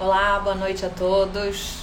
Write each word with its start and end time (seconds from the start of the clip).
Olá, 0.00 0.40
boa 0.42 0.54
noite 0.54 0.86
a 0.86 0.88
todos. 0.88 1.80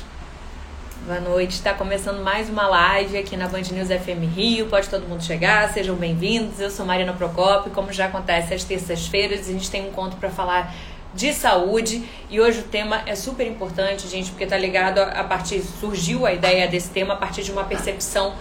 Boa 1.05 1.19
noite. 1.19 1.51
Está 1.51 1.71
começando 1.75 2.23
mais 2.23 2.49
uma 2.49 2.67
live 2.67 3.15
aqui 3.15 3.37
na 3.37 3.47
Band 3.47 3.61
News 3.71 3.89
FM 3.89 4.35
Rio. 4.35 4.65
Pode 4.65 4.89
todo 4.89 5.07
mundo 5.07 5.23
chegar, 5.23 5.71
sejam 5.71 5.95
bem-vindos. 5.95 6.59
Eu 6.59 6.71
sou 6.71 6.83
Marina 6.83 7.13
Procopio. 7.13 7.71
Como 7.71 7.93
já 7.93 8.07
acontece 8.07 8.55
às 8.55 8.63
terças-feiras, 8.63 9.47
a 9.47 9.51
gente 9.51 9.69
tem 9.69 9.83
um 9.83 9.89
encontro 9.89 10.17
para 10.17 10.31
falar 10.31 10.73
de 11.13 11.31
saúde 11.31 12.09
e 12.27 12.41
hoje 12.41 12.61
o 12.61 12.63
tema 12.63 13.03
é 13.05 13.13
super 13.13 13.45
importante, 13.45 14.07
gente, 14.07 14.31
porque 14.31 14.47
tá 14.47 14.57
ligado 14.57 14.97
a, 14.97 15.23
partir 15.23 15.61
surgiu 15.61 16.25
a 16.25 16.33
ideia 16.33 16.67
desse 16.67 16.89
tema 16.89 17.13
a 17.13 17.17
partir 17.17 17.43
de 17.43 17.51
uma 17.51 17.65
percepção 17.65 18.33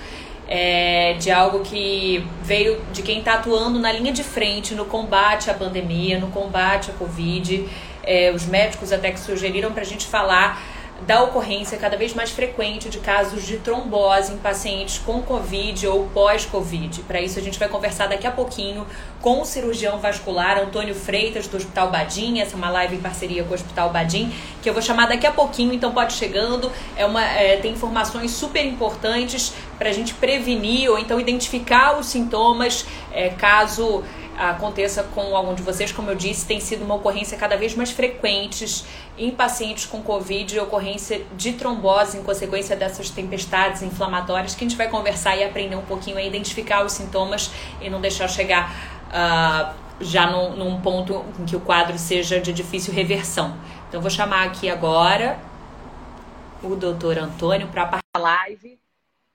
é, 0.48 1.14
de 1.18 1.30
algo 1.30 1.60
que 1.60 2.26
veio 2.42 2.80
de 2.94 3.02
quem 3.02 3.18
está 3.18 3.34
atuando 3.34 3.78
na 3.78 3.92
linha 3.92 4.12
de 4.12 4.24
frente 4.24 4.74
no 4.74 4.86
combate 4.86 5.50
à 5.50 5.54
pandemia, 5.54 6.18
no 6.18 6.28
combate 6.28 6.90
à 6.90 6.94
Covid 6.94 7.68
é, 8.06 8.32
os 8.32 8.46
médicos 8.46 8.92
até 8.92 9.10
que 9.10 9.20
sugeriram 9.20 9.72
para 9.72 9.82
a 9.82 9.86
gente 9.86 10.06
falar 10.06 10.62
da 11.02 11.22
ocorrência 11.22 11.76
cada 11.76 11.96
vez 11.96 12.14
mais 12.14 12.30
frequente 12.30 12.88
de 12.88 12.98
casos 12.98 13.44
de 13.44 13.58
trombose 13.58 14.32
em 14.32 14.38
pacientes 14.38 14.98
com 14.98 15.20
Covid 15.20 15.86
ou 15.88 16.08
pós-Covid. 16.08 17.02
Para 17.02 17.20
isso, 17.20 17.38
a 17.38 17.42
gente 17.42 17.58
vai 17.58 17.68
conversar 17.68 18.06
daqui 18.06 18.26
a 18.26 18.30
pouquinho 18.30 18.86
com 19.20 19.42
o 19.42 19.44
cirurgião 19.44 19.98
vascular 19.98 20.58
Antônio 20.58 20.94
Freitas, 20.94 21.46
do 21.48 21.56
Hospital 21.56 21.90
Badim. 21.90 22.40
Essa 22.40 22.54
é 22.54 22.56
uma 22.56 22.70
live 22.70 22.96
em 22.96 23.00
parceria 23.00 23.44
com 23.44 23.50
o 23.50 23.54
Hospital 23.54 23.90
Badim, 23.90 24.32
que 24.62 24.68
eu 24.68 24.72
vou 24.72 24.82
chamar 24.82 25.06
daqui 25.06 25.26
a 25.26 25.32
pouquinho, 25.32 25.72
então 25.72 25.92
pode 25.92 26.14
chegando. 26.14 26.72
É 26.96 27.04
uma, 27.04 27.22
é, 27.22 27.58
tem 27.58 27.72
informações 27.72 28.30
super 28.30 28.64
importantes 28.64 29.52
para 29.78 29.90
a 29.90 29.92
gente 29.92 30.14
prevenir 30.14 30.90
ou 30.90 30.98
então 30.98 31.20
identificar 31.20 31.98
os 31.98 32.06
sintomas 32.06 32.86
é, 33.12 33.28
caso 33.28 34.02
aconteça 34.36 35.02
com 35.02 35.36
algum 35.36 35.54
de 35.54 35.62
vocês. 35.62 35.92
Como 35.92 36.10
eu 36.10 36.14
disse, 36.14 36.46
tem 36.46 36.60
sido 36.60 36.84
uma 36.84 36.94
ocorrência 36.94 37.36
cada 37.36 37.56
vez 37.56 37.74
mais 37.74 37.90
frequentes 37.90 38.84
em 39.18 39.30
pacientes 39.30 39.86
com 39.86 40.02
Covid, 40.02 40.60
ocorrência 40.60 41.24
de 41.36 41.54
trombose 41.54 42.18
em 42.18 42.22
consequência 42.22 42.76
dessas 42.76 43.10
tempestades 43.10 43.82
inflamatórias, 43.82 44.54
que 44.54 44.64
a 44.64 44.68
gente 44.68 44.76
vai 44.76 44.88
conversar 44.88 45.36
e 45.36 45.44
aprender 45.44 45.76
um 45.76 45.84
pouquinho 45.84 46.18
a 46.18 46.22
identificar 46.22 46.84
os 46.84 46.92
sintomas 46.92 47.50
e 47.80 47.88
não 47.88 48.00
deixar 48.00 48.28
chegar 48.28 48.72
uh, 49.08 49.74
já 50.00 50.30
num, 50.30 50.56
num 50.56 50.80
ponto 50.80 51.24
em 51.40 51.44
que 51.44 51.56
o 51.56 51.60
quadro 51.60 51.98
seja 51.98 52.40
de 52.40 52.52
difícil 52.52 52.92
reversão. 52.92 53.56
Então, 53.88 54.00
vou 54.00 54.10
chamar 54.10 54.44
aqui 54.44 54.68
agora 54.68 55.38
o 56.62 56.74
doutor 56.76 57.18
Antônio 57.18 57.68
para 57.68 58.00
a 58.14 58.18
live 58.18 58.85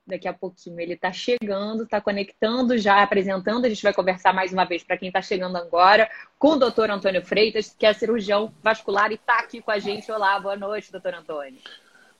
Daqui 0.05 0.27
a 0.27 0.33
pouquinho 0.33 0.79
ele 0.79 0.93
está 0.93 1.11
chegando, 1.11 1.83
está 1.83 2.01
conectando, 2.01 2.77
já 2.77 3.03
apresentando. 3.03 3.65
A 3.65 3.69
gente 3.69 3.83
vai 3.83 3.93
conversar 3.93 4.33
mais 4.33 4.51
uma 4.51 4.65
vez 4.65 4.83
para 4.83 4.97
quem 4.97 5.09
está 5.09 5.21
chegando 5.21 5.55
agora 5.55 6.09
com 6.39 6.53
o 6.53 6.57
doutor 6.57 6.89
Antônio 6.89 7.23
Freitas, 7.23 7.75
que 7.77 7.85
é 7.85 7.93
cirurgião 7.93 8.51
vascular 8.63 9.11
e 9.11 9.15
está 9.15 9.39
aqui 9.39 9.61
com 9.61 9.69
a 9.69 9.77
gente. 9.77 10.11
Olá, 10.11 10.39
boa 10.39 10.55
noite, 10.55 10.91
doutor 10.91 11.13
Antônio. 11.13 11.59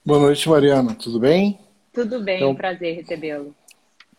Boa 0.04 0.20
noite, 0.20 0.48
Mariana. 0.48 0.94
Tudo 0.94 1.18
bem? 1.18 1.58
Tudo 1.92 2.20
bem, 2.20 2.36
então, 2.36 2.54
prazer 2.54 2.96
recebê-lo. 2.96 3.54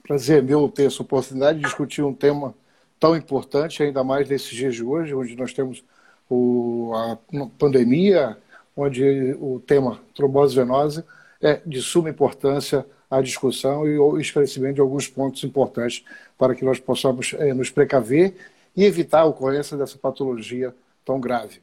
Prazer 0.03 0.43
meu 0.43 0.67
ter 0.69 0.87
essa 0.87 1.01
oportunidade 1.01 1.59
de 1.59 1.65
discutir 1.65 2.03
um 2.03 2.13
tema 2.13 2.53
tão 2.99 3.15
importante, 3.15 3.81
ainda 3.81 4.03
mais 4.03 4.29
nesses 4.29 4.49
dias 4.49 4.75
de 4.75 4.83
hoje, 4.83 5.15
onde 5.15 5.35
nós 5.35 5.53
temos 5.53 5.83
o, 6.29 6.91
a 6.93 7.17
pandemia, 7.57 8.37
onde 8.75 9.35
o 9.39 9.59
tema 9.59 9.99
trombose 10.13 10.55
venosa 10.55 11.05
é 11.41 11.61
de 11.65 11.81
suma 11.81 12.09
importância 12.09 12.85
a 13.17 13.21
discussão 13.21 13.87
e 13.87 13.97
o 13.97 14.19
esclarecimento 14.19 14.75
de 14.75 14.81
alguns 14.81 15.07
pontos 15.07 15.43
importantes 15.43 16.03
para 16.37 16.55
que 16.55 16.65
nós 16.65 16.79
possamos 16.79 17.33
é, 17.37 17.53
nos 17.53 17.69
precaver 17.69 18.35
e 18.75 18.83
evitar 18.83 19.21
a 19.21 19.25
ocorrência 19.25 19.77
dessa 19.77 19.97
patologia 19.97 20.73
tão 21.05 21.19
grave. 21.19 21.61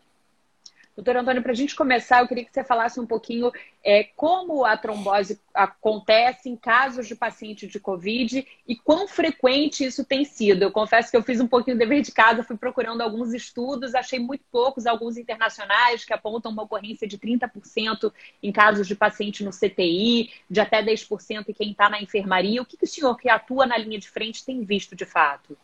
Doutor 1.00 1.16
Antônio, 1.16 1.42
para 1.42 1.52
a 1.52 1.54
gente 1.54 1.74
começar, 1.74 2.20
eu 2.20 2.28
queria 2.28 2.44
que 2.44 2.52
você 2.52 2.62
falasse 2.62 3.00
um 3.00 3.06
pouquinho 3.06 3.50
é, 3.82 4.04
como 4.14 4.66
a 4.66 4.76
trombose 4.76 5.40
acontece 5.54 6.50
em 6.50 6.56
casos 6.56 7.08
de 7.08 7.14
paciente 7.14 7.66
de 7.66 7.80
Covid 7.80 8.46
e 8.68 8.76
quão 8.76 9.08
frequente 9.08 9.82
isso 9.82 10.04
tem 10.04 10.26
sido. 10.26 10.62
Eu 10.62 10.70
confesso 10.70 11.10
que 11.10 11.16
eu 11.16 11.22
fiz 11.22 11.40
um 11.40 11.48
pouquinho 11.48 11.78
de 11.78 11.86
dever 11.86 12.02
de 12.02 12.12
casa, 12.12 12.42
fui 12.42 12.58
procurando 12.58 13.00
alguns 13.00 13.32
estudos, 13.32 13.94
achei 13.94 14.18
muito 14.18 14.44
poucos, 14.52 14.86
alguns 14.86 15.16
internacionais, 15.16 16.04
que 16.04 16.12
apontam 16.12 16.52
uma 16.52 16.64
ocorrência 16.64 17.08
de 17.08 17.16
30% 17.16 18.12
em 18.42 18.52
casos 18.52 18.86
de 18.86 18.94
paciente 18.94 19.42
no 19.42 19.52
CTI, 19.52 20.30
de 20.50 20.60
até 20.60 20.82
10% 20.84 21.48
em 21.48 21.52
quem 21.54 21.70
está 21.70 21.88
na 21.88 22.02
enfermaria. 22.02 22.60
O 22.60 22.66
que, 22.66 22.76
que 22.76 22.84
o 22.84 22.88
senhor 22.88 23.16
que 23.16 23.30
atua 23.30 23.64
na 23.64 23.78
linha 23.78 23.98
de 23.98 24.10
frente 24.10 24.44
tem 24.44 24.62
visto 24.64 24.94
de 24.94 25.06
fato? 25.06 25.56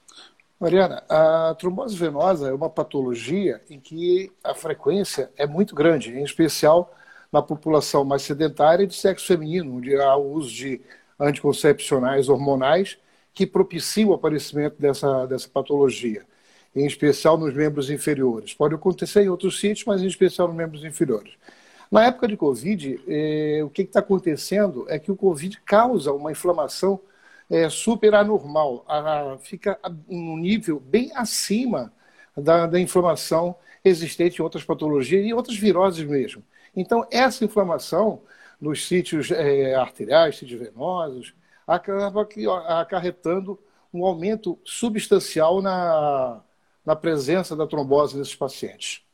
Mariana, 0.59 1.03
a 1.09 1.55
trombose 1.59 1.95
venosa 1.97 2.49
é 2.49 2.53
uma 2.53 2.71
patologia 2.71 3.61
em 3.69 3.79
que 3.79 4.33
a 4.43 4.55
frequência 4.55 5.31
é 5.37 5.47
muito 5.47 5.75
grande, 5.75 6.11
em 6.13 6.25
especial 6.25 6.95
na 7.31 7.43
população 7.43 8.05
mais 8.05 8.23
sedentária 8.23 8.85
e 8.85 8.87
de 8.87 8.95
sexo 8.95 9.27
feminino, 9.27 9.77
onde 9.77 9.95
há 9.97 10.17
o 10.17 10.33
uso 10.33 10.51
de 10.51 10.81
anticoncepcionais 11.21 12.31
hormonais 12.31 12.97
que 13.35 13.47
propiciam 13.47 14.11
o 14.11 14.15
aparecimento 14.15 14.81
dessa, 14.81 15.27
dessa 15.27 15.47
patologia, 15.47 16.25
em 16.75 16.87
especial 16.87 17.37
nos 17.37 17.53
membros 17.53 17.91
inferiores. 17.91 18.55
Pode 18.55 18.75
acontecer 18.75 19.25
em 19.25 19.29
outros 19.29 19.61
sítios, 19.61 19.85
mas 19.85 20.01
em 20.01 20.07
especial 20.07 20.49
nos 20.49 20.57
membros 20.57 20.85
inferiores. 20.85 21.35
Na 21.91 22.07
época 22.07 22.27
de 22.27 22.37
Covid, 22.37 22.99
eh, 23.07 23.61
o 23.63 23.69
que 23.69 23.83
está 23.83 24.01
acontecendo 24.01 24.87
é 24.89 24.99
que 24.99 25.13
o 25.13 25.17
Covid 25.17 25.61
causa 25.67 26.13
uma 26.13 26.33
inflamação 26.33 26.99
é, 27.51 27.69
super 27.69 28.15
anormal, 28.15 28.85
a, 28.89 29.37
fica 29.39 29.79
um 30.09 30.37
nível 30.37 30.81
bem 30.81 31.11
acima 31.15 31.93
da, 32.37 32.67
da 32.67 32.81
inflamação 32.81 33.57
existente 33.85 34.41
em 34.41 34.43
outras 34.43 34.65
patologias 34.65 35.25
e 35.25 35.33
outras 35.33 35.57
viroses 35.57 36.05
mesmo. 36.05 36.43
Então, 36.75 37.07
essa 37.11 37.45
inflamação 37.45 38.23
nos 38.61 38.87
sítios 38.87 39.31
é, 39.31 39.75
arteriais, 39.75 40.37
sítios 40.37 40.61
venosos, 40.61 41.35
acaba 41.67 42.27
acarretando 42.81 43.59
um 43.93 44.05
aumento 44.05 44.59
substancial 44.65 45.63
na, 45.63 46.43
na 46.85 46.97
presença 46.97 47.57
da 47.57 47.67
trombose 47.67 48.17
nesses 48.17 48.35
pacientes. 48.35 49.06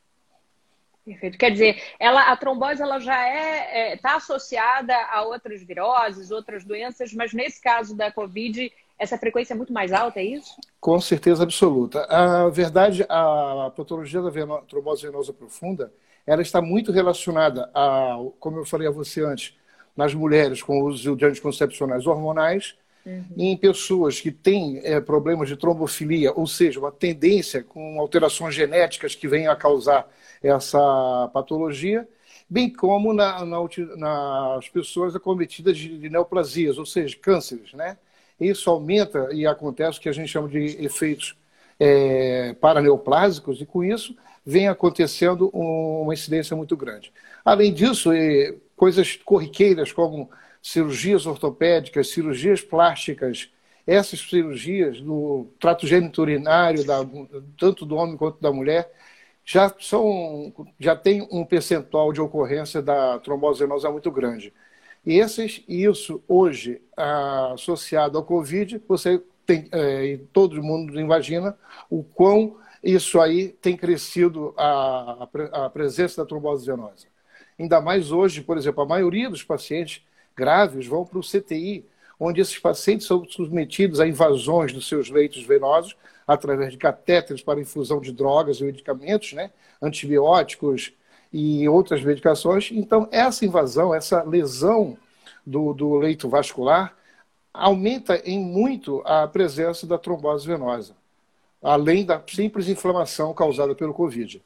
Perfeito. 1.05 1.37
Quer 1.37 1.51
dizer, 1.51 1.83
ela, 1.99 2.31
a 2.31 2.37
trombose 2.37 2.81
ela 2.81 3.01
já 3.01 3.13
está 3.13 3.27
é, 3.27 3.93
é, 3.93 3.97
tá 3.97 4.17
associada 4.17 4.95
a 5.11 5.23
outras 5.23 5.63
viroses, 5.63 6.31
outras 6.31 6.65
doenças, 6.65 7.13
mas 7.13 7.33
nesse 7.33 7.61
caso 7.61 7.97
da 7.97 8.13
Covid, 8.13 8.73
essa 8.97 9.19
frequência 9.19 9.53
é 9.53 9.57
muito 9.57 9.73
mais 9.73 9.93
alta, 9.93 10.21
é 10.21 10.25
isso? 10.25 10.55
Com 10.81 11.01
certeza 11.01 11.43
absoluta. 11.43 12.05
A 12.05 12.49
verdade, 12.51 13.05
a 13.09 13.73
patologia 13.77 14.23
da 14.23 14.31
veno, 14.31 14.63
trombose 14.69 15.05
venosa 15.05 15.33
profunda, 15.33 15.93
ela 16.25 16.41
está 16.41 16.63
muito 16.63 16.93
relacionada 16.93 17.69
a, 17.75 18.17
como 18.39 18.59
eu 18.59 18.65
falei 18.65 18.87
a 18.87 18.93
você 18.93 19.25
antes, 19.25 19.57
nas 19.97 20.15
mulheres 20.15 20.63
com 20.63 20.81
o 20.81 20.87
uso 20.87 21.17
de 21.17 21.25
anticoncepcionais 21.25 22.07
hormonais, 22.07 22.77
Uhum. 23.05 23.25
Em 23.37 23.57
pessoas 23.57 24.21
que 24.21 24.31
têm 24.31 24.81
é, 24.85 25.01
problemas 25.01 25.49
de 25.49 25.57
trombofilia, 25.57 26.33
ou 26.33 26.47
seja, 26.47 26.79
uma 26.79 26.93
tendência 26.93 27.63
com 27.63 27.99
alterações 27.99 28.55
genéticas 28.55 29.15
que 29.15 29.27
venham 29.27 29.53
a 29.53 29.57
causar 29.57 30.09
essa 30.43 31.31
patologia, 31.33 32.09
bem 32.49 32.71
como 32.71 33.13
na, 33.13 33.45
na, 33.45 33.59
nas 33.97 34.69
pessoas 34.69 35.15
acometidas 35.15 35.77
de, 35.77 35.99
de 35.99 36.11
neoplasias, 36.11 36.79
ou 36.79 36.87
seja, 36.87 37.17
cânceres. 37.17 37.73
Né? 37.73 37.97
Isso 38.41 38.69
aumenta 38.69 39.29
e 39.33 39.47
acontece 39.47 39.99
o 39.99 40.03
que 40.03 40.09
a 40.09 40.13
gente 40.13 40.29
chama 40.29 40.49
de 40.49 40.85
efeitos 40.85 41.37
é, 41.79 42.55
paraneoplásicos, 42.61 43.61
e 43.61 43.67
com 43.67 43.83
isso 43.83 44.15
vem 44.45 44.69
acontecendo 44.69 45.49
uma 45.53 46.13
incidência 46.13 46.57
muito 46.57 46.77
grande. 46.77 47.13
Além 47.45 47.73
disso, 47.73 48.11
coisas 48.77 49.17
corriqueiras 49.17 49.93
como 49.93 50.29
cirurgias 50.61 51.27
ortopédicas, 51.27 52.09
cirurgias 52.09 52.61
plásticas, 52.61 53.49
essas 53.87 54.21
cirurgias 54.21 55.01
no 55.01 55.49
trato 55.59 55.87
geniturinário, 55.87 56.85
da, 56.85 57.05
tanto 57.59 57.85
do 57.85 57.97
homem 57.97 58.17
quanto 58.17 58.41
da 58.41 58.53
mulher, 58.53 58.93
já, 59.45 59.73
são, 59.81 60.53
já 60.79 60.95
tem 60.95 61.27
um 61.31 61.45
percentual 61.45 62.13
de 62.13 62.21
ocorrência 62.21 62.81
da 62.81 63.19
trombose 63.19 63.61
venosa 63.61 63.91
muito 63.91 64.11
grande. 64.11 64.53
E 65.05 65.19
esses, 65.19 65.65
isso 65.69 66.23
hoje, 66.29 66.81
associado 66.97 68.17
ao 68.17 68.25
Covid, 68.25 68.81
você 68.87 69.21
tem, 69.45 69.69
é, 69.73 70.21
todo 70.33 70.63
mundo 70.63 71.01
imagina 71.01 71.57
o 71.91 72.05
quão 72.05 72.57
isso 72.83 73.21
aí 73.21 73.49
tem 73.49 73.77
crescido 73.77 74.55
a, 74.57 75.29
a 75.53 75.71
presença 75.71 76.23
da 76.23 76.29
trombose 76.29 76.67
venosa. 76.67 77.07
Ainda 77.59 77.81
mais 77.81 78.11
hoje, 78.11 78.41
por 78.41 78.57
exemplo, 78.57 78.83
a 78.83 78.87
maioria 78.87 79.31
dos 79.31 79.43
pacientes 79.43 80.03
graves 80.37 80.87
vão 80.87 81.05
para 81.05 81.19
o 81.19 81.23
CTI, 81.23 81.85
onde 82.19 82.41
esses 82.41 82.59
pacientes 82.59 83.07
são 83.07 83.25
submetidos 83.29 84.01
a 84.01 84.07
invasões 84.07 84.73
dos 84.73 84.89
seus 84.89 85.11
leitos 85.11 85.45
venosos 85.45 85.97
através 86.33 86.73
de 86.73 86.79
catéteres 86.79 87.43
para 87.43 87.61
infusão 87.61 88.01
de 88.01 88.13
drogas 88.13 88.61
e 88.61 88.65
medicamentos, 88.65 89.33
né? 89.33 89.51
antibióticos 89.81 90.93
e 91.33 91.69
outras 91.69 92.03
medicações. 92.03 92.71
Então, 92.73 93.09
essa 93.11 93.45
invasão, 93.45 93.95
essa 93.95 94.23
lesão 94.23 94.97
do, 95.47 95.73
do 95.73 95.97
leito 95.97 96.29
vascular 96.29 96.97
aumenta 97.53 98.17
em 98.25 98.39
muito 98.39 99.03
a 99.05 99.27
presença 99.29 99.87
da 99.87 99.99
trombose 99.99 100.47
venosa, 100.47 100.97
além 101.63 102.05
da 102.05 102.23
simples 102.27 102.69
inflamação 102.69 103.35
causada 103.35 103.75
pelo 103.75 103.93
Covid. 103.93 104.43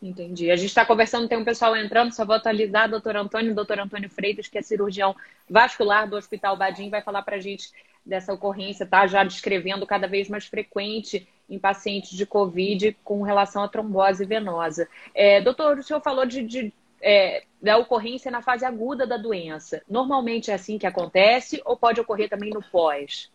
Entendi. 0.00 0.50
A 0.50 0.56
gente 0.56 0.68
está 0.68 0.86
conversando, 0.86 1.28
tem 1.28 1.36
um 1.36 1.44
pessoal 1.44 1.76
entrando, 1.76 2.14
só 2.14 2.24
vou 2.24 2.36
atualizar, 2.36 2.88
doutor 2.88 3.16
Antônio, 3.16 3.54
doutor 3.54 3.80
Antônio 3.80 4.08
Freitas, 4.08 4.46
que 4.46 4.56
é 4.56 4.62
cirurgião 4.62 5.14
vascular 5.50 6.08
do 6.08 6.16
Hospital 6.16 6.56
Badim, 6.56 6.88
vai 6.88 7.02
falar 7.02 7.22
para 7.22 7.36
a 7.36 7.40
gente 7.40 7.72
dessa 8.08 8.32
ocorrência, 8.32 8.86
tá? 8.86 9.06
Já 9.06 9.22
descrevendo 9.22 9.86
cada 9.86 10.08
vez 10.08 10.28
mais 10.28 10.46
frequente 10.46 11.28
em 11.48 11.58
pacientes 11.58 12.16
de 12.16 12.24
Covid 12.24 12.96
com 13.04 13.22
relação 13.22 13.62
à 13.62 13.68
trombose 13.68 14.24
venosa. 14.24 14.88
É, 15.14 15.40
doutor, 15.40 15.78
o 15.78 15.82
senhor 15.82 16.00
falou 16.00 16.24
de, 16.24 16.42
de 16.42 16.72
é, 17.02 17.44
da 17.60 17.76
ocorrência 17.76 18.30
na 18.30 18.42
fase 18.42 18.64
aguda 18.64 19.06
da 19.06 19.16
doença. 19.16 19.82
Normalmente 19.88 20.50
é 20.50 20.54
assim 20.54 20.78
que 20.78 20.86
acontece 20.86 21.60
ou 21.64 21.76
pode 21.76 22.00
ocorrer 22.00 22.28
também 22.28 22.50
no 22.50 22.62
pós? 22.62 23.30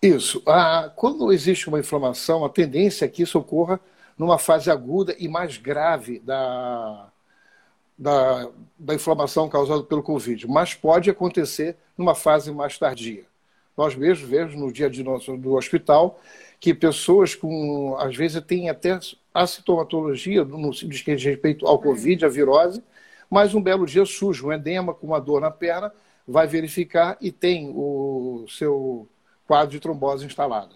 Isso. 0.00 0.42
Ah, 0.46 0.90
quando 0.94 1.32
existe 1.32 1.68
uma 1.68 1.78
inflamação, 1.78 2.44
a 2.44 2.48
tendência 2.48 3.04
é 3.04 3.08
que 3.08 3.22
isso 3.22 3.38
ocorra 3.38 3.80
numa 4.16 4.38
fase 4.38 4.70
aguda 4.70 5.14
e 5.18 5.28
mais 5.28 5.56
grave 5.56 6.18
da, 6.20 7.08
da, 7.98 8.48
da 8.78 8.94
inflamação 8.94 9.48
causada 9.48 9.82
pelo 9.82 10.02
Covid, 10.02 10.46
mas 10.46 10.74
pode 10.74 11.10
acontecer 11.10 11.76
numa 11.96 12.14
fase 12.14 12.52
mais 12.52 12.78
tardia. 12.78 13.29
Nós 13.80 13.96
mesmos 13.96 14.28
vemos 14.28 14.54
no 14.54 14.70
dia 14.70 14.90
de 14.90 15.02
nosso, 15.02 15.38
do 15.38 15.54
hospital 15.54 16.20
que 16.60 16.74
pessoas 16.74 17.34
com, 17.34 17.96
às 17.98 18.14
vezes, 18.14 18.38
têm 18.42 18.68
até 18.68 19.00
a 19.32 19.46
sintomatologia 19.46 20.44
no 20.44 20.70
que 20.70 20.86
diz 20.86 21.24
respeito 21.24 21.66
ao 21.66 21.78
Covid, 21.78 22.26
a 22.26 22.28
virose, 22.28 22.82
mas 23.30 23.54
um 23.54 23.62
belo 23.62 23.86
dia 23.86 24.04
surge 24.04 24.44
um 24.44 24.52
edema 24.52 24.92
com 24.92 25.06
uma 25.06 25.18
dor 25.18 25.40
na 25.40 25.50
perna, 25.50 25.90
vai 26.28 26.46
verificar 26.46 27.16
e 27.22 27.32
tem 27.32 27.72
o 27.74 28.44
seu 28.50 29.08
quadro 29.46 29.70
de 29.70 29.80
trombose 29.80 30.26
instalado. 30.26 30.74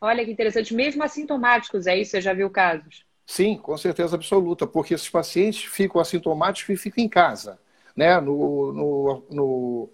Olha 0.00 0.24
que 0.24 0.30
interessante, 0.30 0.72
mesmo 0.72 1.02
assintomáticos, 1.02 1.88
é 1.88 1.98
isso? 1.98 2.12
Você 2.12 2.20
já 2.20 2.32
viu 2.32 2.48
casos? 2.48 3.04
Sim, 3.26 3.56
com 3.56 3.76
certeza 3.76 4.14
absoluta, 4.14 4.68
porque 4.68 4.94
esses 4.94 5.10
pacientes 5.10 5.64
ficam 5.64 6.00
assintomáticos 6.00 6.78
e 6.78 6.80
ficam 6.80 7.02
em 7.02 7.08
casa, 7.08 7.58
né? 7.96 8.20
no, 8.20 8.72
no, 8.72 9.24
no, 9.28 9.90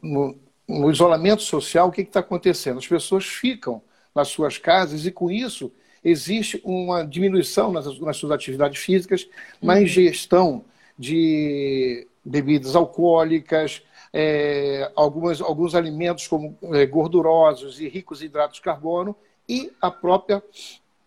no, 0.00 0.38
no 0.78 0.90
isolamento 0.90 1.42
social, 1.42 1.88
o 1.88 1.92
que 1.92 2.02
está 2.02 2.20
acontecendo? 2.20 2.78
As 2.78 2.86
pessoas 2.86 3.24
ficam 3.26 3.82
nas 4.14 4.28
suas 4.28 4.58
casas 4.58 5.04
e, 5.06 5.10
com 5.10 5.30
isso, 5.30 5.72
existe 6.04 6.60
uma 6.64 7.04
diminuição 7.04 7.72
nas, 7.72 7.98
nas 7.98 8.16
suas 8.16 8.32
atividades 8.32 8.80
físicas, 8.80 9.28
na 9.60 9.74
uhum. 9.74 9.82
ingestão 9.82 10.64
de 10.98 12.06
bebidas 12.24 12.76
alcoólicas, 12.76 13.82
é, 14.12 14.90
algumas, 14.94 15.40
alguns 15.40 15.74
alimentos 15.74 16.26
como 16.26 16.56
é, 16.72 16.84
gordurosos 16.86 17.80
e 17.80 17.88
ricos 17.88 18.22
em 18.22 18.26
hidratos 18.26 18.56
de 18.56 18.62
carbono 18.62 19.14
e 19.48 19.72
a 19.80 19.90
própria 19.90 20.42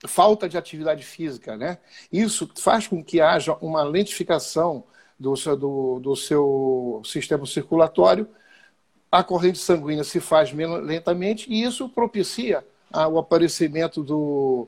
falta 0.06 0.50
de 0.50 0.58
atividade 0.58 1.04
física. 1.04 1.56
Né? 1.56 1.78
Isso 2.12 2.50
faz 2.58 2.88
com 2.88 3.04
que 3.04 3.22
haja 3.22 3.56
uma 3.62 3.84
lentificação 3.84 4.84
do 5.20 5.36
seu, 5.36 5.56
do, 5.56 6.00
do 6.00 6.16
seu 6.16 7.02
sistema 7.06 7.46
circulatório, 7.46 8.28
a 9.14 9.24
corrente 9.24 9.60
sanguínea 9.60 10.04
se 10.04 10.20
faz 10.20 10.52
lentamente 10.52 11.46
e 11.48 11.62
isso 11.62 11.88
propicia 11.88 12.66
o 13.12 13.20
aparecimento 13.20 14.02
do, 14.02 14.68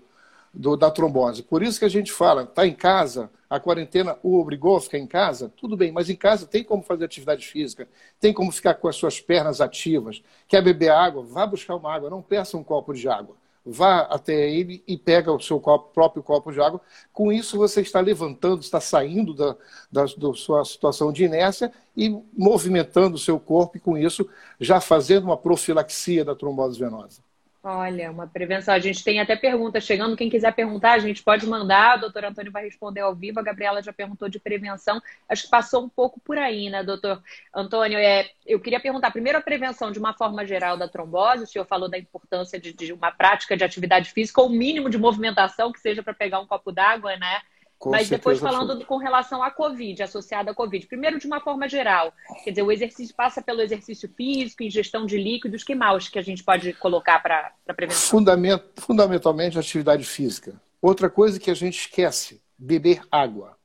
do, 0.53 0.77
da 0.77 0.92
trombose. 0.92 1.42
Por 1.42 1.63
isso 1.63 1.80
que 1.80 1.86
a 1.86 1.89
gente 1.89 2.12
fala, 2.12 2.44
está 2.44 2.68
em 2.68 2.75
casa, 2.75 3.31
a 3.50 3.59
quarentena 3.59 4.19
o 4.21 4.39
obrigou 4.39 4.77
a 4.77 4.81
ficar 4.81 5.00
em 5.00 5.07
casa, 5.07 5.51
tudo 5.57 5.75
bem, 5.75 5.92
mas 5.92 6.12
em 6.12 6.15
casa 6.15 6.45
tem 6.45 6.63
como 6.63 6.83
fazer 6.83 7.06
atividade 7.06 7.44
física, 7.47 7.88
tem 8.19 8.31
como 8.31 8.51
ficar 8.51 8.75
com 8.75 8.88
as 8.88 8.95
suas 8.95 9.19
pernas 9.19 9.62
ativas. 9.62 10.21
Quer 10.48 10.62
beber 10.62 10.91
água? 10.91 11.24
Vá 11.24 11.48
buscar 11.48 11.75
uma 11.75 11.91
água, 11.91 12.07
não 12.12 12.21
peça 12.21 12.56
um 12.56 12.63
copo 12.63 12.94
de 12.94 13.09
água. 13.09 13.36
Vá 13.65 14.01
até 14.01 14.50
ele 14.50 14.83
e 14.88 14.97
pega 14.97 15.31
o 15.31 15.39
seu 15.39 15.59
copo, 15.59 15.91
próprio 15.94 16.21
copo 16.21 16.51
de 16.51 16.62
água. 16.62 16.79
Com 17.12 17.31
isso, 17.31 17.57
você 17.57 17.81
está 17.81 18.00
levantando, 18.00 18.62
está 18.62 18.79
saindo 18.79 19.33
da, 19.33 19.56
da, 19.91 20.06
da 20.06 20.33
sua 20.35 20.63
situação 20.63 21.12
de 21.12 21.23
inércia 21.23 21.71
e 21.97 22.09
movimentando 22.38 23.15
o 23.15 23.19
seu 23.19 23.39
corpo, 23.39 23.77
e 23.77 23.79
com 23.79 23.97
isso, 23.97 24.27
já 24.59 24.79
fazendo 24.79 25.23
uma 25.23 25.38
profilaxia 25.38 26.23
da 26.23 26.35
trombose 26.35 26.79
venosa. 26.79 27.21
Olha, 27.67 28.12
uma 28.12 28.27
prevenção. 28.27 28.75
A 28.75 28.79
gente 28.79 29.03
tem 29.03 29.19
até 29.19 29.35
perguntas 29.35 29.83
chegando. 29.83 30.15
Quem 30.15 30.29
quiser 30.29 30.53
perguntar, 30.53 30.94
a 30.94 31.00
gente 31.00 31.23
pode 31.23 31.47
mandar. 31.47 31.97
O 31.97 32.01
doutor 32.01 32.23
Antônio 32.25 32.51
vai 32.51 32.63
responder 32.63 33.00
ao 33.00 33.15
vivo. 33.15 33.39
A 33.39 33.44
Gabriela 33.44 33.81
já 33.81 33.91
perguntou 33.91 34.29
de 34.29 34.39
prevenção. 34.39 35.01
Acho 35.27 35.45
que 35.45 35.50
passou 35.50 35.83
um 35.83 35.89
pouco 35.89 36.19
por 36.19 36.38
aí, 36.38 36.69
né, 36.69 36.83
doutor 36.83 37.23
Antônio? 37.51 37.97
É, 37.97 38.29
eu 38.45 38.59
queria 38.59 38.79
perguntar 38.79 39.09
primeiro 39.09 39.39
a 39.39 39.41
prevenção 39.41 39.91
de 39.91 39.97
uma 39.97 40.13
forma 40.13 40.45
geral 40.45 40.77
da 40.77 40.88
trombose. 40.88 41.45
O 41.45 41.47
senhor 41.47 41.65
falou 41.65 41.89
da 41.89 41.97
importância 41.97 42.59
de, 42.59 42.71
de 42.71 42.94
uma 42.94 43.12
prática 43.12 43.57
de 43.57 43.63
atividade 43.63 44.12
física, 44.12 44.41
ou 44.41 44.47
o 44.47 44.51
mínimo 44.51 44.88
de 44.88 45.00
movimentação, 45.00 45.71
que 45.71 45.79
seja 45.79 46.03
para 46.03 46.13
pegar 46.13 46.39
um 46.39 46.45
copo 46.45 46.71
d'água, 46.71 47.17
né? 47.17 47.41
Com 47.77 47.92
Mas 47.92 48.10
depois 48.10 48.39
falando 48.39 48.83
com 48.86 48.98
relação 48.98 49.44
à 49.44 49.51
Covid, 49.51 50.01
associada 50.01 50.51
à 50.51 50.56
Covid. 50.56 50.88
Primeiro, 50.88 51.19
de 51.19 51.27
uma 51.27 51.42
forma 51.42 51.68
geral, 51.68 52.13
quer 52.44 52.51
dizer, 52.51 52.63
o 52.63 52.72
exercício 52.72 53.13
passa 53.16 53.42
pelo 53.42 53.62
exercício 53.62 54.10
físico, 54.16 54.63
ingestão 54.63 55.06
de 55.06 55.18
líquidos, 55.18 55.63
que 55.63 55.75
mais 55.75 56.07
que 56.07 56.18
a 56.18 56.22
gente 56.22 56.44
pode 56.44 56.74
colocar 56.74 57.19
para 57.22 57.54
prevenção? 57.75 58.10
Fundament, 58.10 58.62
fundamentalmente, 58.77 59.60
atividade 59.60 60.04
física. 60.04 60.60
Outra 60.81 61.10
coisa 61.10 61.39
que 61.39 61.51
a 61.51 61.54
gente 61.54 61.80
esquece, 61.80 62.42
beber 62.57 63.01
água. 63.12 63.57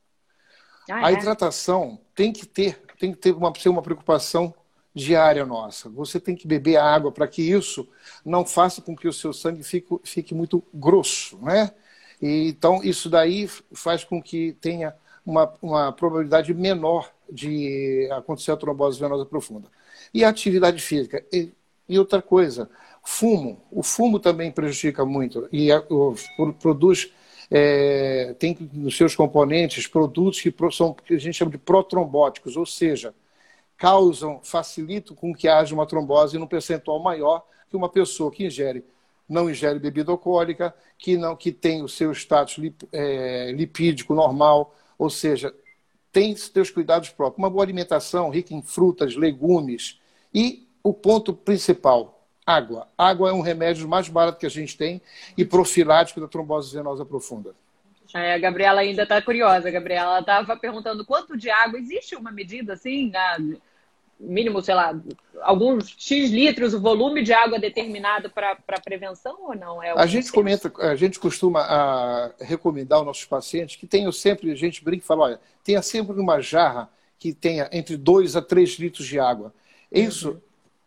Ah, 0.89 1.07
a 1.07 1.11
é? 1.11 1.13
hidratação 1.13 1.99
tem 2.13 2.33
que 2.33 2.45
ter, 2.45 2.81
tem 2.99 3.11
que 3.11 3.17
ter 3.17 3.31
uma, 3.31 3.53
ser 3.55 3.69
uma 3.69 3.81
preocupação 3.81 4.53
diária 4.93 5.45
nossa. 5.45 5.89
Você 5.89 6.19
tem 6.19 6.35
que 6.35 6.47
beber 6.47 6.77
água 6.77 7.11
para 7.11 7.27
que 7.27 7.41
isso 7.41 7.87
não 8.25 8.45
faça 8.45 8.81
com 8.81 8.95
que 8.95 9.07
o 9.07 9.13
seu 9.13 9.31
sangue 9.31 9.63
fique, 9.63 9.97
fique 10.03 10.35
muito 10.35 10.63
grosso, 10.73 11.37
né? 11.41 11.71
E, 12.21 12.49
então, 12.49 12.81
isso 12.83 13.09
daí 13.09 13.47
faz 13.73 14.03
com 14.03 14.21
que 14.21 14.53
tenha 14.61 14.93
uma, 15.25 15.53
uma 15.61 15.91
probabilidade 15.91 16.53
menor 16.53 17.11
de 17.31 18.07
acontecer 18.11 18.51
a 18.51 18.57
trombose 18.57 18.99
venosa 18.99 19.25
profunda. 19.25 19.67
E 20.13 20.23
a 20.23 20.29
atividade 20.29 20.81
física. 20.81 21.23
E, 21.31 21.51
e 21.87 21.97
outra 21.97 22.21
coisa, 22.21 22.69
fumo. 23.03 23.61
O 23.71 23.83
fumo 23.83 24.19
também 24.19 24.51
prejudica 24.51 25.05
muito 25.05 25.47
e 25.51 25.71
a, 25.71 25.79
o, 25.89 26.15
produz 26.59 27.11
é, 27.49 28.33
tem 28.39 28.57
nos 28.71 28.95
seus 28.95 29.15
componentes 29.15 29.87
produtos 29.87 30.39
que 30.39 30.53
são 30.71 30.93
que 30.93 31.13
a 31.15 31.19
gente 31.19 31.35
chama 31.35 31.51
de 31.51 31.57
protrombóticos, 31.57 32.55
ou 32.55 32.65
seja, 32.65 33.13
causam, 33.77 34.39
facilitam 34.43 35.15
com 35.15 35.33
que 35.33 35.47
haja 35.47 35.73
uma 35.73 35.85
trombose 35.85 36.37
num 36.37 36.47
percentual 36.47 37.01
maior 37.01 37.45
que 37.69 37.75
uma 37.75 37.89
pessoa 37.89 38.31
que 38.31 38.45
ingere 38.45 38.85
não 39.31 39.49
ingere 39.49 39.79
bebida 39.79 40.11
alcoólica, 40.11 40.75
que 40.97 41.17
não 41.17 41.35
que 41.35 41.51
tem 41.51 41.81
o 41.81 41.87
seu 41.87 42.11
status 42.11 42.57
lip, 42.57 42.87
é, 42.91 43.51
lipídico 43.51 44.13
normal, 44.13 44.75
ou 44.97 45.09
seja, 45.09 45.53
tem 46.11 46.35
seus 46.35 46.69
cuidados 46.69 47.09
próprios. 47.09 47.39
Uma 47.39 47.49
boa 47.49 47.63
alimentação 47.63 48.29
rica 48.29 48.53
em 48.53 48.61
frutas, 48.61 49.15
legumes 49.15 49.99
e 50.33 50.67
o 50.83 50.93
ponto 50.93 51.33
principal, 51.33 52.27
água. 52.45 52.87
Água 52.97 53.29
é 53.29 53.33
um 53.33 53.41
remédio 53.41 53.87
mais 53.87 54.09
barato 54.09 54.39
que 54.39 54.45
a 54.45 54.49
gente 54.49 54.77
tem 54.77 55.01
e 55.37 55.45
profilático 55.45 56.19
da 56.19 56.27
trombose 56.27 56.75
venosa 56.75 57.05
profunda. 57.05 57.55
É, 58.13 58.33
a 58.33 58.37
Gabriela 58.37 58.81
ainda 58.81 59.03
está 59.03 59.21
curiosa. 59.21 59.69
A 59.69 59.71
Gabriela 59.71 60.19
estava 60.19 60.57
perguntando 60.57 61.05
quanto 61.05 61.37
de 61.37 61.49
água. 61.49 61.79
Existe 61.79 62.15
uma 62.15 62.31
medida 62.31 62.73
assim? 62.73 63.09
Na 63.09 63.37
mínimo, 64.21 64.61
sei 64.61 64.75
lá, 64.75 64.95
alguns 65.41 65.95
X 65.97 66.29
litros, 66.29 66.73
o 66.73 66.79
volume 66.79 67.23
de 67.23 67.33
água 67.33 67.59
determinado 67.59 68.29
para 68.29 68.55
prevenção 68.83 69.37
ou 69.41 69.55
não? 69.55 69.81
É 69.81 69.91
a 69.91 70.05
gente 70.05 70.31
comenta, 70.31 70.71
a 70.77 70.95
gente 70.95 71.19
costuma 71.19 71.61
a, 71.61 72.31
recomendar 72.39 72.99
aos 72.99 73.07
nossos 73.07 73.25
pacientes 73.25 73.75
que 73.75 73.87
tenham 73.87 74.11
sempre, 74.11 74.51
a 74.51 74.55
gente 74.55 74.83
brinca 74.83 75.03
e 75.03 75.07
fala, 75.07 75.23
olha, 75.23 75.39
tenha 75.63 75.81
sempre 75.81 76.19
uma 76.19 76.39
jarra 76.39 76.89
que 77.17 77.33
tenha 77.33 77.69
entre 77.71 77.97
2 77.97 78.35
a 78.35 78.41
3 78.41 78.69
litros 78.79 79.05
de 79.05 79.19
água. 79.19 79.53
Isso 79.91 80.31
uhum. 80.31 80.41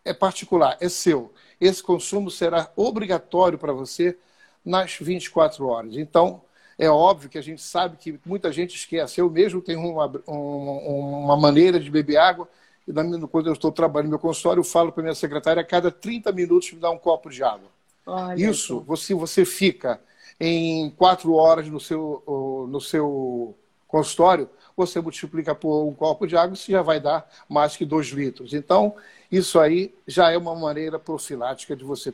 é 0.04 0.14
particular, 0.14 0.76
é 0.80 0.88
seu. 0.88 1.32
Esse 1.60 1.82
consumo 1.82 2.30
será 2.30 2.70
obrigatório 2.76 3.58
para 3.58 3.72
você 3.72 4.16
nas 4.64 4.96
24 5.00 5.66
horas. 5.66 5.96
Então, 5.96 6.42
é 6.78 6.88
óbvio 6.88 7.30
que 7.30 7.38
a 7.38 7.42
gente 7.42 7.62
sabe 7.62 7.96
que 7.96 8.18
muita 8.24 8.50
gente 8.50 8.76
esquece. 8.76 9.20
Eu 9.20 9.30
mesmo 9.30 9.60
tenho 9.60 9.80
uma, 9.80 10.06
uma 10.26 11.36
maneira 11.36 11.78
de 11.78 11.90
beber 11.90 12.16
água 12.16 12.48
e 12.86 13.26
quando 13.28 13.46
eu 13.46 13.52
estou 13.54 13.72
trabalhando 13.72 14.06
no 14.06 14.10
meu 14.10 14.18
consultório, 14.18 14.60
eu 14.60 14.64
falo 14.64 14.92
para 14.92 15.02
minha 15.02 15.14
secretária 15.14 15.60
a 15.60 15.64
cada 15.64 15.90
30 15.90 16.30
minutos 16.32 16.72
me 16.72 16.80
dá 16.80 16.90
um 16.90 16.98
copo 16.98 17.30
de 17.30 17.42
água. 17.42 17.68
Olha 18.06 18.50
Isso, 18.50 18.80
você, 18.80 19.14
você 19.14 19.44
fica 19.44 20.00
em 20.38 20.90
quatro 20.90 21.34
horas 21.34 21.68
no 21.68 21.80
seu, 21.80 22.22
no 22.68 22.80
seu 22.80 23.56
consultório, 23.88 24.48
você 24.76 25.00
multiplica 25.00 25.54
por 25.54 25.86
um 25.86 25.94
copo 25.94 26.26
de 26.26 26.36
água, 26.36 26.54
isso 26.54 26.70
já 26.70 26.82
vai 26.82 27.00
dar 27.00 27.26
mais 27.48 27.76
que 27.76 27.84
dois 27.84 28.08
litros. 28.08 28.52
Então, 28.52 28.94
isso 29.30 29.58
aí 29.58 29.94
já 30.06 30.30
é 30.30 30.36
uma 30.36 30.54
maneira 30.54 30.98
profilática 30.98 31.74
de 31.74 31.84
você 31.84 32.12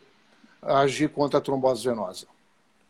agir 0.62 1.08
contra 1.08 1.38
a 1.38 1.42
trombose 1.42 1.88
venosa. 1.88 2.26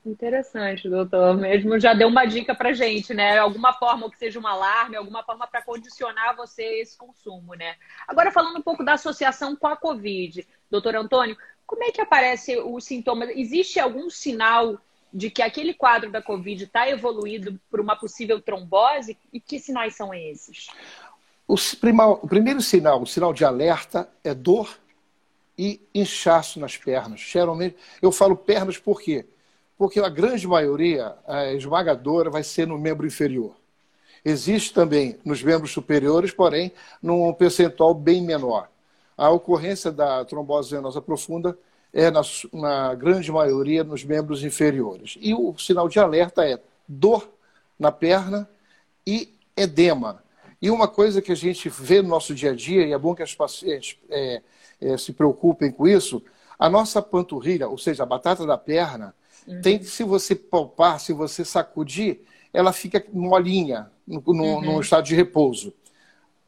Interessante, 0.04 0.88
doutor. 0.88 1.36
Mesmo 1.36 1.78
já 1.78 1.92
deu 1.92 2.08
uma 2.08 2.24
dica 2.24 2.54
para 2.54 2.72
gente, 2.72 3.12
né? 3.12 3.38
Alguma 3.38 3.72
forma 3.74 4.10
que 4.10 4.18
seja 4.18 4.40
um 4.40 4.46
alarme, 4.46 4.96
alguma 4.96 5.22
forma 5.22 5.46
para 5.46 5.60
condicionar 5.62 6.34
você 6.34 6.62
esse 6.80 6.96
consumo, 6.96 7.54
né? 7.54 7.76
Agora 8.08 8.30
falando 8.30 8.58
um 8.58 8.62
pouco 8.62 8.82
da 8.82 8.94
associação 8.94 9.54
com 9.54 9.66
a 9.66 9.76
Covid, 9.76 10.46
doutor 10.70 10.96
Antônio, 10.96 11.36
como 11.66 11.84
é 11.84 11.90
que 11.90 12.00
aparece 12.00 12.58
os 12.58 12.84
sintomas? 12.84 13.28
Existe 13.30 13.78
algum 13.78 14.08
sinal 14.08 14.80
de 15.12 15.30
que 15.30 15.42
aquele 15.42 15.74
quadro 15.74 16.10
da 16.10 16.22
Covid 16.22 16.64
está 16.64 16.88
evoluído 16.88 17.60
para 17.70 17.82
uma 17.82 17.94
possível 17.94 18.40
trombose? 18.40 19.18
E 19.32 19.38
que 19.38 19.58
sinais 19.58 19.94
são 19.94 20.14
esses? 20.14 20.68
O, 21.46 21.56
o 22.22 22.28
primeiro 22.28 22.62
sinal, 22.62 23.02
o 23.02 23.06
sinal 23.06 23.34
de 23.34 23.44
alerta, 23.44 24.08
é 24.24 24.32
dor 24.32 24.78
e 25.58 25.80
inchaço 25.94 26.58
nas 26.58 26.76
pernas. 26.76 27.20
Geralmente, 27.20 27.76
eu 28.00 28.10
falo 28.10 28.34
pernas 28.34 28.78
por 28.78 29.00
quê? 29.00 29.24
Porque 29.24 29.39
a 30.04 30.08
grande 30.08 30.46
maioria, 30.46 31.14
a 31.26 31.52
esmagadora, 31.52 32.30
vai 32.30 32.42
ser 32.42 32.66
no 32.66 32.78
membro 32.78 33.06
inferior. 33.06 33.54
Existe 34.24 34.74
também 34.74 35.18
nos 35.24 35.42
membros 35.42 35.70
superiores, 35.70 36.30
porém, 36.30 36.72
num 37.02 37.32
percentual 37.32 37.94
bem 37.94 38.22
menor. 38.22 38.68
A 39.16 39.30
ocorrência 39.30 39.90
da 39.90 40.24
trombose 40.24 40.74
venosa 40.74 41.00
profunda 41.00 41.56
é, 41.92 42.10
na, 42.10 42.20
na 42.52 42.94
grande 42.94 43.32
maioria, 43.32 43.82
nos 43.82 44.04
membros 44.04 44.44
inferiores. 44.44 45.16
E 45.20 45.34
o 45.34 45.56
sinal 45.58 45.88
de 45.88 45.98
alerta 45.98 46.44
é 46.44 46.60
dor 46.86 47.28
na 47.78 47.90
perna 47.90 48.48
e 49.06 49.34
edema. 49.56 50.22
E 50.60 50.70
uma 50.70 50.86
coisa 50.86 51.22
que 51.22 51.32
a 51.32 51.36
gente 51.36 51.68
vê 51.70 52.02
no 52.02 52.08
nosso 52.08 52.34
dia 52.34 52.50
a 52.50 52.54
dia, 52.54 52.86
e 52.86 52.92
é 52.92 52.98
bom 52.98 53.14
que 53.14 53.22
as 53.22 53.34
pacientes 53.34 53.96
é, 54.10 54.42
é, 54.80 54.96
se 54.98 55.12
preocupem 55.12 55.70
com 55.70 55.88
isso, 55.88 56.22
a 56.58 56.68
nossa 56.68 57.00
panturrilha, 57.00 57.68
ou 57.68 57.78
seja, 57.78 58.02
a 58.02 58.06
batata 58.06 58.44
da 58.46 58.58
perna, 58.58 59.14
uhum. 59.46 59.60
tem 59.60 59.78
que, 59.78 59.86
se 59.86 60.02
você 60.04 60.34
palpar, 60.34 61.00
se 61.00 61.12
você 61.12 61.44
sacudir, 61.44 62.20
ela 62.52 62.72
fica 62.72 63.04
molinha, 63.12 63.90
no, 64.06 64.22
no, 64.26 64.32
uhum. 64.32 64.60
no, 64.60 64.80
estado 64.80 65.04
de 65.04 65.14
repouso. 65.14 65.72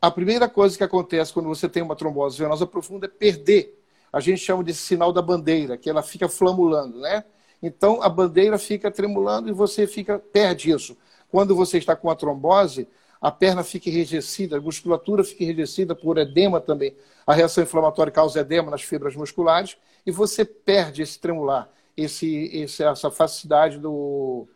A 0.00 0.10
primeira 0.10 0.48
coisa 0.48 0.76
que 0.76 0.82
acontece 0.82 1.32
quando 1.32 1.48
você 1.48 1.68
tem 1.68 1.82
uma 1.82 1.94
trombose 1.94 2.38
venosa 2.38 2.66
profunda 2.66 3.06
é 3.06 3.08
perder. 3.08 3.78
A 4.12 4.20
gente 4.20 4.38
chama 4.38 4.64
de 4.64 4.74
sinal 4.74 5.12
da 5.12 5.22
bandeira, 5.22 5.76
que 5.76 5.88
ela 5.88 6.02
fica 6.02 6.28
flamulando, 6.28 6.98
né? 6.98 7.24
Então 7.62 8.02
a 8.02 8.08
bandeira 8.08 8.58
fica 8.58 8.90
tremulando 8.90 9.48
e 9.48 9.52
você 9.52 9.86
fica 9.86 10.18
perde 10.18 10.72
isso. 10.72 10.96
Quando 11.30 11.54
você 11.54 11.78
está 11.78 11.94
com 11.94 12.10
a 12.10 12.16
trombose, 12.16 12.88
a 13.20 13.30
perna 13.30 13.62
fica 13.62 13.88
enrijecida, 13.88 14.58
a 14.58 14.60
musculatura 14.60 15.22
fica 15.22 15.44
enrijecida 15.44 15.94
por 15.94 16.18
edema 16.18 16.60
também. 16.60 16.96
A 17.24 17.32
reação 17.32 17.62
inflamatória 17.62 18.12
causa 18.12 18.40
edema 18.40 18.68
nas 18.68 18.82
fibras 18.82 19.14
musculares 19.14 19.76
e 20.04 20.10
você 20.10 20.44
perde 20.44 21.02
esse 21.02 21.20
tremular, 21.20 21.70
esse, 21.96 22.50
esse 22.52 22.82
essa 22.82 23.10
facilidade 23.10 23.78
do, 23.78 24.46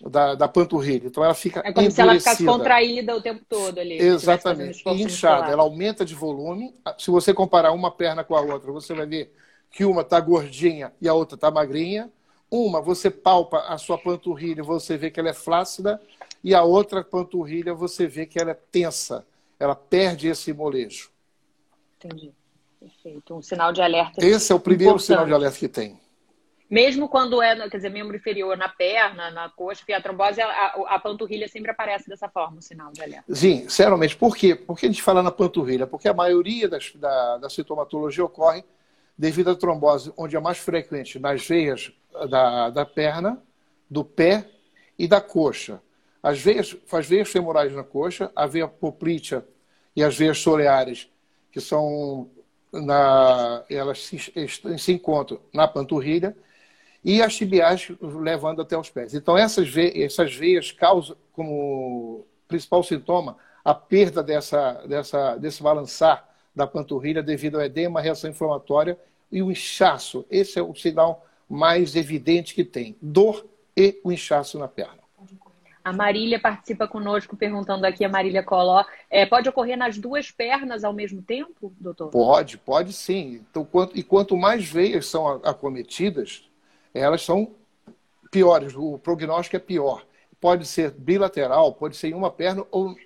da, 0.00 0.34
da 0.34 0.48
panturrilha. 0.48 1.06
Então 1.06 1.24
ela 1.24 1.34
fica 1.34 1.62
É 1.64 1.72
como 1.72 1.90
se 1.90 2.00
ela 2.00 2.14
ficasse 2.14 2.44
contraída 2.44 3.16
o 3.16 3.22
tempo 3.22 3.44
todo 3.48 3.78
ali. 3.78 3.98
Exatamente. 3.98 4.82
E 4.86 5.02
inchada. 5.02 5.50
Ela 5.50 5.62
aumenta 5.62 6.04
de 6.04 6.14
volume. 6.14 6.74
Se 6.98 7.10
você 7.10 7.32
comparar 7.32 7.72
uma 7.72 7.90
perna 7.90 8.24
com 8.24 8.34
a 8.34 8.40
outra, 8.40 8.72
você 8.72 8.94
vai 8.94 9.06
ver 9.06 9.32
que 9.70 9.84
uma 9.84 10.02
está 10.02 10.20
gordinha 10.20 10.92
e 11.00 11.08
a 11.08 11.14
outra 11.14 11.34
está 11.34 11.50
magrinha. 11.50 12.10
Uma, 12.50 12.82
você 12.82 13.10
palpa 13.10 13.60
a 13.60 13.78
sua 13.78 13.96
panturrilha, 13.96 14.62
você 14.62 14.98
vê 14.98 15.10
que 15.10 15.18
ela 15.18 15.30
é 15.30 15.34
flácida. 15.34 16.00
E 16.44 16.54
a 16.54 16.62
outra 16.62 17.02
panturrilha, 17.02 17.72
você 17.72 18.06
vê 18.06 18.26
que 18.26 18.38
ela 18.38 18.50
é 18.50 18.58
tensa. 18.70 19.24
Ela 19.58 19.74
perde 19.74 20.28
esse 20.28 20.52
molejo. 20.52 21.10
Entendi. 21.96 22.32
Perfeito. 22.78 23.36
Um 23.36 23.40
sinal 23.40 23.72
de 23.72 23.80
alerta. 23.80 24.26
Esse 24.26 24.52
é 24.52 24.54
o 24.54 24.60
primeiro 24.60 24.94
importante. 24.94 25.06
sinal 25.06 25.24
de 25.24 25.32
alerta 25.32 25.58
que 25.58 25.68
tem. 25.68 25.98
Mesmo 26.72 27.06
quando 27.06 27.42
é, 27.42 27.54
quer 27.68 27.76
dizer, 27.76 27.90
membro 27.90 28.16
inferior 28.16 28.56
na 28.56 28.66
perna, 28.66 29.30
na 29.30 29.50
coxa, 29.50 29.84
a 29.94 30.00
trombose, 30.00 30.40
a, 30.40 30.68
a, 30.88 30.98
panturrilha 30.98 31.46
sempre 31.46 31.70
aparece 31.70 32.08
dessa 32.08 32.30
forma, 32.30 32.60
o 32.60 32.62
sinal 32.62 32.90
de 32.90 33.02
alerta. 33.02 33.34
Sim, 33.34 33.68
seriamente. 33.68 34.16
Por 34.16 34.34
quê? 34.34 34.54
Por 34.54 34.78
que 34.78 34.86
a 34.86 34.88
gente 34.88 35.02
fala 35.02 35.22
na 35.22 35.30
panturrilha? 35.30 35.86
Porque 35.86 36.08
a 36.08 36.14
maioria 36.14 36.66
das, 36.66 36.90
da, 36.94 37.36
da 37.36 37.50
sintomatologia 37.50 38.24
ocorre 38.24 38.64
devido 39.18 39.50
à 39.50 39.54
trombose, 39.54 40.14
onde 40.16 40.34
é 40.34 40.40
mais 40.40 40.56
frequente 40.56 41.18
nas 41.18 41.46
veias 41.46 41.92
da, 42.30 42.70
da 42.70 42.86
perna, 42.86 43.38
do 43.90 44.02
pé 44.02 44.48
e 44.98 45.06
da 45.06 45.20
coxa. 45.20 45.78
As 46.22 46.40
veias, 46.40 46.74
as 46.90 47.06
veias 47.06 47.28
femorais 47.28 47.74
na 47.74 47.84
coxa, 47.84 48.32
a 48.34 48.46
veia 48.46 48.66
poplítea 48.66 49.46
e 49.94 50.02
as 50.02 50.16
veias 50.16 50.38
soleares, 50.38 51.06
que 51.50 51.60
são 51.60 52.30
na, 52.72 53.62
elas 53.68 54.02
se, 54.06 54.18
se 54.78 54.92
encontram 54.92 55.38
na 55.52 55.68
panturrilha, 55.68 56.34
e 57.04 57.20
as 57.20 57.36
tibiais 57.36 57.90
levando 58.00 58.62
até 58.62 58.78
os 58.78 58.88
pés. 58.90 59.14
Então, 59.14 59.36
essas 59.36 59.68
veias, 59.68 59.96
essas 59.96 60.34
veias 60.34 60.70
causam 60.70 61.16
como 61.32 62.24
principal 62.46 62.82
sintoma 62.82 63.36
a 63.64 63.74
perda 63.74 64.22
dessa, 64.22 64.72
dessa, 64.86 65.36
desse 65.36 65.62
balançar 65.62 66.28
da 66.54 66.66
panturrilha 66.66 67.22
devido 67.22 67.56
ao 67.56 67.64
edema, 67.64 68.00
reação 68.00 68.30
inflamatória 68.30 68.98
e 69.30 69.42
o 69.42 69.50
inchaço. 69.50 70.24
Esse 70.30 70.58
é 70.58 70.62
o 70.62 70.74
sinal 70.74 71.26
mais 71.48 71.96
evidente 71.96 72.54
que 72.54 72.64
tem: 72.64 72.96
dor 73.00 73.46
e 73.76 74.00
o 74.04 74.12
inchaço 74.12 74.58
na 74.58 74.68
perna. 74.68 75.02
A 75.84 75.92
Marília 75.92 76.38
participa 76.38 76.86
conosco 76.86 77.36
perguntando 77.36 77.84
aqui, 77.84 78.04
a 78.04 78.08
Marília 78.08 78.42
Coló, 78.42 78.84
é, 79.10 79.26
pode 79.26 79.48
ocorrer 79.48 79.76
nas 79.76 79.98
duas 79.98 80.30
pernas 80.30 80.84
ao 80.84 80.92
mesmo 80.92 81.20
tempo, 81.20 81.72
doutor? 81.80 82.08
Pode, 82.10 82.56
pode 82.56 82.92
sim. 82.92 83.44
Então, 83.50 83.64
quanto, 83.64 83.98
e 83.98 84.02
quanto 84.04 84.36
mais 84.36 84.64
veias 84.64 85.06
são 85.06 85.26
acometidas, 85.42 86.48
elas 86.94 87.22
são 87.22 87.54
piores, 88.30 88.74
o 88.74 88.98
prognóstico 88.98 89.56
é 89.56 89.58
pior. 89.58 90.04
Pode 90.40 90.66
ser 90.66 90.90
bilateral, 90.90 91.72
pode 91.72 91.96
ser 91.96 92.08
em 92.08 92.14
uma 92.14 92.30
perna 92.30 92.66
ou 92.70 92.96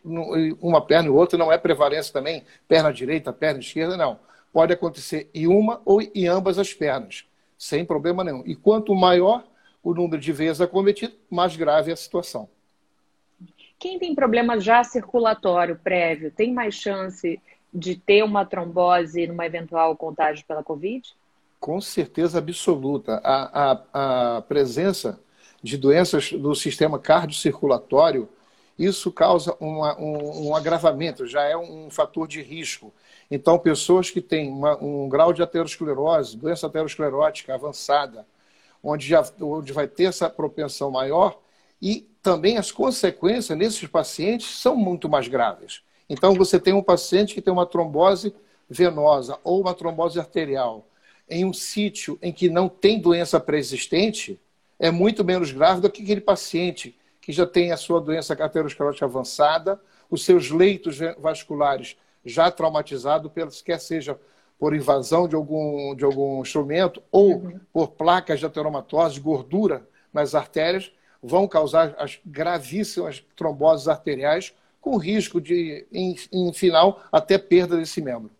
uma 0.60 0.80
perna 0.80 1.08
e 1.08 1.10
outra, 1.10 1.38
não 1.38 1.52
é 1.52 1.58
prevalência 1.58 2.12
também, 2.12 2.44
perna 2.66 2.92
direita, 2.92 3.32
perna 3.32 3.60
esquerda, 3.60 3.96
não. 3.96 4.18
Pode 4.52 4.72
acontecer 4.72 5.28
em 5.34 5.46
uma 5.46 5.82
ou 5.84 6.00
em 6.00 6.26
ambas 6.26 6.58
as 6.58 6.72
pernas, 6.72 7.26
sem 7.58 7.84
problema 7.84 8.24
nenhum. 8.24 8.42
E 8.46 8.56
quanto 8.56 8.94
maior 8.94 9.44
o 9.82 9.92
número 9.92 10.20
de 10.20 10.32
vezes 10.32 10.60
acometido, 10.60 11.14
mais 11.30 11.54
grave 11.56 11.90
é 11.90 11.94
a 11.94 11.96
situação. 11.96 12.48
Quem 13.78 13.98
tem 13.98 14.14
problema 14.14 14.58
já 14.58 14.82
circulatório 14.82 15.78
prévio 15.82 16.30
tem 16.30 16.52
mais 16.52 16.74
chance 16.74 17.40
de 17.72 17.96
ter 17.96 18.24
uma 18.24 18.46
trombose 18.46 19.26
numa 19.26 19.44
eventual 19.44 19.94
contágio 19.94 20.44
pela 20.46 20.64
Covid? 20.64 21.14
Com 21.58 21.80
certeza 21.80 22.38
absoluta. 22.38 23.20
A, 23.24 23.72
a, 23.72 24.36
a 24.36 24.42
presença 24.42 25.18
de 25.62 25.76
doenças 25.76 26.32
do 26.32 26.54
sistema 26.54 26.98
cardiocirculatório, 26.98 28.28
isso 28.78 29.10
causa 29.10 29.56
uma, 29.58 29.98
um, 29.98 30.48
um, 30.48 30.54
agravamento, 30.54 31.26
já 31.26 31.42
é 31.42 31.56
um 31.56 31.90
fator 31.90 32.28
de 32.28 32.42
risco. 32.42 32.92
Então, 33.30 33.58
pessoas 33.58 34.10
que 34.10 34.20
têm 34.20 34.48
uma, 34.48 34.76
um 34.82 35.08
grau 35.08 35.32
de 35.32 35.42
aterosclerose, 35.42 36.36
doença 36.36 36.66
aterosclerótica 36.66 37.54
avançada, 37.54 38.26
onde, 38.82 39.08
já, 39.08 39.24
onde 39.40 39.72
vai 39.72 39.88
ter 39.88 40.04
essa 40.04 40.30
propensão 40.30 40.90
maior, 40.90 41.40
e 41.80 42.08
também 42.22 42.58
as 42.58 42.70
consequências 42.70 43.56
nesses 43.56 43.88
pacientes 43.88 44.60
são 44.60 44.76
muito 44.76 45.08
mais 45.08 45.26
graves. 45.26 45.82
Então, 46.08 46.34
você 46.34 46.60
tem 46.60 46.72
um 46.72 46.82
paciente 46.82 47.34
que 47.34 47.42
tem 47.42 47.52
uma 47.52 47.66
trombose 47.66 48.34
venosa 48.68 49.38
ou 49.42 49.60
uma 49.60 49.74
trombose 49.74 50.18
arterial, 50.18 50.86
em 51.28 51.44
um 51.44 51.52
sítio 51.52 52.18
em 52.22 52.32
que 52.32 52.48
não 52.48 52.68
tem 52.68 53.00
doença 53.00 53.40
pré-existente 53.40 54.38
é 54.78 54.90
muito 54.90 55.24
menos 55.24 55.50
grave 55.50 55.80
do 55.80 55.90
que 55.90 56.02
aquele 56.02 56.20
paciente 56.20 56.96
que 57.20 57.32
já 57.32 57.46
tem 57.46 57.72
a 57.72 57.76
sua 57.76 58.00
doença 58.00 58.34
aterosclerótica 58.34 59.04
avançada, 59.04 59.80
os 60.08 60.24
seus 60.24 60.50
leitos 60.50 60.98
vasculares 61.18 61.96
já 62.24 62.50
traumatizados, 62.50 63.62
quer 63.62 63.80
seja 63.80 64.18
por 64.58 64.74
invasão 64.74 65.28
de 65.28 65.34
algum, 65.34 65.94
de 65.94 66.04
algum 66.04 66.40
instrumento 66.40 67.02
ou 67.10 67.36
uhum. 67.36 67.60
por 67.72 67.88
placas 67.88 68.40
de 68.40 68.46
ateromatose, 68.46 69.20
gordura 69.20 69.86
nas 70.12 70.34
artérias, 70.34 70.92
vão 71.22 71.48
causar 71.48 71.94
as 71.98 72.18
gravíssimas 72.24 73.24
tromboses 73.34 73.88
arteriais, 73.88 74.54
com 74.80 74.96
risco 74.96 75.40
de, 75.40 75.84
em, 75.92 76.14
em 76.32 76.52
final, 76.52 77.02
até 77.10 77.36
perda 77.36 77.76
desse 77.76 78.00
membro. 78.00 78.30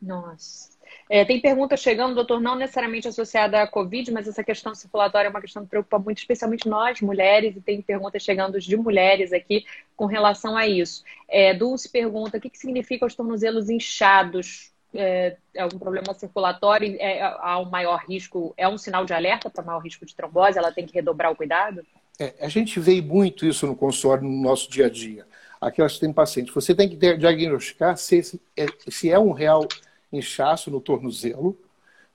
Nossa. 0.00 0.69
É, 1.12 1.24
tem 1.24 1.40
pergunta 1.40 1.76
chegando, 1.76 2.14
doutor, 2.14 2.40
não 2.40 2.54
necessariamente 2.54 3.08
associada 3.08 3.60
à 3.60 3.66
Covid, 3.66 4.12
mas 4.12 4.28
essa 4.28 4.44
questão 4.44 4.72
circulatória 4.76 5.26
é 5.26 5.30
uma 5.30 5.40
questão 5.40 5.64
que 5.64 5.68
preocupa 5.68 5.98
muito, 5.98 6.18
especialmente 6.18 6.68
nós, 6.68 7.00
mulheres, 7.00 7.56
e 7.56 7.60
tem 7.60 7.82
perguntas 7.82 8.22
chegando 8.22 8.60
de 8.60 8.76
mulheres 8.76 9.32
aqui 9.32 9.64
com 9.96 10.06
relação 10.06 10.56
a 10.56 10.68
isso. 10.68 11.02
É, 11.28 11.52
Dulce 11.52 11.88
pergunta: 11.88 12.38
o 12.38 12.40
que, 12.40 12.48
que 12.48 12.56
significa 12.56 13.04
os 13.04 13.16
tornozelos 13.16 13.68
inchados? 13.68 14.70
É, 14.94 15.36
é 15.52 15.62
algum 15.62 15.80
problema 15.80 16.14
circulatório? 16.14 16.96
É, 17.00 17.20
há 17.20 17.58
um 17.58 17.68
maior 17.68 18.04
risco? 18.08 18.54
É 18.56 18.68
um 18.68 18.78
sinal 18.78 19.04
de 19.04 19.12
alerta 19.12 19.50
para 19.50 19.64
maior 19.64 19.80
risco 19.80 20.06
de 20.06 20.14
trombose? 20.14 20.58
Ela 20.58 20.70
tem 20.70 20.86
que 20.86 20.94
redobrar 20.94 21.32
o 21.32 21.36
cuidado? 21.36 21.84
É, 22.20 22.34
a 22.40 22.48
gente 22.48 22.78
vê 22.78 23.02
muito 23.02 23.44
isso 23.44 23.66
no 23.66 23.74
consultório, 23.74 24.22
no 24.22 24.42
nosso 24.42 24.70
dia 24.70 24.86
a 24.86 24.90
dia. 24.90 25.26
Aquelas 25.60 25.94
que 25.94 26.00
têm 26.00 26.12
pacientes. 26.12 26.54
Você 26.54 26.72
tem 26.72 26.88
que 26.88 26.94
diagnosticar 26.94 27.96
se, 27.96 28.40
é, 28.56 28.66
se 28.88 29.10
é 29.10 29.18
um 29.18 29.32
real 29.32 29.66
inchaço 30.12 30.70
no 30.70 30.80
tornozelo, 30.80 31.58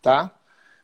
tá? 0.02 0.34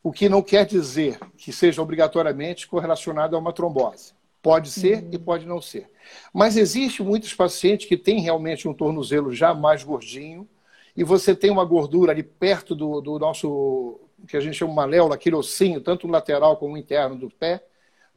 O 0.04 0.12
que 0.12 0.28
não 0.28 0.42
quer 0.42 0.66
dizer 0.66 1.20
que 1.38 1.52
seja 1.52 1.82
obrigatoriamente 1.82 2.68
correlacionado 2.68 3.36
a 3.36 3.40
uma 3.40 3.54
trombose. 3.54 4.14
Pode 4.42 4.72
ser 4.72 5.04
uhum. 5.04 5.10
e 5.12 5.20
pode 5.20 5.46
não 5.46 5.62
ser. 5.62 5.90
Mas 6.34 6.58
existe 6.58 7.04
muitos 7.04 7.34
pacientes 7.34 7.88
que 7.88 7.96
têm 7.96 8.22
realmente 8.22 8.68
um 8.68 8.74
tornozelo 8.74 9.32
já 9.32 9.54
mais 9.54 9.84
gordinho 9.84 10.48
e 10.96 11.04
você 11.04 11.36
tem 11.36 11.52
uma 11.52 11.64
gordura 11.64 12.12
ali 12.12 12.24
perto 12.24 12.76
do, 12.76 13.00
do 13.02 13.20
nosso, 13.20 14.00
que 14.28 14.36
a 14.36 14.40
gente 14.40 14.56
chama 14.56 14.74
maléola, 14.74 15.16
aquele 15.16 15.36
ossinho, 15.36 15.80
tanto 15.80 16.08
lateral 16.08 16.58
como 16.58 16.78
interno 16.78 17.16
do 17.16 17.30
pé. 17.30 17.64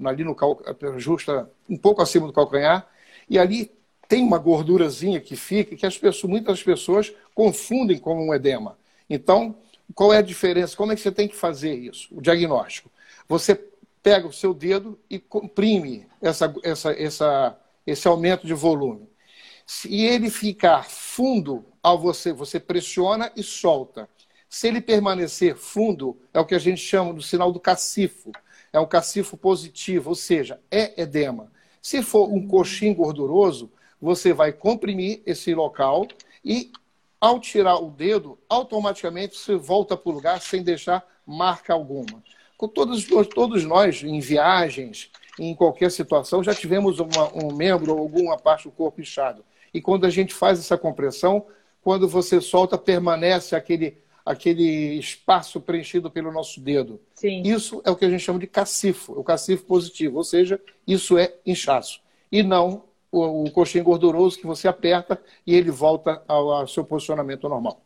ali 0.05 0.25
no 0.25 0.35
cal... 0.35 0.59
justa 0.97 1.51
um 1.69 1.77
pouco 1.77 2.03
acima 2.03 2.27
do 2.27 2.33
calcanhar, 2.33 2.89
e 3.29 3.39
ali 3.39 3.71
tem 4.09 4.23
uma 4.23 4.39
gordurazinha 4.39 5.21
que 5.21 5.37
fica 5.37 5.77
que 5.77 5.87
as 5.87 5.97
pessoas, 5.97 6.31
muitas 6.31 6.63
pessoas 6.63 7.13
confundem 7.35 7.99
com 7.99 8.29
um 8.29 8.35
edema. 8.35 8.77
Então, 9.09 9.57
qual 9.95 10.13
é 10.13 10.19
a 10.19 10.23
diferença? 10.23 10.77
Como 10.77 10.93
é 10.93 10.95
que 10.95 11.01
você 11.01 11.13
tem 11.13 11.29
que 11.29 11.37
fazer 11.37 11.75
isso? 11.75 12.09
O 12.17 12.21
diagnóstico. 12.21 12.91
Você 13.29 13.55
pega 14.03 14.27
o 14.27 14.33
seu 14.33 14.53
dedo 14.53 14.99
e 15.09 15.19
comprime 15.19 16.07
essa, 16.21 16.55
essa, 16.63 16.93
essa, 16.93 17.59
esse 17.87 18.07
aumento 18.07 18.47
de 18.47 18.55
volume. 18.55 19.09
Se 19.67 20.05
ele 20.05 20.29
ficar 20.29 20.85
fundo 20.85 21.65
ao 21.83 21.99
você, 21.99 22.33
você 22.33 22.61
pressiona 22.61 23.33
e 23.35 23.43
solta. 23.43 24.09
Se 24.49 24.69
ele 24.69 24.81
permanecer 24.81 25.57
fundo, 25.57 26.19
é 26.33 26.39
o 26.39 26.45
que 26.45 26.55
a 26.55 26.59
gente 26.59 26.81
chama 26.81 27.15
do 27.15 27.23
sinal 27.23 27.51
do 27.51 27.59
cacifo. 27.59 28.31
É 28.73 28.79
um 28.79 28.87
cacifo 28.87 29.37
positivo, 29.37 30.11
ou 30.11 30.15
seja, 30.15 30.61
é 30.71 31.01
edema. 31.01 31.51
Se 31.81 32.03
for 32.03 32.31
um 32.33 32.47
coxim 32.47 32.93
gorduroso, 32.93 33.71
você 34.01 34.33
vai 34.33 34.53
comprimir 34.53 35.23
esse 35.25 35.55
local 35.55 36.07
e, 36.45 36.71
ao 37.25 37.41
tirar 37.41 37.77
o 37.77 37.91
dedo, 37.91 38.39
automaticamente 38.51 39.39
você 39.39 39.57
volta 39.57 39.97
para 39.97 40.11
o 40.11 40.15
lugar 40.15 40.43
sem 40.43 40.63
deixar 40.63 41.03
marca 41.27 41.73
alguma. 41.73 42.23
Com 42.55 42.69
todos, 42.69 43.07
todos 43.35 43.65
nós, 43.65 44.03
em 44.05 44.21
viagens, 44.21 45.11
em 45.41 45.55
qualquer 45.55 45.91
situação, 45.91 46.45
já 46.45 46.55
tivemos 46.55 47.01
uma, 47.01 47.33
um 47.35 47.51
membro 47.51 47.95
ou 47.95 47.99
alguma 47.99 48.37
parte 48.37 48.65
do 48.65 48.73
corpo 48.73 49.01
inchado. 49.01 49.43
E 49.73 49.81
quando 49.81 50.05
a 50.05 50.11
gente 50.11 50.35
faz 50.35 50.59
essa 50.59 50.77
compressão, 50.77 51.47
quando 51.81 52.07
você 52.07 52.43
solta, 52.43 52.77
permanece 52.77 53.57
aquele, 53.57 53.97
aquele 54.23 54.99
espaço 54.99 55.63
preenchido 55.63 56.11
pelo 56.11 56.31
nosso 56.31 56.61
dedo. 56.61 57.01
Sim. 57.15 57.41
Isso 57.41 57.81
é 57.87 57.91
o 57.91 57.97
que 57.97 58.05
a 58.05 58.11
gente 58.11 58.23
chama 58.23 58.39
de 58.39 58.47
cacifo, 58.47 59.19
o 59.19 59.25
cacifo 59.25 59.65
positivo, 59.65 60.19
ou 60.19 60.25
seja, 60.25 60.61
isso 60.87 61.17
é 61.17 61.33
inchaço. 61.47 62.03
E 62.31 62.43
não 62.43 62.83
o, 63.15 63.45
o 63.45 63.51
coxinho 63.51 63.85
gorduroso 63.85 64.39
que 64.39 64.47
você 64.47 64.67
aperta 64.67 65.23
e 65.47 65.55
ele 65.55 65.71
volta 65.71 66.23
ao, 66.27 66.51
ao 66.51 66.67
seu 66.67 66.85
posicionamento 66.85 67.49
normal. 67.49 67.81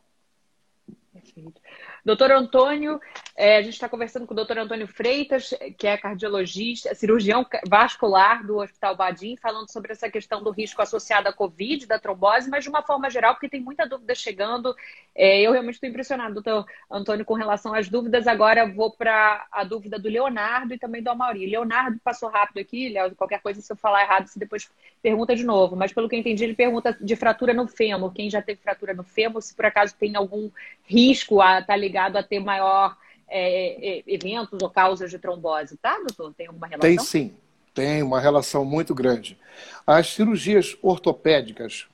Doutor 2.04 2.32
Antônio, 2.32 3.00
é, 3.40 3.56
a 3.56 3.62
gente 3.62 3.74
está 3.74 3.88
conversando 3.88 4.26
com 4.26 4.32
o 4.32 4.36
doutor 4.36 4.58
Antônio 4.58 4.86
Freitas, 4.88 5.54
que 5.76 5.86
é 5.86 5.96
cardiologista, 5.96 6.94
cirurgião 6.94 7.46
vascular 7.68 8.46
do 8.46 8.58
Hospital 8.58 8.96
Badim, 8.96 9.36
falando 9.36 9.70
sobre 9.70 9.92
essa 9.92 10.10
questão 10.10 10.42
do 10.42 10.50
risco 10.50 10.82
associado 10.82 11.28
à 11.28 11.32
Covid, 11.32 11.86
da 11.86 11.98
trombose, 11.98 12.48
mas 12.48 12.64
de 12.64 12.70
uma 12.70 12.82
forma 12.82 13.10
geral, 13.10 13.34
porque 13.34 13.48
tem 13.48 13.60
muita 13.60 13.86
dúvida 13.86 14.14
chegando. 14.14 14.74
É, 15.14 15.40
eu 15.40 15.52
realmente 15.52 15.74
estou 15.74 15.88
impressionado, 15.88 16.34
doutor 16.34 16.66
Antônio, 16.90 17.24
com 17.24 17.34
relação 17.34 17.74
às 17.74 17.88
dúvidas. 17.88 18.26
Agora 18.26 18.66
vou 18.66 18.90
para 18.90 19.46
a 19.52 19.64
dúvida 19.64 19.98
do 19.98 20.08
Leonardo 20.08 20.74
e 20.74 20.78
também 20.78 21.02
do 21.02 21.10
Amauri. 21.10 21.46
Leonardo 21.46 22.00
passou 22.02 22.28
rápido 22.28 22.58
aqui, 22.58 22.88
Léo, 22.88 23.14
qualquer 23.14 23.40
coisa, 23.40 23.60
se 23.60 23.72
eu 23.72 23.76
falar 23.76 24.02
errado, 24.02 24.26
você 24.26 24.38
depois 24.38 24.70
pergunta 25.02 25.36
de 25.36 25.44
novo. 25.44 25.76
Mas 25.76 25.92
pelo 25.92 26.08
que 26.08 26.16
eu 26.16 26.20
entendi, 26.20 26.44
ele 26.44 26.54
pergunta 26.54 26.96
de 27.00 27.16
fratura 27.16 27.52
no 27.52 27.68
fêmur. 27.68 28.12
Quem 28.12 28.30
já 28.30 28.40
teve 28.40 28.60
fratura 28.60 28.94
no 28.94 29.04
fêmur, 29.04 29.42
se 29.42 29.54
por 29.54 29.66
acaso 29.66 29.94
tem 29.98 30.16
algum 30.16 30.50
risco 30.86 31.38
tá 31.66 31.76
ligado 31.76 31.88
ligado 31.98 32.16
a 32.16 32.22
ter 32.22 32.38
maior 32.38 32.96
é, 33.28 33.98
é, 33.98 34.02
eventos 34.06 34.58
ou 34.62 34.70
causas 34.70 35.10
de 35.10 35.18
trombose, 35.18 35.76
tá, 35.76 35.98
doutor? 35.98 36.34
Tem 36.34 36.46
alguma 36.46 36.66
relação? 36.66 36.88
Tem 36.88 36.98
sim, 36.98 37.34
tem 37.74 38.02
uma 38.02 38.20
relação 38.20 38.64
muito 38.64 38.94
grande. 38.94 39.38
As 39.86 40.08
cirurgias 40.08 40.76
ortopédicas, 40.82 41.86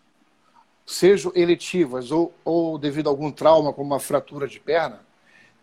sejam 0.86 1.32
eletivas 1.34 2.10
ou, 2.10 2.32
ou 2.44 2.78
devido 2.78 3.08
a 3.08 3.10
algum 3.10 3.30
trauma, 3.30 3.72
como 3.72 3.90
uma 3.90 4.00
fratura 4.00 4.46
de 4.46 4.60
perna, 4.60 5.00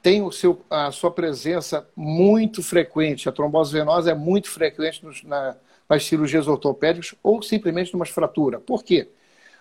tem 0.01 0.21
o 0.21 0.31
seu, 0.31 0.61
a 0.69 0.91
sua 0.91 1.11
presença 1.11 1.87
muito 1.95 2.63
frequente. 2.63 3.29
A 3.29 3.31
trombose 3.31 3.71
venosa 3.71 4.11
é 4.11 4.15
muito 4.15 4.49
frequente 4.49 5.05
nos, 5.05 5.23
na, 5.23 5.55
nas 5.87 6.05
cirurgias 6.05 6.47
ortopédicas 6.47 7.15
ou 7.21 7.41
simplesmente 7.41 7.93
numa 7.93 8.05
fratura. 8.05 8.59
Por 8.59 8.83
quê? 8.83 9.09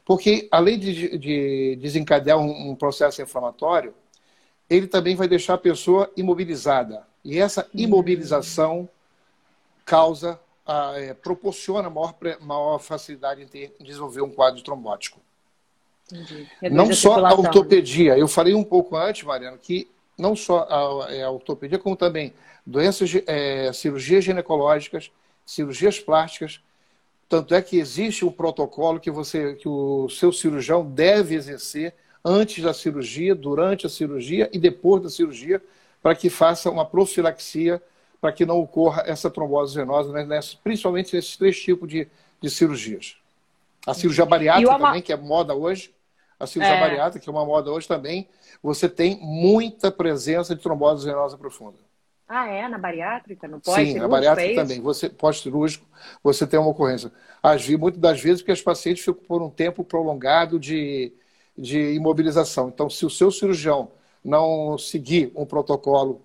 Porque, 0.04 0.48
além 0.50 0.78
de, 0.78 1.18
de 1.18 1.76
desencadear 1.76 2.38
um, 2.38 2.70
um 2.70 2.74
processo 2.74 3.20
inflamatório, 3.20 3.94
ele 4.70 4.86
também 4.86 5.16
vai 5.16 5.26
deixar 5.26 5.54
a 5.54 5.58
pessoa 5.58 6.08
imobilizada. 6.16 7.04
E 7.24 7.38
essa 7.38 7.68
imobilização 7.74 8.88
causa, 9.84 10.38
é, 10.96 11.12
proporciona 11.12 11.90
maior, 11.90 12.14
maior 12.40 12.78
facilidade 12.78 13.42
em, 13.42 13.46
ter, 13.48 13.74
em 13.80 13.84
desenvolver 13.84 14.22
um 14.22 14.30
quadro 14.30 14.62
trombótico. 14.62 15.20
Não 16.70 16.92
só 16.92 17.24
a 17.24 17.34
ortopedia, 17.34 18.16
eu 18.16 18.28
falei 18.28 18.54
um 18.54 18.64
pouco 18.64 18.96
antes, 18.96 19.24
Mariana, 19.24 19.58
que 19.58 19.90
não 20.16 20.36
só 20.36 20.66
a, 20.68 21.12
é, 21.12 21.22
a 21.24 21.30
ortopedia, 21.30 21.78
como 21.78 21.96
também 21.96 22.32
doenças, 22.64 23.10
é, 23.26 23.72
cirurgias 23.72 24.24
ginecológicas, 24.24 25.10
cirurgias 25.44 25.98
plásticas. 25.98 26.60
Tanto 27.28 27.54
é 27.54 27.62
que 27.62 27.78
existe 27.78 28.24
um 28.24 28.30
protocolo 28.30 29.00
que, 29.00 29.10
você, 29.10 29.54
que 29.54 29.68
o 29.68 30.08
seu 30.08 30.32
cirurgião 30.32 30.84
deve 30.84 31.34
exercer 31.34 31.94
antes 32.24 32.62
da 32.62 32.72
cirurgia, 32.72 33.34
durante 33.34 33.86
a 33.86 33.88
cirurgia 33.88 34.48
e 34.52 34.58
depois 34.58 35.02
da 35.02 35.10
cirurgia, 35.10 35.62
para 36.02 36.14
que 36.14 36.30
faça 36.30 36.70
uma 36.70 36.84
profilaxia, 36.84 37.82
para 38.20 38.32
que 38.32 38.44
não 38.44 38.58
ocorra 38.58 39.02
essa 39.06 39.30
trombose 39.30 39.74
venosa, 39.74 40.12
né, 40.24 40.40
principalmente 40.62 41.14
nesses 41.14 41.36
três 41.36 41.58
tipos 41.58 41.88
de, 41.88 42.06
de 42.40 42.50
cirurgias. 42.50 43.16
A 43.86 43.94
cirurgia 43.94 44.26
bariátrica 44.26 44.74
ama... 44.74 44.88
também, 44.88 45.02
que 45.02 45.12
é 45.12 45.16
moda 45.16 45.54
hoje, 45.54 45.94
a 46.38 46.46
cirurgia 46.46 46.76
é. 46.76 46.80
bariátrica, 46.80 47.22
que 47.22 47.28
é 47.28 47.32
uma 47.32 47.44
moda 47.44 47.70
hoje 47.70 47.88
também, 47.88 48.28
você 48.62 48.88
tem 48.88 49.18
muita 49.20 49.90
presença 49.90 50.54
de 50.54 50.62
trombose 50.62 51.06
venosa 51.06 51.36
profunda. 51.36 51.78
Ah, 52.28 52.46
é? 52.46 52.68
Na 52.68 52.78
bariátrica? 52.78 53.48
No 53.48 53.60
pós-cirúrgico? 53.60 53.98
Sim, 53.98 54.00
na 54.00 54.08
bariátrica 54.08 54.52
é 54.52 54.54
também. 54.54 54.80
Você, 54.80 55.08
pós-cirúrgico, 55.08 55.84
você 56.22 56.46
tem 56.46 56.60
uma 56.60 56.70
ocorrência. 56.70 57.10
As, 57.42 57.68
muitas 57.68 58.00
das 58.00 58.20
vezes, 58.20 58.40
porque 58.40 58.52
as 58.52 58.62
pacientes 58.62 59.04
ficam 59.04 59.22
por 59.24 59.42
um 59.42 59.50
tempo 59.50 59.82
prolongado 59.82 60.58
de, 60.58 61.12
de 61.60 61.92
imobilização. 61.92 62.68
Então, 62.68 62.88
se 62.88 63.04
o 63.04 63.10
seu 63.10 63.30
cirurgião 63.30 63.90
não 64.24 64.78
seguir 64.78 65.30
um 65.34 65.44
protocolo 65.44 66.22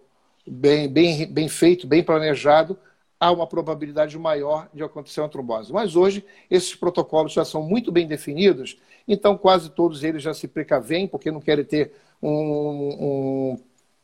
bem, 0.47 0.87
bem, 0.87 1.27
bem 1.27 1.49
feito, 1.49 1.85
bem 1.85 2.03
planejado, 2.03 2.77
há 3.19 3.31
uma 3.31 3.45
probabilidade 3.45 4.17
maior 4.17 4.69
de 4.73 4.83
acontecer 4.83 5.21
uma 5.21 5.29
trombose. 5.29 5.73
Mas 5.73 5.95
hoje, 5.95 6.23
esses 6.49 6.73
protocolos 6.75 7.33
já 7.33 7.43
são 7.43 7.61
muito 7.61 7.91
bem 7.91 8.07
definidos, 8.07 8.77
então 9.07 9.37
quase 9.37 9.69
todos 9.69 10.03
eles 10.03 10.23
já 10.23 10.33
se 10.33 10.47
precavêm, 10.47 11.07
porque 11.07 11.31
não 11.31 11.41
querem 11.41 11.65
ter 11.65 11.93
um, 12.21 13.57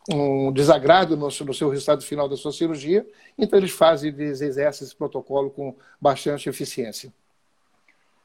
um, 0.10 0.48
um 0.48 0.52
desagrado 0.52 1.16
no, 1.16 1.28
no, 1.28 1.54
seu 1.54 1.70
resultado 1.70 2.04
final 2.04 2.28
da 2.28 2.36
sua 2.36 2.52
cirurgia, 2.52 3.08
então 3.38 3.58
eles 3.58 3.72
fazem, 3.72 4.10
eles 4.10 4.42
exercem 4.42 4.86
esse 4.86 4.96
protocolo 4.96 5.50
com 5.50 5.76
bastante 6.00 6.50
eficiência. 6.50 7.14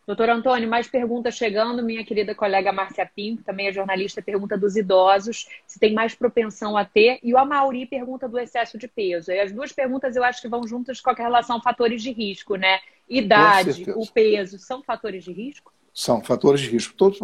Doutor 0.07 0.31
Antônio, 0.31 0.69
mais 0.69 0.87
perguntas 0.87 1.35
chegando. 1.35 1.83
Minha 1.83 2.05
querida 2.05 2.33
colega 2.33 2.73
Márcia 2.73 3.05
Pinto, 3.05 3.43
também 3.43 3.67
é 3.67 3.73
jornalista, 3.73 4.23
pergunta 4.23 4.57
dos 4.57 4.77
idosos 4.77 5.49
se 5.67 5.81
tem 5.81 5.93
mais 5.93 6.15
propensão 6.15 6.77
a 6.77 6.85
ter. 6.85 7.19
E 7.25 7.35
o 7.35 7.39
Amauri 7.39 7.87
pergunta 7.87 8.29
do 8.29 8.39
excesso 8.39 8.79
de 8.79 8.87
peso. 8.87 9.33
E 9.33 9.41
as 9.41 9.51
duas 9.51 9.73
perguntas 9.73 10.15
eu 10.15 10.23
acho 10.23 10.41
que 10.41 10.49
vão 10.49 10.65
juntas 10.65 11.01
com 11.01 11.11
a 11.11 11.15
relação 11.15 11.57
a 11.57 11.61
fatores 11.61 12.03
de 12.03 12.13
risco, 12.13 12.55
né? 12.55 12.79
Idade, 13.09 13.85
o 13.97 14.07
peso, 14.07 14.59
são 14.59 14.81
fatores 14.81 15.25
de 15.25 15.33
risco? 15.33 15.73
São 15.93 16.23
fatores 16.23 16.61
de 16.61 16.71
risco. 16.71 16.95
Todos, 16.95 17.19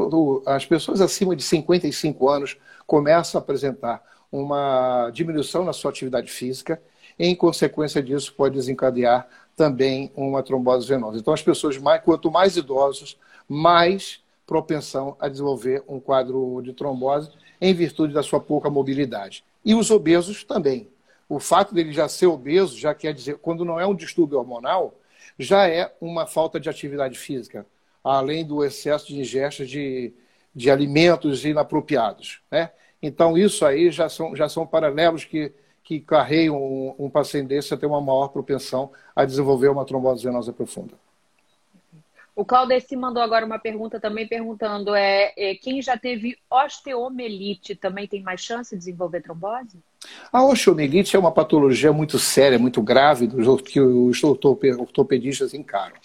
as 0.47 0.66
pessoas 0.66 1.01
acima 1.01 1.37
de 1.37 1.42
55 1.42 2.29
anos 2.29 2.57
começam 2.85 3.38
a 3.38 3.42
apresentar 3.42 4.03
uma 4.31 5.11
diminuição 5.11 5.64
na 5.64 5.73
sua 5.73 5.90
atividade 5.90 6.31
física. 6.33 6.83
Em 7.18 7.37
consequência 7.37 8.03
disso, 8.03 8.35
pode 8.35 8.55
desencadear 8.55 9.29
também 9.57 10.11
uma 10.17 10.43
trombose 10.43 10.88
venosa. 10.88 11.19
Então, 11.19 11.35
as 11.35 11.43
pessoas, 11.43 11.77
mais, 11.79 12.03
quanto 12.03 12.31
mais 12.31 12.57
idosos, 12.57 13.19
mais 13.49 14.23
propensão 14.47 15.17
a 15.21 15.29
desenvolver 15.29 15.83
um 15.87 16.01
quadro 16.01 16.61
de 16.62 16.73
trombose 16.73 17.31
em 17.61 17.73
virtude 17.73 18.12
da 18.12 18.23
sua 18.23 18.41
pouca 18.41 18.69
mobilidade. 18.69 19.45
E 19.65 19.75
os 19.75 19.91
obesos 19.91 20.45
também. 20.45 20.88
O 21.29 21.38
fato 21.38 21.75
dele 21.75 21.93
já 21.93 22.09
ser 22.09 22.27
obeso 22.27 22.77
já 22.77 22.95
quer 22.95 23.15
dizer, 23.15 23.38
quando 23.38 23.65
não 23.65 23.79
é 23.79 23.87
um 23.87 23.95
distúrbio 23.95 24.38
hormonal, 24.38 24.95
já 25.38 25.69
é 25.69 25.93
uma 26.01 26.27
falta 26.27 26.59
de 26.59 26.69
atividade 26.69 27.19
física, 27.19 27.65
além 28.03 28.45
do 28.45 28.65
excesso 28.65 29.07
de 29.07 29.21
ingesta 29.21 29.65
de, 29.65 30.12
de 30.55 30.71
alimentos 30.71 31.45
inapropriados. 31.45 32.43
Né? 32.51 32.71
Então, 33.01 33.38
isso 33.38 33.65
aí 33.65 33.91
já 33.91 34.09
são, 34.09 34.35
já 34.37 34.49
são 34.49 34.67
paralelos 34.67 35.25
que 35.25 35.53
que 35.83 36.01
carreiam 36.01 36.57
um, 36.57 36.95
um 36.99 37.11
paciente 37.11 37.49
desse 37.49 37.75
a 37.75 37.77
ter 37.77 37.87
uma 37.87 38.01
maior 38.01 38.29
propensão 38.29 38.90
a 39.14 39.25
desenvolver 39.25 39.68
uma 39.68 39.85
trombose 39.85 40.25
venosa 40.25 40.53
profunda. 40.53 40.95
O 42.35 42.47
Claudeci 42.47 42.97
mandou 42.97 43.23
agora 43.23 43.45
uma 43.45 43.59
pergunta 43.59 44.01
também, 44.01 44.27
perguntando: 44.27 44.95
é, 44.95 45.35
é, 45.37 45.55
quem 45.55 45.83
já 45.83 45.99
teve 45.99 46.38
osteomelite 46.51 47.75
também 47.75 48.09
tem 48.09 48.23
mais 48.23 48.40
chance 48.40 48.71
de 48.75 48.79
desenvolver 48.79 49.21
trombose? 49.21 49.79
A 50.33 50.42
osteomelite 50.42 51.14
é 51.14 51.18
uma 51.18 51.31
patologia 51.31 51.92
muito 51.92 52.18
séria, 52.18 52.59
muito 52.59 52.81
grave, 52.81 53.29
que 53.62 53.81
os 53.81 54.25
ortopedistas 54.25 55.53
encaram. 55.53 55.97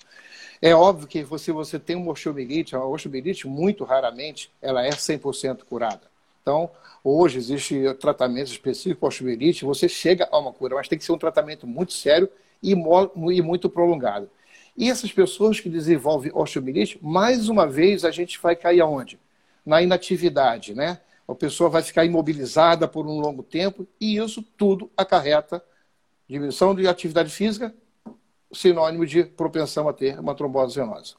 É 0.62 0.76
óbvio 0.76 1.08
que 1.08 1.26
se 1.38 1.52
você 1.52 1.80
tem 1.80 1.96
uma 1.96 2.12
osteomelite, 2.12 2.76
a 2.76 2.84
osteomelite, 2.84 3.48
muito 3.48 3.86
raramente, 3.86 4.52
ela 4.62 4.86
é 4.86 4.90
100% 4.90 5.64
curada. 5.64 6.02
Então, 6.48 6.72
hoje 7.04 7.38
existe 7.38 7.94
tratamento 7.96 8.48
específico 8.48 9.02
para 9.02 9.10
osteomielite, 9.10 9.66
você 9.66 9.90
chega 9.90 10.30
a 10.32 10.40
uma 10.40 10.54
cura, 10.54 10.76
mas 10.76 10.88
tem 10.88 10.98
que 10.98 11.04
ser 11.04 11.12
um 11.12 11.18
tratamento 11.18 11.68
muito 11.68 11.92
sério 11.92 12.30
e, 12.64 12.72
e 12.72 13.42
muito 13.42 13.70
prolongado. 13.70 14.30
E 14.78 14.90
essas 14.90 15.12
pessoas 15.12 15.60
que 15.60 15.68
desenvolvem 15.68 16.32
osteomielite, 16.34 17.00
mais 17.02 17.50
uma 17.50 17.68
vez 17.68 18.06
a 18.06 18.12
gente 18.12 18.40
vai 18.40 18.56
cair 18.56 18.80
aonde? 18.80 19.20
Na 19.66 19.82
inatividade, 19.82 20.74
né? 20.74 21.02
A 21.28 21.36
pessoa 21.36 21.70
vai 21.70 21.84
ficar 21.84 22.06
imobilizada 22.06 22.88
por 22.88 23.06
um 23.06 23.20
longo 23.20 23.44
tempo 23.44 23.86
e 24.00 24.16
isso 24.16 24.42
tudo 24.56 24.90
acarreta 24.96 25.62
diminuição 26.30 26.74
de 26.74 26.88
atividade 26.88 27.30
física, 27.30 27.76
sinônimo 28.54 29.06
de 29.06 29.26
propensão 29.26 29.90
a 29.90 29.94
ter 29.94 30.18
uma 30.18 30.34
trombose 30.34 30.80
venosa. 30.80 31.16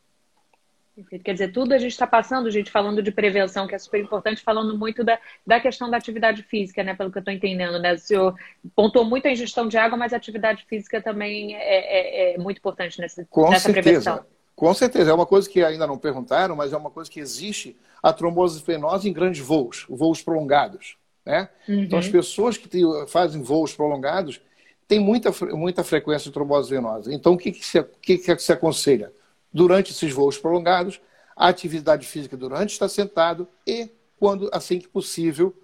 Perfeito. 0.98 1.22
Quer 1.22 1.32
dizer, 1.32 1.52
tudo 1.52 1.72
a 1.72 1.78
gente 1.78 1.92
está 1.92 2.08
passando, 2.08 2.50
gente, 2.50 2.72
falando 2.72 3.00
de 3.00 3.12
prevenção, 3.12 3.68
que 3.68 3.74
é 3.74 3.78
super 3.78 4.00
importante, 4.00 4.42
falando 4.42 4.76
muito 4.76 5.04
da, 5.04 5.16
da 5.46 5.60
questão 5.60 5.88
da 5.88 5.96
atividade 5.96 6.42
física, 6.42 6.82
né? 6.82 6.92
Pelo 6.92 7.12
que 7.12 7.18
eu 7.18 7.20
estou 7.20 7.32
entendendo, 7.32 7.78
né? 7.78 7.94
O 7.94 7.98
senhor 7.98 8.34
pontuou 8.74 9.04
muito 9.04 9.28
a 9.28 9.30
ingestão 9.30 9.68
de 9.68 9.78
água, 9.78 9.96
mas 9.96 10.12
a 10.12 10.16
atividade 10.16 10.64
física 10.68 11.00
também 11.00 11.54
é, 11.54 12.32
é, 12.32 12.34
é 12.34 12.38
muito 12.38 12.58
importante 12.58 13.00
nessa, 13.00 13.24
Com 13.30 13.48
nessa 13.48 13.72
certeza. 13.72 13.82
prevenção. 13.82 14.26
Com 14.56 14.74
certeza. 14.74 15.12
É 15.12 15.14
uma 15.14 15.26
coisa 15.26 15.48
que 15.48 15.62
ainda 15.62 15.86
não 15.86 15.96
perguntaram, 15.96 16.56
mas 16.56 16.72
é 16.72 16.76
uma 16.76 16.90
coisa 16.90 17.08
que 17.08 17.20
existe 17.20 17.76
a 18.02 18.12
trombose 18.12 18.60
venosa 18.60 19.08
em 19.08 19.12
grandes 19.12 19.40
voos, 19.40 19.86
voos 19.88 20.20
prolongados. 20.20 20.96
Né? 21.24 21.48
Uhum. 21.68 21.82
Então, 21.84 21.98
as 22.00 22.08
pessoas 22.08 22.56
que 22.56 22.68
fazem 23.06 23.40
voos 23.40 23.72
prolongados 23.72 24.40
têm 24.88 24.98
muita, 24.98 25.30
muita 25.52 25.84
frequência 25.84 26.24
de 26.28 26.34
trombose 26.34 26.70
venosa. 26.70 27.14
Então, 27.14 27.34
o 27.34 27.38
que, 27.38 27.52
que, 27.52 27.64
se, 27.64 27.80
que, 28.02 28.18
que 28.18 28.38
se 28.38 28.52
aconselha? 28.52 29.12
Durante 29.52 29.92
esses 29.92 30.12
voos 30.12 30.38
prolongados, 30.38 31.00
a 31.36 31.48
atividade 31.48 32.06
física 32.06 32.36
durante 32.36 32.72
estar 32.72 32.88
sentado 32.88 33.48
e, 33.66 33.90
quando 34.18 34.50
assim 34.52 34.78
que 34.78 34.88
possível, 34.88 35.54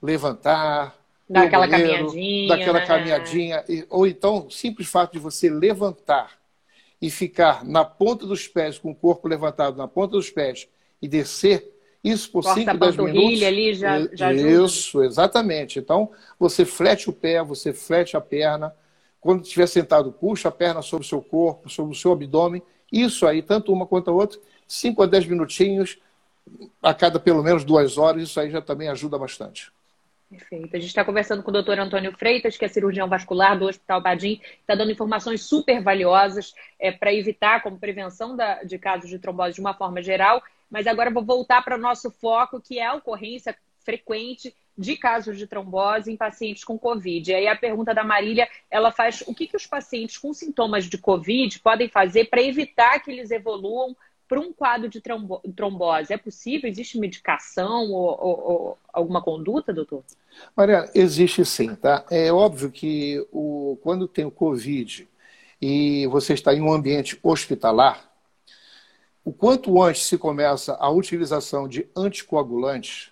levantar, 0.00 0.96
dar 1.28 1.44
aquela 1.44 1.68
caminhadinha, 1.68 2.48
daquela 2.48 2.80
né? 2.80 2.86
caminhadinha, 2.86 3.64
ou 3.90 4.06
então, 4.06 4.48
simples 4.48 4.88
fato 4.88 5.12
de 5.12 5.18
você 5.18 5.50
levantar 5.50 6.38
e 7.02 7.10
ficar 7.10 7.64
na 7.64 7.84
ponta 7.84 8.24
dos 8.26 8.46
pés, 8.46 8.78
com 8.78 8.90
o 8.90 8.94
corpo 8.94 9.28
levantado 9.28 9.76
na 9.76 9.88
ponta 9.88 10.12
dos 10.12 10.30
pés 10.30 10.68
e 11.02 11.08
descer, 11.08 11.76
isso 12.02 12.30
por 12.30 12.44
5, 12.44 12.78
10 12.78 12.96
minutos. 12.96 13.42
ali 13.42 13.74
já, 13.74 14.08
já 14.12 14.32
Isso, 14.32 14.98
ajuda. 14.98 15.06
exatamente. 15.06 15.78
Então, 15.80 16.12
você 16.38 16.64
flete 16.64 17.10
o 17.10 17.12
pé, 17.12 17.42
você 17.42 17.72
flete 17.72 18.16
a 18.16 18.20
perna. 18.20 18.72
Quando 19.20 19.42
estiver 19.42 19.66
sentado, 19.66 20.12
puxa 20.12 20.48
a 20.48 20.52
perna 20.52 20.82
sobre 20.82 21.04
o 21.04 21.08
seu 21.08 21.20
corpo, 21.20 21.68
sobre 21.68 21.92
o 21.92 21.98
seu 21.98 22.12
abdômen 22.12 22.62
isso 22.90 23.26
aí, 23.26 23.42
tanto 23.42 23.72
uma 23.72 23.86
quanto 23.86 24.10
a 24.10 24.14
outra, 24.14 24.38
5 24.66 25.02
a 25.02 25.06
10 25.06 25.26
minutinhos 25.26 25.98
a 26.82 26.94
cada 26.94 27.18
pelo 27.18 27.42
menos 27.42 27.64
duas 27.64 27.98
horas, 27.98 28.22
isso 28.22 28.38
aí 28.38 28.50
já 28.50 28.60
também 28.60 28.88
ajuda 28.88 29.18
bastante. 29.18 29.72
Perfeito. 30.28 30.74
A 30.74 30.78
gente 30.80 30.88
está 30.88 31.04
conversando 31.04 31.42
com 31.42 31.50
o 31.50 31.52
doutor 31.52 31.78
Antônio 31.78 32.12
Freitas, 32.16 32.56
que 32.56 32.64
é 32.64 32.68
cirurgião 32.68 33.08
vascular 33.08 33.56
do 33.56 33.66
Hospital 33.66 34.00
Badim, 34.00 34.40
está 34.60 34.74
dando 34.74 34.90
informações 34.90 35.42
super 35.42 35.80
valiosas 35.80 36.52
é, 36.80 36.90
para 36.90 37.14
evitar, 37.14 37.62
como 37.62 37.78
prevenção 37.78 38.36
da, 38.36 38.62
de 38.64 38.76
casos 38.76 39.08
de 39.08 39.18
trombose 39.20 39.54
de 39.54 39.60
uma 39.60 39.74
forma 39.74 40.02
geral. 40.02 40.42
Mas 40.68 40.86
agora 40.88 41.12
vou 41.12 41.24
voltar 41.24 41.62
para 41.62 41.76
o 41.76 41.80
nosso 41.80 42.10
foco, 42.10 42.60
que 42.60 42.78
é 42.78 42.86
a 42.86 42.94
ocorrência 42.94 43.56
frequente 43.84 44.52
de 44.76 44.96
casos 44.96 45.38
de 45.38 45.46
trombose 45.46 46.12
em 46.12 46.16
pacientes 46.16 46.64
com 46.64 46.78
Covid. 46.78 47.30
E 47.30 47.34
aí 47.34 47.48
a 47.48 47.56
pergunta 47.56 47.94
da 47.94 48.04
Marília, 48.04 48.48
ela 48.70 48.92
faz 48.92 49.22
o 49.26 49.34
que, 49.34 49.46
que 49.46 49.56
os 49.56 49.66
pacientes 49.66 50.18
com 50.18 50.34
sintomas 50.34 50.84
de 50.84 50.98
Covid 50.98 51.58
podem 51.60 51.88
fazer 51.88 52.26
para 52.26 52.42
evitar 52.42 53.00
que 53.00 53.10
eles 53.10 53.30
evoluam 53.30 53.96
para 54.28 54.40
um 54.40 54.52
quadro 54.52 54.88
de 54.88 55.00
trombose. 55.00 56.12
É 56.12 56.18
possível? 56.18 56.68
Existe 56.68 56.98
medicação 56.98 57.90
ou, 57.92 58.18
ou, 58.20 58.40
ou 58.40 58.78
alguma 58.92 59.22
conduta, 59.22 59.72
doutor? 59.72 60.02
Maria, 60.54 60.90
existe 60.94 61.44
sim, 61.44 61.74
tá? 61.74 62.04
É 62.10 62.32
óbvio 62.32 62.70
que 62.70 63.24
o, 63.32 63.78
quando 63.82 64.08
tem 64.08 64.24
o 64.24 64.30
Covid 64.30 65.08
e 65.60 66.06
você 66.08 66.34
está 66.34 66.52
em 66.52 66.60
um 66.60 66.72
ambiente 66.72 67.18
hospitalar, 67.22 68.10
o 69.24 69.32
quanto 69.32 69.82
antes 69.82 70.02
se 70.02 70.18
começa 70.18 70.74
a 70.74 70.90
utilização 70.90 71.66
de 71.66 71.88
anticoagulantes, 71.96 73.10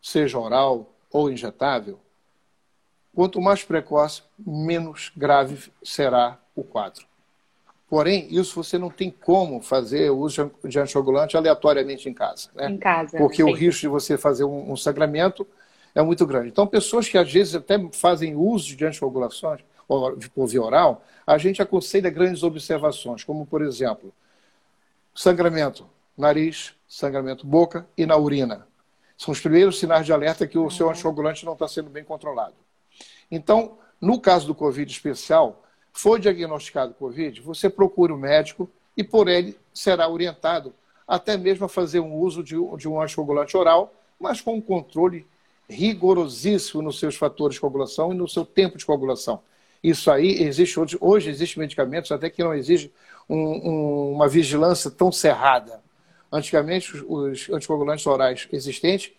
seja 0.00 0.38
oral 0.38 0.92
ou 1.10 1.30
injetável, 1.30 1.98
quanto 3.14 3.40
mais 3.40 3.64
precoce, 3.64 4.22
menos 4.38 5.10
grave 5.16 5.72
será 5.82 6.38
o 6.54 6.62
quadro. 6.62 7.06
Porém, 7.88 8.28
isso 8.30 8.62
você 8.62 8.76
não 8.76 8.90
tem 8.90 9.10
como 9.10 9.62
fazer 9.62 10.10
o 10.10 10.18
uso 10.18 10.50
de 10.64 10.78
anticoagulante 10.78 11.36
aleatoriamente 11.36 12.08
em 12.08 12.12
casa. 12.12 12.50
Né? 12.54 12.70
Em 12.70 12.76
casa. 12.76 13.16
Porque 13.16 13.42
o 13.42 13.52
risco 13.52 13.80
de 13.80 13.88
você 13.88 14.18
fazer 14.18 14.44
um, 14.44 14.72
um, 14.72 14.76
sangramento 14.76 15.46
é 15.94 16.02
muito 16.02 16.26
grande. 16.26 16.48
Então, 16.48 16.66
pessoas 16.66 17.08
que 17.08 17.16
às 17.16 17.32
vezes 17.32 17.54
até 17.54 17.78
fazem 17.92 18.36
uso 18.36 18.76
de 18.76 18.84
anticoagulações 18.84 19.62
por 20.34 20.46
via 20.46 20.62
oral, 20.62 21.02
a 21.26 21.38
gente 21.38 21.62
aconselha 21.62 22.10
grandes 22.10 22.42
observações, 22.42 23.24
como, 23.24 23.46
por 23.46 23.62
exemplo, 23.62 24.12
sangramento 25.14 25.88
nariz, 26.18 26.74
sangramento 26.88 27.46
boca 27.46 27.86
e 27.96 28.04
na 28.04 28.16
urina. 28.16 28.66
São 29.18 29.32
os 29.32 29.40
primeiros 29.40 29.80
sinais 29.80 30.06
de 30.06 30.12
alerta 30.12 30.46
que 30.46 30.56
o 30.56 30.70
seu 30.70 30.88
anticoagulante 30.88 31.44
não 31.44 31.54
está 31.54 31.66
sendo 31.66 31.90
bem 31.90 32.04
controlado. 32.04 32.54
Então, 33.28 33.76
no 34.00 34.20
caso 34.20 34.46
do 34.46 34.54
Covid 34.54 34.90
especial, 34.90 35.64
foi 35.92 36.20
diagnosticado 36.20 36.94
Covid, 36.94 37.40
você 37.40 37.68
procura 37.68 38.14
o 38.14 38.16
médico 38.16 38.70
e 38.96 39.02
por 39.02 39.26
ele 39.26 39.58
será 39.74 40.08
orientado 40.08 40.72
até 41.06 41.36
mesmo 41.36 41.64
a 41.64 41.68
fazer 41.68 41.98
um 41.98 42.14
uso 42.14 42.44
de, 42.44 42.54
de 42.76 42.88
um 42.88 43.02
anticoagulante 43.02 43.56
oral, 43.56 43.92
mas 44.20 44.40
com 44.40 44.54
um 44.54 44.60
controle 44.60 45.26
rigorosíssimo 45.68 46.80
nos 46.80 47.00
seus 47.00 47.16
fatores 47.16 47.54
de 47.54 47.60
coagulação 47.60 48.12
e 48.12 48.16
no 48.16 48.28
seu 48.28 48.44
tempo 48.44 48.78
de 48.78 48.86
coagulação. 48.86 49.42
Isso 49.82 50.10
aí 50.10 50.42
existe 50.42 50.78
hoje, 50.78 50.96
hoje 51.00 51.30
existem 51.30 51.60
medicamentos 51.60 52.12
até 52.12 52.30
que 52.30 52.42
não 52.42 52.54
exigem 52.54 52.92
um, 53.28 53.36
um, 53.36 54.12
uma 54.12 54.28
vigilância 54.28 54.90
tão 54.90 55.10
cerrada. 55.10 55.82
Antigamente, 56.30 56.94
os 57.06 57.48
anticoagulantes 57.50 58.06
orais 58.06 58.48
existentes 58.52 59.12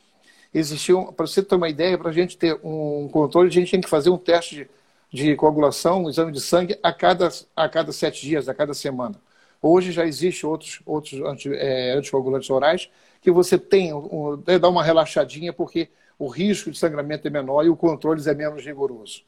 existiam, 0.54 1.12
para 1.13 1.28
você 1.28 1.43
ter 1.43 1.56
uma 1.56 1.69
ideia, 1.69 1.98
para 1.98 2.10
a 2.10 2.13
gente 2.13 2.38
ter 2.38 2.60
um 2.63 3.08
controle, 3.10 3.50
a 3.50 3.52
gente 3.52 3.69
tinha 3.69 3.82
que 3.82 3.89
fazer 3.89 4.10
um 4.10 4.17
teste 4.17 4.69
de, 5.12 5.26
de 5.26 5.36
coagulação, 5.36 6.04
um 6.04 6.10
exame 6.10 6.32
de 6.32 6.41
sangue 6.41 6.78
a 6.84 6.93
cada, 6.93 7.30
a 7.56 7.69
cada 7.69 7.91
sete 7.91 8.22
dias, 8.22 8.48
a 8.50 8.54
cada 8.54 8.74
semana. 8.74 9.19
Hoje 9.62 9.91
já 9.91 10.06
existem 10.06 10.50
outros, 10.50 10.82
outros 10.86 11.22
anti, 11.22 11.54
é, 11.54 11.93
anticoagulantes 11.93 12.50
orais 12.50 12.89
que 13.22 13.32
você 13.32 13.58
tem, 13.58 13.93
um, 13.93 14.41
dá 14.60 14.69
uma 14.69 14.84
relaxadinha 14.84 15.52
porque 15.52 15.89
o 16.17 16.28
risco 16.28 16.72
de 16.72 16.78
sangramento 16.78 17.28
é 17.28 17.32
menor 17.32 17.65
e 17.65 17.69
o 17.69 17.76
controle 17.76 18.22
é 18.30 18.34
menos 18.34 18.65
rigoroso. 18.65 19.24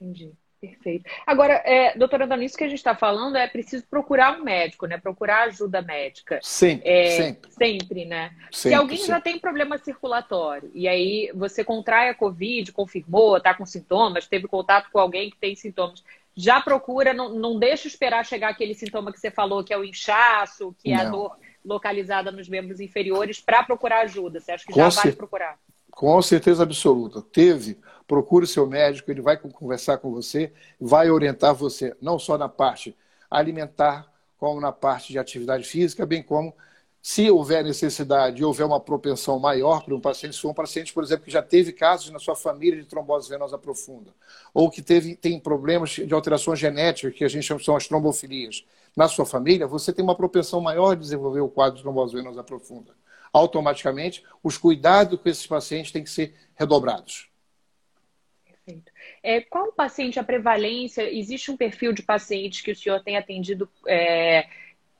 Entendi. 0.00 0.32
Perfeito. 0.62 1.10
Agora, 1.26 1.54
é, 1.64 1.98
doutora 1.98 2.24
Antônio, 2.24 2.46
isso 2.46 2.56
que 2.56 2.62
a 2.62 2.68
gente 2.68 2.78
está 2.78 2.94
falando 2.94 3.34
é 3.34 3.48
preciso 3.48 3.84
procurar 3.90 4.38
um 4.38 4.44
médico, 4.44 4.86
né? 4.86 4.96
Procurar 4.96 5.48
ajuda 5.48 5.82
médica. 5.82 6.38
Sempre, 6.40 6.88
é, 6.88 7.10
sempre. 7.16 7.50
Sempre, 7.52 8.04
né? 8.04 8.28
Sempre, 8.28 8.48
Se 8.52 8.74
alguém 8.74 8.96
sempre. 8.98 9.12
já 9.12 9.20
tem 9.20 9.38
problema 9.40 9.76
circulatório 9.76 10.70
e 10.72 10.86
aí 10.86 11.32
você 11.34 11.64
contrai 11.64 12.10
a 12.10 12.14
Covid, 12.14 12.70
confirmou, 12.70 13.38
está 13.38 13.52
com 13.52 13.66
sintomas, 13.66 14.28
teve 14.28 14.46
contato 14.46 14.88
com 14.92 15.00
alguém 15.00 15.30
que 15.30 15.36
tem 15.36 15.56
sintomas, 15.56 16.04
já 16.32 16.60
procura, 16.60 17.12
não, 17.12 17.30
não 17.30 17.58
deixa 17.58 17.88
esperar 17.88 18.24
chegar 18.24 18.50
aquele 18.50 18.72
sintoma 18.72 19.12
que 19.12 19.18
você 19.18 19.32
falou, 19.32 19.64
que 19.64 19.74
é 19.74 19.76
o 19.76 19.84
inchaço, 19.84 20.76
que 20.78 20.92
é 20.92 20.94
a 20.94 21.10
dor 21.10 21.36
localizada 21.64 22.30
nos 22.30 22.48
membros 22.48 22.78
inferiores, 22.78 23.40
para 23.40 23.64
procurar 23.64 24.02
ajuda. 24.02 24.38
Você 24.38 24.52
acha 24.52 24.64
que 24.64 24.72
já 24.72 24.88
vale 24.88 25.12
procurar? 25.12 25.58
Com 25.92 26.20
certeza 26.22 26.62
absoluta. 26.62 27.22
Teve, 27.22 27.78
procure 28.06 28.46
seu 28.46 28.66
médico, 28.66 29.10
ele 29.10 29.20
vai 29.20 29.36
conversar 29.36 29.98
com 29.98 30.10
você, 30.10 30.52
vai 30.80 31.10
orientar 31.10 31.54
você, 31.54 31.94
não 32.00 32.18
só 32.18 32.36
na 32.36 32.48
parte 32.48 32.96
alimentar, 33.30 34.10
como 34.36 34.60
na 34.60 34.72
parte 34.72 35.12
de 35.12 35.18
atividade 35.18 35.64
física, 35.64 36.04
bem 36.04 36.22
como 36.22 36.52
se 37.00 37.30
houver 37.30 37.64
necessidade 37.64 38.40
e 38.40 38.44
houver 38.44 38.64
uma 38.64 38.80
propensão 38.80 39.38
maior 39.38 39.84
para 39.84 39.94
um 39.94 40.00
paciente, 40.00 40.34
se 40.34 40.42
for 40.42 40.50
um 40.50 40.54
paciente, 40.54 40.92
por 40.92 41.02
exemplo, 41.04 41.24
que 41.24 41.30
já 41.30 41.42
teve 41.42 41.72
casos 41.72 42.10
na 42.10 42.18
sua 42.18 42.34
família 42.36 42.80
de 42.80 42.86
trombose 42.88 43.28
venosa 43.28 43.58
profunda, 43.58 44.12
ou 44.54 44.70
que 44.70 44.80
teve, 44.82 45.16
tem 45.16 45.38
problemas 45.38 45.90
de 45.90 46.14
alterações 46.14 46.58
genéticas, 46.58 47.14
que 47.14 47.24
a 47.24 47.28
gente 47.28 47.44
chama 47.44 47.60
são 47.60 47.76
as 47.76 47.86
trombofilias, 47.88 48.64
na 48.96 49.08
sua 49.08 49.26
família, 49.26 49.66
você 49.66 49.92
tem 49.92 50.02
uma 50.04 50.14
propensão 50.14 50.60
maior 50.60 50.94
de 50.94 51.02
desenvolver 51.02 51.40
o 51.40 51.48
quadro 51.48 51.76
de 51.76 51.82
trombose 51.82 52.14
venosa 52.14 52.42
profunda 52.42 52.92
automaticamente 53.32 54.22
os 54.42 54.58
cuidados 54.58 55.20
com 55.20 55.28
esses 55.28 55.46
pacientes 55.46 55.90
têm 55.90 56.04
que 56.04 56.10
ser 56.10 56.34
redobrados. 56.54 57.30
Perfeito. 58.44 58.92
É, 59.22 59.40
qual 59.40 59.68
o 59.68 59.72
paciente, 59.72 60.18
a 60.18 60.24
prevalência? 60.24 61.10
Existe 61.10 61.50
um 61.50 61.56
perfil 61.56 61.92
de 61.92 62.02
pacientes 62.02 62.60
que 62.60 62.70
o 62.70 62.76
senhor 62.76 63.02
tem 63.02 63.16
atendido 63.16 63.68
é, 63.86 64.46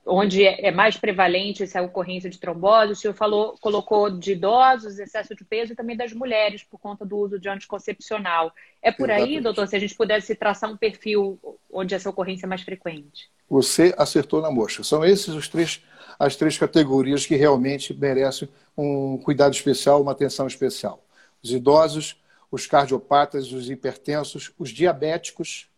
onde 0.05 0.45
é, 0.45 0.69
é 0.69 0.71
mais 0.71 0.97
prevalente 0.97 1.63
essa 1.63 1.81
ocorrência 1.83 2.29
de 2.29 2.39
trombose? 2.39 2.93
O 2.93 2.97
senhor 2.97 3.15
falou, 3.15 3.57
colocou 3.61 4.11
de 4.11 4.33
idosos, 4.33 4.99
excesso 4.99 5.35
de 5.35 5.45
peso 5.45 5.73
e 5.73 5.77
também 5.77 5.97
das 5.97 6.13
mulheres 6.13 6.63
por 6.63 6.79
conta 6.79 7.05
do 7.05 7.17
uso 7.17 7.39
de 7.39 7.49
anticoncepcional. 7.49 8.53
É 8.83 8.91
por 8.91 9.09
Exatamente. 9.09 9.37
aí, 9.37 9.41
doutor, 9.41 9.67
se 9.69 9.77
a 9.77 9.79
gente 9.79 9.95
pudesse 9.95 10.35
traçar 10.35 10.71
um 10.71 10.77
perfil 10.77 11.39
onde 11.73 11.95
essa 11.95 12.11
ocorrência 12.11 12.47
é 12.47 12.49
mais 12.49 12.63
frequente? 12.63 13.31
Você 13.49 13.95
acertou 13.97 14.41
na 14.41 14.51
mosca. 14.51 14.83
São 14.83 15.05
esses 15.05 15.29
os 15.29 15.49
três 15.49 15.83
as 16.19 16.37
três 16.37 16.57
categorias 16.57 17.27
que 17.27 17.35
realmente 17.35 17.93
merecem 17.93 18.49
um 18.77 19.19
cuidado 19.19 19.55
especial, 19.55 20.01
uma 20.01 20.13
atenção 20.13 20.47
especial. 20.47 21.05
Os 21.43 21.51
idosos, 21.51 22.23
os 22.51 22.67
cardiopatas, 22.67 23.51
os 23.53 23.69
hipertensos, 23.69 24.53
os 24.59 24.71
diabéticos, 24.71 25.69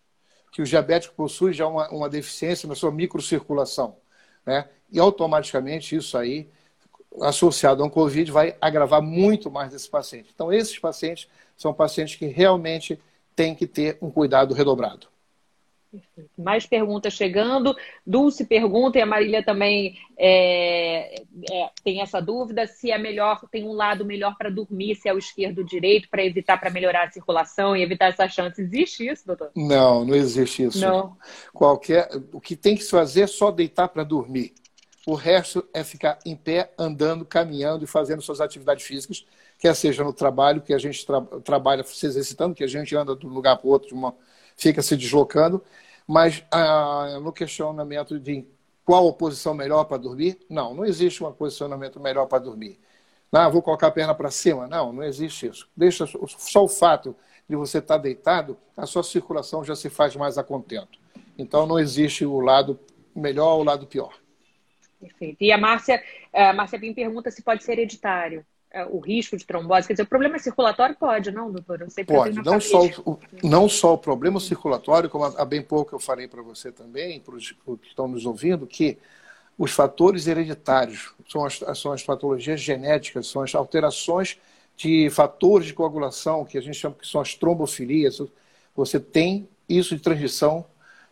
que 0.53 0.61
o 0.61 0.65
diabético 0.65 1.15
possui 1.15 1.53
já 1.53 1.67
uma, 1.67 1.89
uma 1.89 2.09
deficiência 2.09 2.69
na 2.69 2.75
sua 2.75 2.93
microcirculação. 2.93 3.97
Né? 4.45 4.69
E 4.91 4.99
automaticamente 4.99 5.97
isso 5.97 6.17
aí, 6.17 6.49
associado 7.21 7.83
a 7.83 7.87
um 7.87 7.91
Covid, 7.91 8.31
vai 8.31 8.57
agravar 8.61 9.03
muito 9.03 9.51
mais 9.51 9.71
desse 9.73 9.89
paciente. 9.89 10.31
Então, 10.35 10.53
esses 10.53 10.79
pacientes 10.79 11.29
são 11.57 11.73
pacientes 11.73 12.17
que 12.17 12.27
realmente 12.27 13.01
têm 13.35 13.55
que 13.55 13.67
ter 13.67 13.99
um 14.01 14.11
cuidado 14.11 14.55
redobrado. 14.55 15.09
Mais 16.37 16.67
perguntas 16.67 17.13
chegando. 17.13 17.75
Dulce 18.07 18.45
pergunta, 18.45 18.99
e 18.99 19.03
a 19.03 19.07
Marília 19.07 19.45
também 19.45 19.99
é, 20.17 21.23
é, 21.51 21.71
tem 21.83 22.01
essa 22.01 22.21
dúvida, 22.21 22.67
se 22.67 22.91
é 22.91 22.99
melhor, 22.99 23.41
tem 23.51 23.65
um 23.65 23.73
lado 23.73 24.05
melhor 24.05 24.37
para 24.37 24.51
dormir, 24.51 24.97
se 24.97 25.09
é 25.09 25.15
o 25.15 25.19
esquerdo 25.19 25.59
ou 25.59 25.65
direito, 25.65 26.09
para 26.09 26.25
evitar, 26.25 26.59
para 26.59 26.71
melhorar 26.71 27.09
a 27.09 27.11
circulação 27.11 27.77
e 27.77 27.83
evitar 27.83 28.07
essa 28.07 28.29
chance. 28.29 28.61
Existe 28.61 29.07
isso, 29.07 29.27
doutor? 29.27 29.51
Não, 29.55 30.05
não 30.05 30.15
existe 30.15 30.65
isso. 30.65 30.81
Não. 30.81 31.17
Qualquer, 31.53 32.09
o 32.33 32.41
que 32.41 32.57
tem 32.57 32.77
que 32.77 32.85
se 32.85 32.91
fazer 32.91 33.23
é 33.23 33.27
só 33.27 33.51
deitar 33.51 33.89
para 33.89 34.05
dormir. 34.05 34.55
O 35.07 35.15
resto 35.15 35.67
é 35.75 35.85
ficar 35.85 36.19
em 36.25 36.35
pé, 36.35 36.73
andando, 36.79 37.27
caminhando 37.27 37.85
e 37.85 37.87
fazendo 37.87 38.23
suas 38.23 38.41
atividades 38.41 38.85
físicas, 38.85 39.27
quer 39.59 39.75
seja 39.75 40.03
no 40.03 40.13
trabalho, 40.13 40.63
que 40.63 40.73
a 40.73 40.79
gente 40.79 41.05
tra 41.05 41.21
trabalha 41.45 41.85
se 41.85 42.07
exercitando, 42.07 42.55
que 42.55 42.65
a 42.65 42.67
gente 42.67 42.95
anda 42.97 43.15
de 43.15 43.27
um 43.27 43.31
lugar 43.31 43.57
para 43.59 43.67
o 43.67 43.71
outro, 43.71 43.95
uma, 43.95 44.15
fica 44.57 44.81
se 44.81 44.97
deslocando, 44.97 45.63
mas 46.07 46.45
ah, 46.51 47.19
no 47.23 47.33
questionamento 47.33 48.19
de 48.19 48.47
qual 48.85 49.09
a 49.09 49.13
posição 49.13 49.55
melhor 49.55 49.85
para 49.85 49.97
dormir, 49.97 50.39
não, 50.49 50.75
não 50.75 50.85
existe 50.85 51.25
um 51.25 51.33
posicionamento 51.33 51.99
melhor 51.99 52.27
para 52.27 52.39
dormir. 52.39 52.79
Não, 53.33 53.51
vou 53.51 53.63
colocar 53.63 53.89
a 53.89 53.91
perna 53.91 54.15
para 54.15 54.31
cima. 54.31 54.69
Não, 54.69 54.93
não 54.93 55.03
existe 55.03 55.47
isso. 55.47 55.69
Deixa 55.77 56.07
só 56.07 56.65
o 56.65 56.69
fato 56.69 57.17
de 57.49 57.57
você 57.57 57.79
estar 57.79 57.99
deitado, 57.99 58.57
a 58.77 58.87
sua 58.87 59.03
circulação 59.03 59.65
já 59.65 59.75
se 59.75 59.91
faz 59.91 60.15
mais 60.17 60.39
a 60.39 60.45
contento. 60.45 60.99
Então 61.37 61.67
não 61.67 61.79
existe 61.79 62.25
o 62.25 62.41
lado 62.41 62.79
melhor 63.15 63.55
ou 63.55 63.61
o 63.61 63.65
lado 63.65 63.87
pior. 63.87 64.15
Perfeito. 65.01 65.43
E 65.43 65.53
a 65.53 65.59
Márcia, 65.59 66.03
a 66.33 66.53
Márcia 66.53 66.79
Pim 66.79 66.95
pergunta 66.95 67.31
se 67.31 67.43
pode 67.43 67.63
ser 67.63 67.73
hereditário. 67.73 68.47
É, 68.75 68.85
o 68.87 68.99
risco 68.99 69.37
de 69.37 69.47
trombose? 69.47 69.87
Quer 69.87 69.93
dizer, 69.93 70.03
o 70.03 70.09
problema 70.09 70.37
circulatório 70.37 70.97
pode, 70.97 71.31
não, 71.31 71.49
doutor? 71.49 71.81
Eu 71.81 71.89
sei 71.89 72.05
pode. 72.05 72.43
Não 72.43 72.59
só, 72.61 72.85
o, 73.07 73.17
não 73.41 73.69
só 73.69 73.95
o 73.95 73.99
problema 73.99 74.41
circulatório, 74.41 75.09
como 75.09 75.27
há 75.27 75.45
bem 75.45 75.63
pouco 75.63 75.95
eu 75.95 76.01
falei 76.01 76.27
para 76.27 76.43
você 76.43 76.73
também, 76.73 77.21
para 77.21 77.37
os 77.37 77.53
que 77.53 77.87
estão 77.87 78.09
nos 78.09 78.27
ouvindo, 78.27 78.67
que 78.67 78.99
os 79.57 79.71
fatores 79.71 80.27
hereditários 80.27 81.15
são 81.29 81.45
as, 81.45 81.63
são 81.79 81.93
as 81.93 82.03
patologias 82.03 82.61
genéticas, 82.61 83.29
são 83.29 83.43
as 83.43 83.55
alterações 83.55 84.39
de 84.77 85.09
fatores 85.09 85.69
de 85.69 85.73
coagulação, 85.73 86.45
que 86.45 86.59
a 86.59 86.61
gente 86.61 86.77
chama 86.77 86.97
que 87.01 87.07
são 87.07 87.21
as 87.21 87.33
trombofilias. 87.33 88.21
Você 88.75 88.99
tem 88.99 89.49
isso 89.69 89.95
de 89.95 90.03
transição 90.03 90.67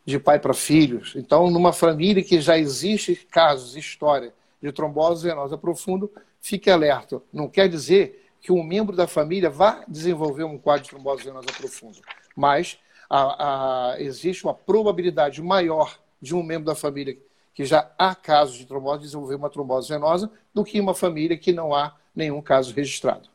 de 0.05 0.19
pai 0.19 0.41
para 0.41 0.53
filhos. 0.53 1.13
Então, 1.15 1.49
numa 1.49 1.73
família 1.73 2.25
que 2.25 2.41
já 2.41 2.59
existe 2.59 3.15
casos, 3.31 3.77
história 3.77 4.35
de 4.63 4.73
trombose 4.73 5.27
venosa 5.27 5.59
profunda, 5.59 6.09
fique 6.41 6.71
alerta. 6.71 7.21
Não 7.33 7.49
quer 7.49 7.69
dizer 7.69 8.31
que 8.41 8.53
um 8.53 8.63
membro 8.63 8.95
da 8.95 9.07
família 9.07 9.51
vá 9.51 9.85
desenvolver 9.87 10.45
um 10.45 10.59
quadro 10.59 10.85
de 10.85 10.91
trombose 10.91 11.25
venosa 11.25 11.49
profunda, 11.57 11.99
mas 12.37 12.79
a, 13.11 13.93
a, 13.93 14.01
existe 14.01 14.45
uma 14.45 14.55
probabilidade 14.55 15.43
maior 15.43 15.99
de 16.21 16.35
um 16.35 16.43
membro 16.43 16.67
da 16.67 16.75
família 16.75 17.19
que 17.55 17.65
já 17.65 17.91
há 17.99 18.15
casos 18.15 18.57
de 18.57 18.67
trombose 18.67 19.03
desenvolver 19.03 19.35
uma 19.35 19.51
trombose 19.51 19.89
venosa 19.89 20.31
do 20.55 20.65
que 20.65 20.81
uma 20.81 20.95
família 20.95 21.37
que 21.37 21.53
não 21.53 21.75
há 21.75 21.95
nenhum 22.15 22.41
caso 22.41 22.75
registrado. 22.75 23.29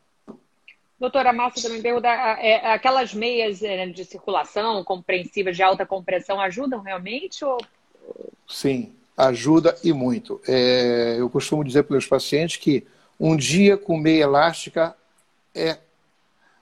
Doutora 0.98 1.32
Márcia 1.32 1.62
também 1.62 1.80
pergunta, 1.80 2.08
é, 2.08 2.72
aquelas 2.72 3.14
meias 3.14 3.62
é, 3.62 3.86
de 3.86 4.04
circulação 4.04 4.82
compreensivas 4.82 5.54
de 5.54 5.62
alta 5.62 5.86
compressão 5.86 6.40
ajudam 6.40 6.80
realmente? 6.80 7.44
Ou... 7.44 7.58
Sim, 8.48 8.97
ajuda 9.18 9.76
e 9.82 9.92
muito. 9.92 10.40
É, 10.46 11.16
eu 11.18 11.28
costumo 11.28 11.64
dizer 11.64 11.82
para 11.82 11.96
os 11.96 12.06
pacientes 12.06 12.56
que 12.56 12.86
um 13.18 13.36
dia 13.36 13.76
com 13.76 13.98
meia 13.98 14.22
elástica 14.22 14.96
é 15.52 15.78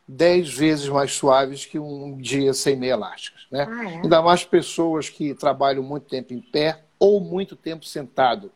dez 0.09 0.49
vezes 0.49 0.89
mais 0.89 1.13
suaves 1.13 1.67
que 1.67 1.79
um 1.79 2.17
dia 2.17 2.55
sem 2.55 2.75
meia 2.75 2.93
elástica. 2.93 3.37
Né? 3.51 3.67
Ah, 3.69 3.85
é? 3.85 3.97
Ainda 3.97 4.23
mais 4.23 4.43
pessoas 4.43 5.11
que 5.11 5.35
trabalham 5.35 5.83
muito 5.83 6.09
tempo 6.09 6.33
em 6.33 6.41
pé 6.41 6.81
ou 6.99 7.21
muito 7.21 7.55
tempo 7.55 7.85
sentado. 7.85 8.51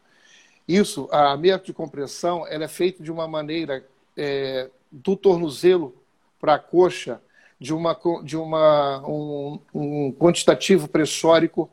Isso, 0.67 1.07
a 1.13 1.37
meia 1.37 1.59
de 1.59 1.75
compressão, 1.75 2.47
ela 2.49 2.65
é 2.65 2.69
feita 2.69 3.03
de 3.03 3.13
uma 3.13 3.29
maneira 3.29 3.85
é, 4.17 4.71
do 4.91 5.15
tornozelo 5.15 5.95
para 6.41 6.55
a 6.55 6.59
coxa, 6.59 7.21
de, 7.61 7.75
uma, 7.75 7.95
de 8.25 8.37
uma, 8.39 9.07
um, 9.07 9.61
um 9.75 10.13
quantitativo 10.13 10.89
pressórico 10.89 11.69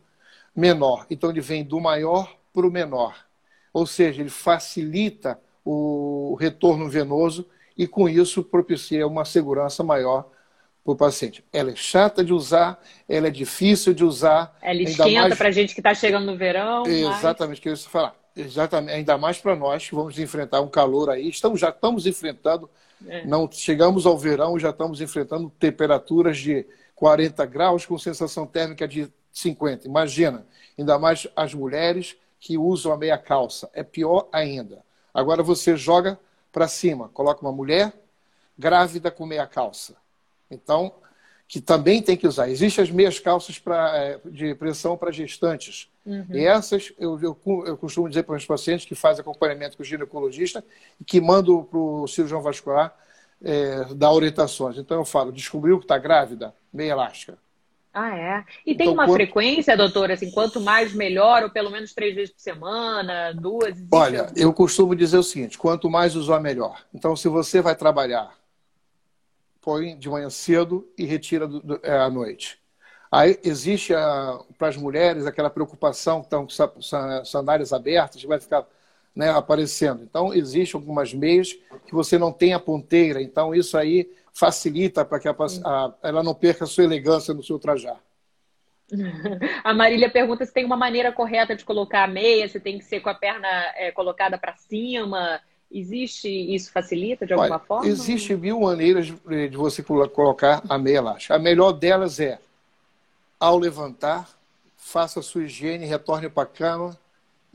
menor. 0.58 1.06
Então, 1.12 1.30
ele 1.30 1.40
vem 1.40 1.64
do 1.64 1.80
maior 1.80 2.36
para 2.52 2.66
o 2.66 2.72
menor. 2.72 3.16
Ou 3.72 3.86
seja, 3.86 4.22
ele 4.22 4.30
facilita 4.32 5.40
o 5.64 6.36
retorno 6.40 6.90
venoso 6.90 7.48
e, 7.78 7.86
com 7.86 8.10
isso, 8.10 8.44
propicia 8.44 9.06
uma 9.06 9.24
segurança 9.24 9.84
maior 9.84 10.28
para 10.84 10.94
o 10.94 10.96
paciente. 10.96 11.46
Ela 11.54 11.72
é 11.72 11.76
chata 11.76 12.26
de 12.26 12.34
usar, 12.34 12.82
ela 13.08 13.28
é 13.28 13.30
difícil 13.30 13.94
de 13.94 14.04
usar. 14.04 14.58
Ela 14.62 14.82
esquenta 14.82 15.22
mais... 15.22 15.38
para 15.38 15.50
a 15.50 15.52
gente 15.52 15.76
que 15.76 15.80
está 15.80 15.94
chegando 15.94 16.26
no 16.26 16.36
verão. 16.36 16.88
Exatamente, 16.88 17.58
mas... 17.58 17.60
que 17.60 17.70
eu 17.70 17.74
ia 17.74 17.78
falar. 17.78 18.16
Exatamente, 18.36 18.94
ainda 18.94 19.18
mais 19.18 19.40
para 19.40 19.56
nós 19.56 19.88
que 19.88 19.96
vamos 19.96 20.18
enfrentar 20.18 20.62
um 20.62 20.70
calor 20.70 21.10
aí. 21.10 21.28
Estamos, 21.28 21.60
já 21.60 21.70
estamos 21.70 22.06
enfrentando, 22.06 22.70
é. 23.08 23.26
não 23.26 23.50
chegamos 23.52 24.06
ao 24.06 24.18
verão, 24.18 24.58
já 24.60 24.70
estamos 24.70 25.02
enfrentando 25.02 25.52
temperaturas 25.60 26.38
de 26.38 26.66
40 26.96 27.46
graus 27.46 27.86
com 27.86 27.98
sensação 27.98 28.46
térmica 28.46 28.88
de 28.88 29.12
50. 29.38 29.88
Imagina, 29.88 30.46
ainda 30.78 30.98
mais 30.98 31.28
as 31.36 31.54
mulheres 31.54 32.16
que 32.40 32.58
usam 32.58 32.92
a 32.92 32.98
meia 32.98 33.18
calça. 33.18 33.70
É 33.74 33.84
pior 33.84 34.28
ainda. 34.32 34.84
Agora 35.14 35.42
você 35.44 35.76
joga 35.76 36.20
para 36.52 36.68
cima, 36.68 37.10
coloca 37.10 37.42
uma 37.42 37.52
mulher 37.52 37.94
grávida 38.58 39.12
com 39.12 39.26
meia 39.26 39.46
calça. 39.46 39.96
Então, 40.50 40.94
que 41.48 41.62
também 41.62 42.02
tem 42.02 42.18
que 42.18 42.28
usar. 42.28 42.50
Existem 42.50 42.84
as 42.84 42.92
meias 42.92 43.20
calças 43.20 43.58
pra, 43.58 43.96
é, 43.96 44.20
de 44.26 44.54
pressão 44.56 44.98
para 44.98 45.12
gestantes. 45.12 45.90
Uhum. 46.06 46.26
E 46.32 46.46
essas, 46.46 46.92
eu, 47.00 47.20
eu, 47.22 47.38
eu, 47.66 47.78
costumo 47.78 48.10
dizer 48.10 48.24
para 48.24 48.36
os 48.36 48.46
pacientes 48.46 48.86
que 48.86 48.96
fazem 48.96 49.22
acompanhamento 49.22 49.78
com 49.78 49.84
o 49.84 49.86
ginecologista 49.86 50.64
e 51.00 51.04
que 51.04 51.22
mandam 51.22 51.64
para 51.64 51.78
o 51.78 52.08
cirurgião 52.08 52.42
vascular 52.42 52.96
é, 53.44 53.86
dar 53.94 54.12
orientações. 54.12 54.78
Então, 54.78 54.98
eu 54.98 55.06
falo, 55.06 55.32
descobriu 55.32 55.78
que 55.78 55.86
está 55.86 55.98
grávida? 55.98 56.54
Meia 56.74 56.92
elástica. 56.92 57.38
Ah, 58.00 58.16
é? 58.16 58.46
E 58.64 58.76
tem 58.76 58.86
então, 58.86 58.94
uma 58.94 59.06
quanto... 59.06 59.16
frequência, 59.16 59.76
doutora, 59.76 60.14
assim, 60.14 60.30
quanto 60.30 60.62
mais 60.62 60.94
melhor, 60.94 61.42
ou 61.42 61.50
pelo 61.50 61.72
menos 61.72 61.96
três 61.96 62.14
vezes 62.14 62.32
por 62.32 62.40
semana, 62.40 63.34
duas? 63.34 63.76
Olha, 63.92 64.32
eu 64.36 64.54
costumo 64.54 64.96
dizer 64.96 65.18
o 65.18 65.24
seguinte, 65.24 65.58
quanto 65.58 65.90
mais 65.90 66.16
usar, 66.16 66.40
melhor. 66.40 66.86
Então, 66.94 67.16
se 67.16 67.28
você 67.28 67.60
vai 67.60 67.76
trabalhar, 67.76 68.38
põe 69.60 69.98
de 69.98 70.08
manhã 70.08 70.30
cedo 70.30 70.88
e 70.96 71.06
retira 71.06 71.48
do, 71.48 71.60
do, 71.60 71.80
é, 71.82 71.98
à 71.98 72.08
noite. 72.08 72.60
Aí 73.12 73.40
existe 73.44 73.94
para 74.60 74.68
as 74.68 74.78
mulheres 74.78 75.26
aquela 75.26 75.50
preocupação 75.50 76.20
que 76.20 76.28
estão 76.28 76.46
com 76.46 77.26
sandálias 77.26 77.74
abertas, 77.74 78.22
vai 78.24 78.40
ficar 78.40 78.68
né, 79.18 79.32
aparecendo. 79.32 80.04
Então, 80.04 80.32
existem 80.32 80.80
algumas 80.80 81.12
meias 81.12 81.52
que 81.88 81.94
você 81.94 82.20
não 82.20 82.32
tem 82.32 82.54
a 82.54 82.60
ponteira, 82.60 83.20
então 83.20 83.54
isso 83.54 83.76
aí 83.76 84.08
facilita 84.32 85.04
para 85.04 85.20
que 85.20 85.28
a, 85.28 85.36
a, 85.66 85.94
ela 86.04 86.22
não 86.22 86.36
perca 86.36 86.66
a 86.66 86.68
sua 86.68 86.84
elegância 86.84 87.34
no 87.34 87.42
seu 87.42 87.58
trajar. 87.58 88.00
A 89.66 89.74
Marília 89.74 90.10
pergunta 90.10 90.46
se 90.46 90.54
tem 90.54 90.64
uma 90.64 90.78
maneira 90.78 91.12
correta 91.12 91.54
de 91.54 91.66
colocar 91.66 92.06
a 92.06 92.08
meia, 92.08 92.48
se 92.48 92.58
tem 92.58 92.78
que 92.78 92.86
ser 92.86 93.02
com 93.02 93.10
a 93.10 93.14
perna 93.14 93.46
é, 93.76 93.92
colocada 93.92 94.38
para 94.38 94.56
cima. 94.56 95.42
Existe 95.70 96.30
isso 96.30 96.72
facilita 96.72 97.26
de 97.26 97.34
alguma 97.34 97.56
Olha, 97.56 97.66
forma? 97.66 97.86
Existe 97.86 98.34
mil 98.34 98.62
maneiras 98.62 99.08
de, 99.08 99.50
de 99.50 99.58
você 99.58 99.84
colocar 99.84 100.64
a 100.70 100.78
meia 100.78 101.00
elástica. 101.00 101.36
A 101.36 101.40
melhor 101.40 101.74
delas 101.74 102.18
é, 102.22 102.40
ao 103.38 103.58
levantar, 103.58 104.30
faça 104.78 105.20
a 105.20 105.24
sua 105.24 105.44
higiene, 105.44 105.86
retorne 105.86 106.30
para 106.30 106.44
a 106.44 106.46
cama 106.46 106.98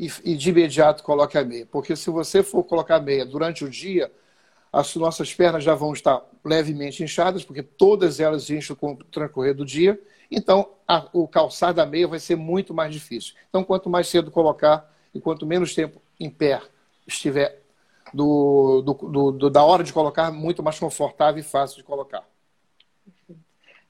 e, 0.02 0.32
e 0.32 0.36
de 0.36 0.50
imediato 0.50 1.04
coloque 1.04 1.38
a 1.38 1.44
meia. 1.44 1.64
Porque 1.64 1.94
se 1.94 2.10
você 2.10 2.42
for 2.42 2.64
colocar 2.64 2.96
a 2.96 3.00
meia 3.00 3.24
durante 3.24 3.64
o 3.64 3.70
dia, 3.70 4.10
as 4.72 4.96
nossas 4.96 5.32
pernas 5.32 5.62
já 5.62 5.74
vão 5.74 5.92
estar 5.92 6.20
levemente 6.44 7.04
inchadas, 7.04 7.44
porque 7.44 7.62
todas 7.62 8.18
elas 8.18 8.50
enchem 8.50 8.74
com 8.74 8.92
o 8.92 8.96
transcorrer 8.96 9.54
do 9.54 9.64
dia. 9.64 10.00
Então, 10.28 10.70
a, 10.88 11.08
o 11.12 11.28
calçar 11.28 11.72
da 11.72 11.86
meia 11.86 12.08
vai 12.08 12.18
ser 12.18 12.34
muito 12.34 12.74
mais 12.74 12.92
difícil. 12.92 13.34
Então, 13.48 13.62
quanto 13.62 13.88
mais 13.88 14.08
cedo 14.08 14.30
colocar 14.30 14.92
e 15.14 15.20
quanto 15.20 15.46
menos 15.46 15.72
tempo 15.72 16.02
em 16.18 16.28
pé 16.28 16.60
estiver 17.06 17.62
do, 18.12 18.82
do, 18.82 19.32
do, 19.32 19.50
da 19.50 19.62
hora 19.62 19.84
de 19.84 19.92
colocar, 19.92 20.32
muito 20.32 20.62
mais 20.62 20.78
confortável 20.80 21.38
e 21.40 21.44
fácil 21.44 21.76
de 21.76 21.84
colocar. 21.84 22.26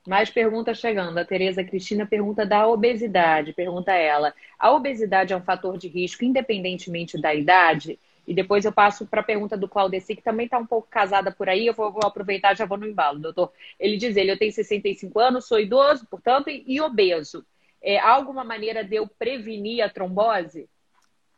Mais 0.07 0.31
perguntas 0.31 0.79
chegando. 0.79 1.17
A 1.19 1.25
Tereza 1.25 1.63
Cristina 1.63 2.07
pergunta 2.07 2.45
da 2.45 2.67
obesidade. 2.67 3.53
Pergunta 3.53 3.93
ela: 3.93 4.35
a 4.59 4.73
obesidade 4.73 5.33
é 5.33 5.37
um 5.37 5.43
fator 5.43 5.79
de 5.79 5.89
risco 5.89 6.25
independentemente 6.25 7.21
da 7.21 7.35
idade? 7.35 7.99
E 8.27 8.33
depois 8.33 8.65
eu 8.65 8.73
passo 8.73 9.07
para 9.07 9.21
a 9.21 9.25
pergunta 9.25 9.57
do 9.57 9.69
Claudeci, 9.69 10.15
que 10.15 10.23
também 10.23 10.47
está 10.47 10.59
um 10.59 10.67
pouco 10.67 10.87
casada 10.89 11.33
por 11.33 11.49
aí. 11.49 11.67
Eu 11.67 11.75
vou, 11.75 11.91
vou, 11.91 12.03
aproveitar, 12.05 12.57
já 12.57 12.65
vou 12.65 12.79
no 12.79 12.87
embalo, 12.87 13.19
doutor. 13.19 13.53
Ele 13.79 13.97
diz: 13.97 14.17
ele, 14.17 14.33
eu 14.33 14.39
tenho 14.39 14.53
65 14.53 15.19
anos, 15.19 15.47
sou 15.47 15.59
idoso, 15.59 16.07
portanto, 16.07 16.49
e, 16.49 16.65
e 16.67 16.81
obeso. 16.81 17.45
É, 17.81 17.99
há 17.99 18.11
alguma 18.11 18.45
maneira 18.45 18.85
de 18.85 18.95
eu 18.95 19.09
prevenir 19.09 19.85
a 19.85 19.89
trombose? 19.89 20.69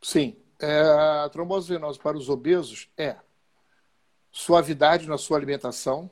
Sim. 0.01 0.37
É, 0.59 0.81
a 1.25 1.29
trombose 1.29 1.73
venosa 1.73 1.99
para 1.99 2.15
os 2.15 2.29
obesos 2.29 2.87
é 2.97 3.17
suavidade 4.31 5.07
na 5.07 5.17
sua 5.17 5.37
alimentação, 5.37 6.09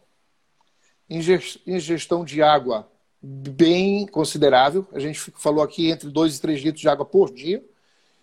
ingestão 1.09 2.23
de 2.23 2.41
água 2.41 2.87
bem 3.21 4.05
considerável. 4.05 4.85
A 4.93 4.99
gente 4.99 5.19
falou 5.19 5.63
aqui 5.63 5.89
entre 5.89 6.09
2 6.09 6.37
e 6.37 6.41
3 6.41 6.61
litros 6.61 6.81
de 6.81 6.89
água 6.89 7.05
por 7.05 7.31
dia. 7.31 7.63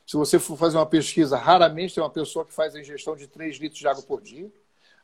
Se 0.07 0.16
você 0.16 0.38
for 0.38 0.57
fazer 0.57 0.77
uma 0.77 0.87
pesquisa, 0.87 1.37
raramente 1.37 1.95
tem 1.95 2.03
uma 2.03 2.11
pessoa 2.11 2.45
que 2.45 2.53
faz 2.53 2.75
a 2.75 2.81
ingestão 2.81 3.16
de 3.16 3.27
3 3.27 3.57
litros 3.59 3.81
de 3.81 3.88
água 3.88 4.03
por 4.03 4.21
dia. 4.21 4.51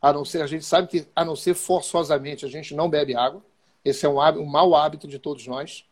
A 0.03 0.13
não 0.13 0.25
ser, 0.25 0.43
a 0.43 0.47
gente 0.47 0.65
sabe 0.65 0.89
que, 0.89 1.07
a 1.15 1.25
não 1.25 1.35
ser 1.35 1.55
forçosamente, 1.55 2.45
a 2.45 2.49
gente 2.49 2.75
não 2.75 2.91
bebe 2.91 3.17
água. 3.17 3.43
Esse 3.85 4.05
é 4.05 4.09
um, 4.09 4.21
hábito, 4.21 4.45
um 4.45 4.47
mau 4.47 4.75
hábito 4.75 5.07
de 5.09 5.19
todos 5.19 5.47
nós. 5.47 5.85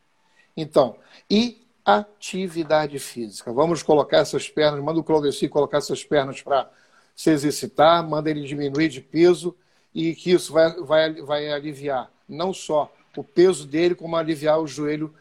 Então, 0.57 0.97
e 1.31 1.65
atividade 1.85 2.99
física. 2.99 3.53
Vamos 3.53 3.83
colocar 3.83 4.19
essas 4.19 4.49
pernas, 4.49 4.83
manda 4.83 5.01
o 5.01 5.05
Claudeci 5.05 5.49
colocar 5.49 5.79
essas 5.79 6.03
pernas 6.03 6.43
para 6.43 6.71
se 7.15 7.31
exercitar, 7.31 8.07
manda 8.09 8.31
ele 8.31 8.43
diminuir 8.43 8.89
de 8.89 9.01
peso 9.01 9.55
e 9.95 10.15
que 10.15 10.33
isso 10.33 10.53
vai, 10.53 10.71
vai, 10.81 11.13
vai 11.23 11.51
aliviar 11.51 12.11
não 12.29 12.53
só 12.53 12.93
o 13.17 13.23
peso 13.23 13.67
dele, 13.67 13.95
como 13.95 14.17
aliviar 14.17 14.61
o 14.61 14.67
joelho 14.67 15.15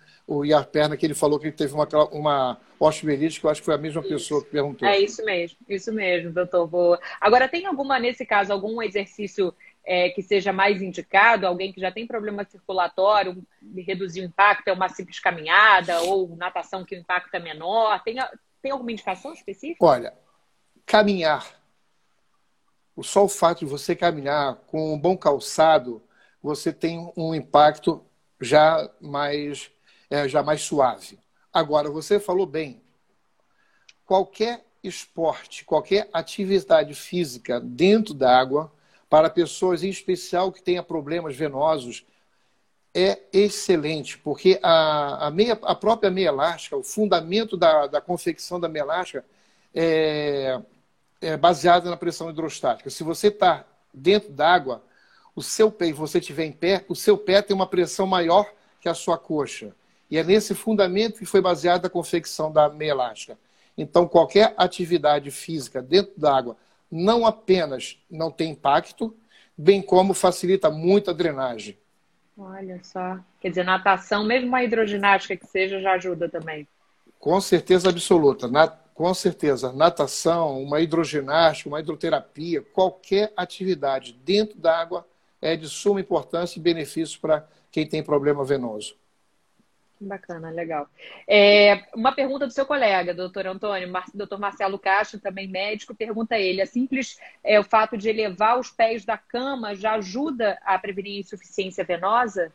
e 0.43 0.53
a 0.53 0.63
perna 0.63 0.97
que 0.97 1.05
ele 1.05 1.13
falou 1.13 1.37
que 1.37 1.47
ele 1.47 1.55
teve 1.55 1.73
uma, 1.73 1.87
uma 2.11 2.57
osteomielite, 2.79 3.39
que 3.39 3.45
eu 3.45 3.49
acho 3.49 3.61
que 3.61 3.65
foi 3.65 3.75
a 3.75 3.77
mesma 3.77 4.01
isso. 4.01 4.09
pessoa 4.09 4.43
que 4.43 4.49
perguntou. 4.49 4.87
É 4.87 4.99
isso 4.99 5.23
mesmo, 5.23 5.57
isso 5.67 5.93
mesmo, 5.93 6.31
doutor. 6.31 6.65
Vou... 6.65 6.97
Agora, 7.19 7.47
tem 7.47 7.65
alguma, 7.65 7.99
nesse 7.99 8.25
caso, 8.25 8.51
algum 8.51 8.81
exercício 8.81 9.53
é, 9.85 10.09
que 10.09 10.21
seja 10.21 10.53
mais 10.53 10.81
indicado? 10.81 11.45
Alguém 11.45 11.73
que 11.73 11.81
já 11.81 11.91
tem 11.91 12.07
problema 12.07 12.45
circulatório, 12.45 13.43
reduzir 13.85 14.21
o 14.21 14.25
impacto, 14.25 14.69
é 14.69 14.73
uma 14.73 14.89
simples 14.89 15.19
caminhada 15.19 16.01
ou 16.01 16.35
natação 16.35 16.85
que 16.85 16.95
o 16.95 16.99
impacto 16.99 17.35
é 17.35 17.39
menor? 17.39 18.01
Tem, 18.03 18.15
tem 18.61 18.71
alguma 18.71 18.91
indicação 18.91 19.33
específica? 19.33 19.85
Olha, 19.85 20.13
caminhar. 20.85 21.62
Só 23.01 23.25
o 23.25 23.29
fato 23.29 23.59
de 23.59 23.65
você 23.65 23.95
caminhar 23.95 24.55
com 24.67 24.93
um 24.93 24.99
bom 24.99 25.17
calçado, 25.17 26.01
você 26.41 26.71
tem 26.71 27.11
um 27.17 27.33
impacto 27.33 28.03
já 28.39 28.89
mais 29.01 29.71
é, 30.09 30.29
já 30.29 30.43
mais 30.43 30.61
suave. 30.61 31.17
Agora, 31.51 31.89
você 31.89 32.19
falou 32.19 32.45
bem, 32.45 32.81
qualquer 34.05 34.63
esporte, 34.83 35.65
qualquer 35.65 36.07
atividade 36.13 36.93
física 36.93 37.59
dentro 37.59 38.13
da 38.13 38.37
água, 38.37 38.71
para 39.09 39.29
pessoas 39.29 39.83
em 39.83 39.89
especial 39.89 40.51
que 40.51 40.61
tenham 40.61 40.83
problemas 40.83 41.35
venosos, 41.35 42.05
é 42.93 43.19
excelente, 43.33 44.19
porque 44.19 44.59
a, 44.61 45.27
a, 45.27 45.31
meia, 45.31 45.53
a 45.63 45.73
própria 45.73 46.11
meia 46.11 46.27
elástica, 46.27 46.77
o 46.77 46.83
fundamento 46.83 47.57
da, 47.57 47.87
da 47.87 47.99
confecção 47.99 48.59
da 48.59 48.69
meia 48.69 48.83
elástica 48.83 49.25
é, 49.73 50.61
é 51.23 51.37
baseado 51.37 51.89
na 51.89 51.97
pressão 51.97 52.29
hidrostática. 52.29 52.89
Se 52.89 53.03
você 53.03 53.27
está 53.27 53.65
dentro 53.93 54.31
d'água, 54.31 54.83
o 55.35 55.41
seu 55.41 55.71
pé, 55.71 55.87
e 55.87 55.93
você 55.93 56.19
estiver 56.19 56.45
em 56.45 56.51
pé, 56.51 56.83
o 56.87 56.95
seu 56.95 57.17
pé 57.17 57.41
tem 57.41 57.55
uma 57.55 57.67
pressão 57.67 58.05
maior 58.05 58.51
que 58.79 58.89
a 58.89 58.93
sua 58.93 59.17
coxa. 59.17 59.73
E 60.09 60.17
é 60.17 60.23
nesse 60.23 60.53
fundamento 60.53 61.19
que 61.19 61.25
foi 61.25 61.41
baseada 61.41 61.87
a 61.87 61.89
confecção 61.89 62.51
da 62.51 62.69
meia 62.69 62.91
elástica. 62.91 63.37
Então, 63.77 64.07
qualquer 64.07 64.53
atividade 64.57 65.31
física 65.31 65.81
dentro 65.81 66.13
d'água 66.17 66.55
não 66.91 67.25
apenas 67.25 67.97
não 68.09 68.29
tem 68.29 68.51
impacto, 68.51 69.15
bem 69.57 69.81
como 69.81 70.13
facilita 70.13 70.69
muito 70.69 71.09
a 71.09 71.13
drenagem. 71.13 71.77
Olha 72.37 72.79
só. 72.83 73.19
Quer 73.39 73.49
dizer, 73.49 73.63
natação, 73.63 74.23
mesmo 74.23 74.47
uma 74.47 74.63
hidroginástica 74.63 75.35
que 75.35 75.47
seja, 75.47 75.79
já 75.79 75.93
ajuda 75.93 76.29
também. 76.29 76.67
Com 77.19 77.39
certeza 77.39 77.89
absoluta. 77.89 78.47
Na, 78.47 78.71
com 78.93 79.13
certeza. 79.13 79.71
Natação, 79.73 80.61
uma 80.61 80.79
hidroginástica, 80.79 81.69
uma 81.69 81.79
hidroterapia, 81.79 82.61
qualquer 82.61 83.33
atividade 83.35 84.13
dentro 84.13 84.57
da 84.59 84.77
água 84.77 85.07
é 85.41 85.55
de 85.55 85.67
suma 85.67 85.99
importância 85.99 86.59
e 86.59 86.61
benefício 86.61 87.19
para 87.19 87.47
quem 87.71 87.87
tem 87.87 88.03
problema 88.03 88.45
venoso. 88.45 88.95
Bacana, 89.99 90.49
legal. 90.49 90.87
É, 91.27 91.85
uma 91.95 92.11
pergunta 92.11 92.45
do 92.45 92.51
seu 92.51 92.65
colega, 92.65 93.13
doutor 93.13 93.47
Antônio, 93.47 93.89
Mar, 93.89 94.05
doutor 94.13 94.37
Marcelo 94.37 94.77
Castro, 94.77 95.19
também 95.19 95.47
médico, 95.47 95.95
pergunta 95.95 96.37
ele: 96.37 96.65
simples 96.65 97.17
é, 97.43 97.59
o 97.59 97.63
fato 97.63 97.97
de 97.97 98.09
elevar 98.09 98.59
os 98.59 98.69
pés 98.69 99.05
da 99.05 99.17
cama 99.17 99.75
já 99.75 99.93
ajuda 99.93 100.59
a 100.63 100.77
prevenir 100.77 101.19
insuficiência 101.19 101.83
venosa? 101.83 102.51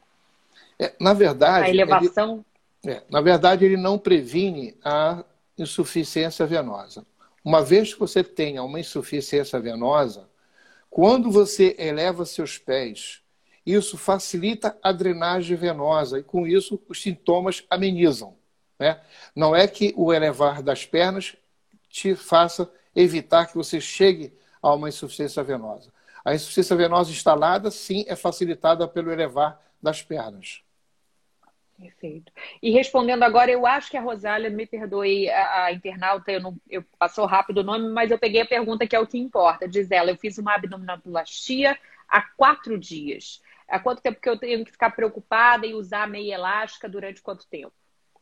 É, 0.78 0.92
na 1.00 1.14
verdade. 1.14 1.66
A 1.66 1.70
elevação? 1.70 2.44
Ele, 2.84 2.94
é, 2.94 3.02
na 3.10 3.20
verdade, 3.20 3.64
ele 3.64 3.76
não 3.76 3.98
previne 3.98 4.76
a 4.84 5.24
insuficiência 5.58 6.46
venosa. 6.46 7.06
Uma 7.44 7.62
vez 7.62 7.94
que 7.94 8.00
você 8.00 8.22
tenha 8.22 8.62
uma 8.62 8.80
insuficiência 8.80 9.58
venosa, 9.60 10.28
quando 10.90 11.30
você 11.30 11.74
eleva 11.78 12.24
seus 12.24 12.58
pés 12.58 13.22
isso 13.68 13.98
facilita 13.98 14.78
a 14.82 14.90
drenagem 14.92 15.54
venosa 15.54 16.18
e, 16.18 16.22
com 16.22 16.46
isso, 16.46 16.80
os 16.88 17.02
sintomas 17.02 17.62
amenizam. 17.68 18.34
Né? 18.78 18.98
Não 19.36 19.54
é 19.54 19.68
que 19.68 19.92
o 19.94 20.10
elevar 20.10 20.62
das 20.62 20.86
pernas 20.86 21.36
te 21.90 22.14
faça 22.14 22.70
evitar 22.96 23.46
que 23.46 23.54
você 23.54 23.78
chegue 23.78 24.32
a 24.62 24.72
uma 24.72 24.88
insuficiência 24.88 25.42
venosa. 25.42 25.92
A 26.24 26.34
insuficiência 26.34 26.74
venosa 26.76 27.10
instalada, 27.10 27.70
sim, 27.70 28.06
é 28.08 28.16
facilitada 28.16 28.88
pelo 28.88 29.12
elevar 29.12 29.60
das 29.82 30.00
pernas. 30.02 30.62
Perfeito. 31.78 32.32
E 32.60 32.72
respondendo 32.72 33.22
agora, 33.22 33.50
eu 33.52 33.64
acho 33.64 33.88
que 33.88 33.96
a 33.96 34.00
Rosália, 34.00 34.50
me 34.50 34.66
perdoe 34.66 35.30
a, 35.30 35.64
a 35.64 35.72
internauta, 35.72 36.32
eu, 36.32 36.40
não, 36.40 36.56
eu 36.68 36.84
passou 36.98 37.24
rápido 37.24 37.58
o 37.58 37.62
nome, 37.62 37.88
mas 37.90 38.10
eu 38.10 38.18
peguei 38.18 38.40
a 38.40 38.46
pergunta 38.46 38.86
que 38.86 38.96
é 38.96 39.00
o 39.00 39.06
que 39.06 39.16
importa. 39.16 39.68
Diz 39.68 39.90
ela, 39.90 40.10
eu 40.10 40.16
fiz 40.16 40.38
uma 40.38 40.54
abdominoplastia 40.54 41.78
há 42.08 42.20
quatro 42.36 42.76
dias. 42.76 43.40
Há 43.68 43.78
quanto 43.78 44.02
tempo 44.02 44.20
que 44.20 44.28
eu 44.28 44.36
tenho 44.36 44.64
que 44.64 44.72
ficar 44.72 44.90
preocupada 44.90 45.66
em 45.66 45.74
usar 45.74 46.08
meia 46.08 46.34
elástica 46.34 46.88
durante 46.88 47.22
quanto 47.22 47.46
tempo? 47.46 47.72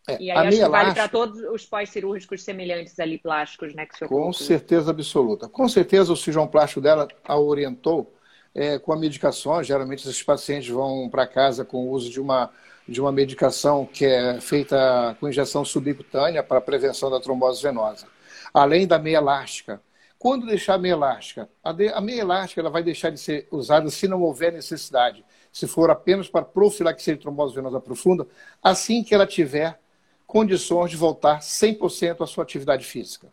É, 0.09 0.21
e 0.21 0.31
aí 0.31 0.49
acho 0.49 0.57
que 0.57 0.62
elástica... 0.62 0.69
vale 0.69 0.95
para 0.95 1.09
todos 1.09 1.40
os 1.40 1.64
pós-cirúrgicos 1.64 2.42
semelhantes 2.42 2.99
ali, 3.01 3.16
plásticos, 3.16 3.75
né? 3.75 3.87
Que 3.87 3.99
Com 4.01 4.09
colocou. 4.09 4.33
certeza 4.35 4.90
absoluta. 4.90 5.49
Com 5.49 5.66
certeza 5.69 6.12
o 6.12 6.16
cirurgião 6.16 6.47
plástico 6.47 6.81
dela 6.83 7.09
a 7.25 7.38
orientou 7.38 8.14
é, 8.55 8.79
com 8.79 8.92
a 8.92 8.97
medicação. 8.97 9.62
Geralmente 9.62 10.01
esses 10.01 10.23
pacientes 10.23 10.69
vão 10.69 11.09
para 11.09 11.27
casa 11.27 11.64
com 11.64 11.87
o 11.87 11.90
uso 11.90 12.11
de 12.11 12.21
uma, 12.21 12.53
de 12.88 13.01
uma 13.01 13.11
medicação 13.11 13.85
que 13.85 14.05
é 14.05 14.40
feita 14.40 15.16
com 15.18 15.29
injeção 15.29 15.64
subcutânea 15.64 16.42
para 16.42 16.61
prevenção 16.61 17.11
da 17.11 17.20
trombose 17.20 17.62
venosa. 17.62 18.07
Além 18.55 18.87
da 18.87 18.99
meia 18.99 19.18
elástica. 19.18 19.81
Quando 20.18 20.46
deixar 20.46 20.75
a 20.75 20.79
meia 20.79 20.92
elástica? 20.92 21.49
A, 21.62 21.72
de, 21.72 21.88
a 21.88 22.01
meia 22.01 22.20
elástica 22.20 22.61
ela 22.61 22.70
vai 22.70 22.83
deixar 22.83 23.11
de 23.11 23.18
ser 23.18 23.46
usada 23.51 23.90
se 23.90 24.09
não 24.09 24.22
houver 24.22 24.53
necessidade 24.53 25.25
se 25.57 25.66
for 25.66 25.90
apenas 25.90 26.29
para 26.29 26.44
profilaxia 26.44 27.14
de 27.14 27.22
trombose 27.22 27.55
venosa 27.55 27.81
profunda, 27.81 28.27
assim 28.62 29.03
que 29.03 29.14
ela 29.14 29.27
tiver 29.27 29.81
condições 30.27 30.90
de 30.90 30.99
voltar 30.99 31.40
100% 31.40 32.22
à 32.22 32.27
sua 32.27 32.44
atividade 32.44 32.85
física. 32.85 33.29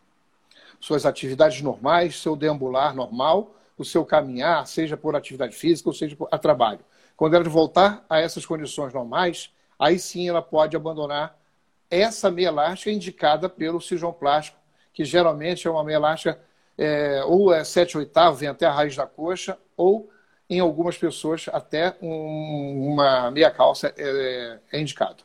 Suas 0.80 1.04
atividades 1.04 1.60
normais, 1.60 2.22
seu 2.22 2.34
deambular 2.34 2.94
normal, 2.94 3.54
o 3.76 3.84
seu 3.84 4.06
caminhar, 4.06 4.66
seja 4.66 4.96
por 4.96 5.14
atividade 5.14 5.54
física 5.54 5.90
ou 5.90 5.94
seja 5.94 6.16
a 6.30 6.38
trabalho. 6.38 6.80
Quando 7.16 7.34
ela 7.34 7.44
voltar 7.44 8.04
a 8.08 8.20
essas 8.20 8.44
condições 8.44 8.92
normais, 8.92 9.52
aí 9.78 9.98
sim 9.98 10.28
ela 10.28 10.42
pode 10.42 10.76
abandonar 10.76 11.38
essa 11.90 12.30
meia 12.30 12.48
elástica 12.48 12.90
indicada 12.90 13.48
pelo 13.48 13.80
cirurgião 13.80 14.12
plástico, 14.12 14.58
que 14.92 15.04
geralmente 15.04 15.66
é 15.66 15.70
uma 15.70 15.84
meia 15.84 15.96
elástica 15.96 16.40
é, 16.76 17.22
ou 17.24 17.52
é 17.52 17.62
7 17.62 17.98
oitavo, 17.98 18.36
vem 18.36 18.48
até 18.48 18.66
a 18.66 18.72
raiz 18.72 18.96
da 18.96 19.06
coxa, 19.06 19.56
ou 19.76 20.10
em 20.48 20.60
algumas 20.60 20.98
pessoas, 20.98 21.46
até 21.52 21.96
um, 22.02 22.92
uma 22.92 23.30
meia 23.30 23.50
calça 23.50 23.94
é, 23.96 24.58
é 24.72 24.80
indicado. 24.80 25.24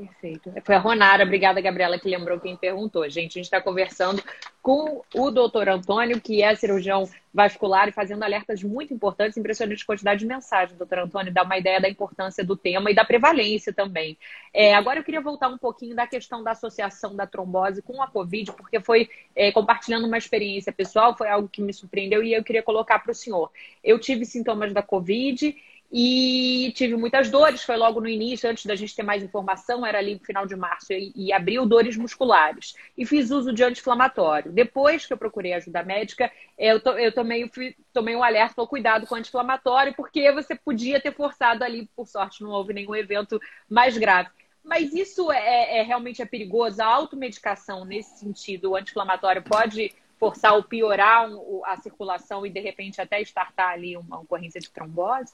Perfeito. 0.00 0.50
Foi 0.64 0.74
a 0.74 0.78
Ronara, 0.78 1.24
obrigada, 1.24 1.60
Gabriela, 1.60 1.98
que 1.98 2.08
lembrou 2.08 2.40
quem 2.40 2.56
perguntou. 2.56 3.06
Gente, 3.10 3.32
a 3.32 3.34
gente 3.34 3.44
está 3.44 3.60
conversando 3.60 4.22
com 4.62 5.02
o 5.14 5.30
doutor 5.30 5.68
Antônio, 5.68 6.18
que 6.18 6.42
é 6.42 6.54
cirurgião 6.54 7.06
vascular 7.34 7.86
e 7.86 7.92
fazendo 7.92 8.22
alertas 8.22 8.62
muito 8.62 8.94
importantes, 8.94 9.36
impressionante 9.36 9.84
quantidade 9.84 10.20
de 10.20 10.26
mensagens. 10.26 10.78
Doutor 10.78 11.00
Antônio 11.00 11.30
dá 11.30 11.42
uma 11.42 11.58
ideia 11.58 11.78
da 11.78 11.88
importância 11.88 12.42
do 12.42 12.56
tema 12.56 12.90
e 12.90 12.94
da 12.94 13.04
prevalência 13.04 13.74
também. 13.74 14.16
É, 14.54 14.74
agora 14.74 15.00
eu 15.00 15.04
queria 15.04 15.20
voltar 15.20 15.48
um 15.48 15.58
pouquinho 15.58 15.94
da 15.94 16.06
questão 16.06 16.42
da 16.42 16.52
associação 16.52 17.14
da 17.14 17.26
trombose 17.26 17.82
com 17.82 18.02
a 18.02 18.06
Covid, 18.06 18.52
porque 18.52 18.80
foi 18.80 19.10
é, 19.36 19.52
compartilhando 19.52 20.06
uma 20.06 20.16
experiência 20.16 20.72
pessoal, 20.72 21.14
foi 21.14 21.28
algo 21.28 21.46
que 21.46 21.60
me 21.60 21.74
surpreendeu 21.74 22.22
e 22.22 22.32
eu 22.32 22.42
queria 22.42 22.62
colocar 22.62 23.00
para 23.00 23.12
o 23.12 23.14
senhor. 23.14 23.50
Eu 23.84 23.98
tive 23.98 24.24
sintomas 24.24 24.72
da 24.72 24.82
Covid 24.82 25.54
e 25.92 26.72
tive 26.76 26.94
muitas 26.94 27.30
dores, 27.30 27.64
foi 27.64 27.76
logo 27.76 28.00
no 28.00 28.08
início, 28.08 28.48
antes 28.48 28.64
da 28.64 28.76
gente 28.76 28.94
ter 28.94 29.02
mais 29.02 29.24
informação, 29.24 29.84
era 29.84 29.98
ali 29.98 30.14
no 30.14 30.20
final 30.20 30.46
de 30.46 30.54
março, 30.54 30.92
e, 30.92 31.12
e 31.16 31.32
abriu 31.32 31.66
dores 31.66 31.96
musculares. 31.96 32.76
E 32.96 33.04
fiz 33.04 33.30
uso 33.30 33.52
de 33.52 33.64
anti-inflamatório. 33.64 34.52
Depois 34.52 35.04
que 35.04 35.12
eu 35.12 35.18
procurei 35.18 35.52
ajuda 35.52 35.82
médica, 35.82 36.30
eu, 36.56 36.80
to, 36.80 36.90
eu 36.90 37.12
tomei, 37.12 37.50
tomei 37.92 38.14
um 38.14 38.22
alerta, 38.22 38.54
falou, 38.54 38.68
cuidado 38.68 39.04
com 39.04 39.16
anti-inflamatório, 39.16 39.92
porque 39.94 40.30
você 40.30 40.54
podia 40.54 41.00
ter 41.00 41.12
forçado 41.12 41.64
ali, 41.64 41.88
por 41.96 42.06
sorte 42.06 42.42
não 42.42 42.50
houve 42.50 42.72
nenhum 42.72 42.94
evento 42.94 43.40
mais 43.68 43.98
grave. 43.98 44.28
Mas 44.62 44.94
isso 44.94 45.32
é, 45.32 45.78
é 45.78 45.82
realmente 45.82 46.22
é 46.22 46.26
perigoso? 46.26 46.80
A 46.80 46.86
automedicação, 46.86 47.84
nesse 47.84 48.20
sentido, 48.20 48.70
o 48.70 48.76
anti-inflamatório 48.76 49.42
pode 49.42 49.92
forçar 50.20 50.52
ou 50.52 50.62
piorar 50.62 51.28
a 51.64 51.76
circulação 51.78 52.46
e, 52.46 52.50
de 52.50 52.60
repente, 52.60 53.00
até 53.00 53.20
estartar 53.20 53.70
ali 53.70 53.96
uma 53.96 54.20
ocorrência 54.20 54.60
de 54.60 54.70
trombose? 54.70 55.32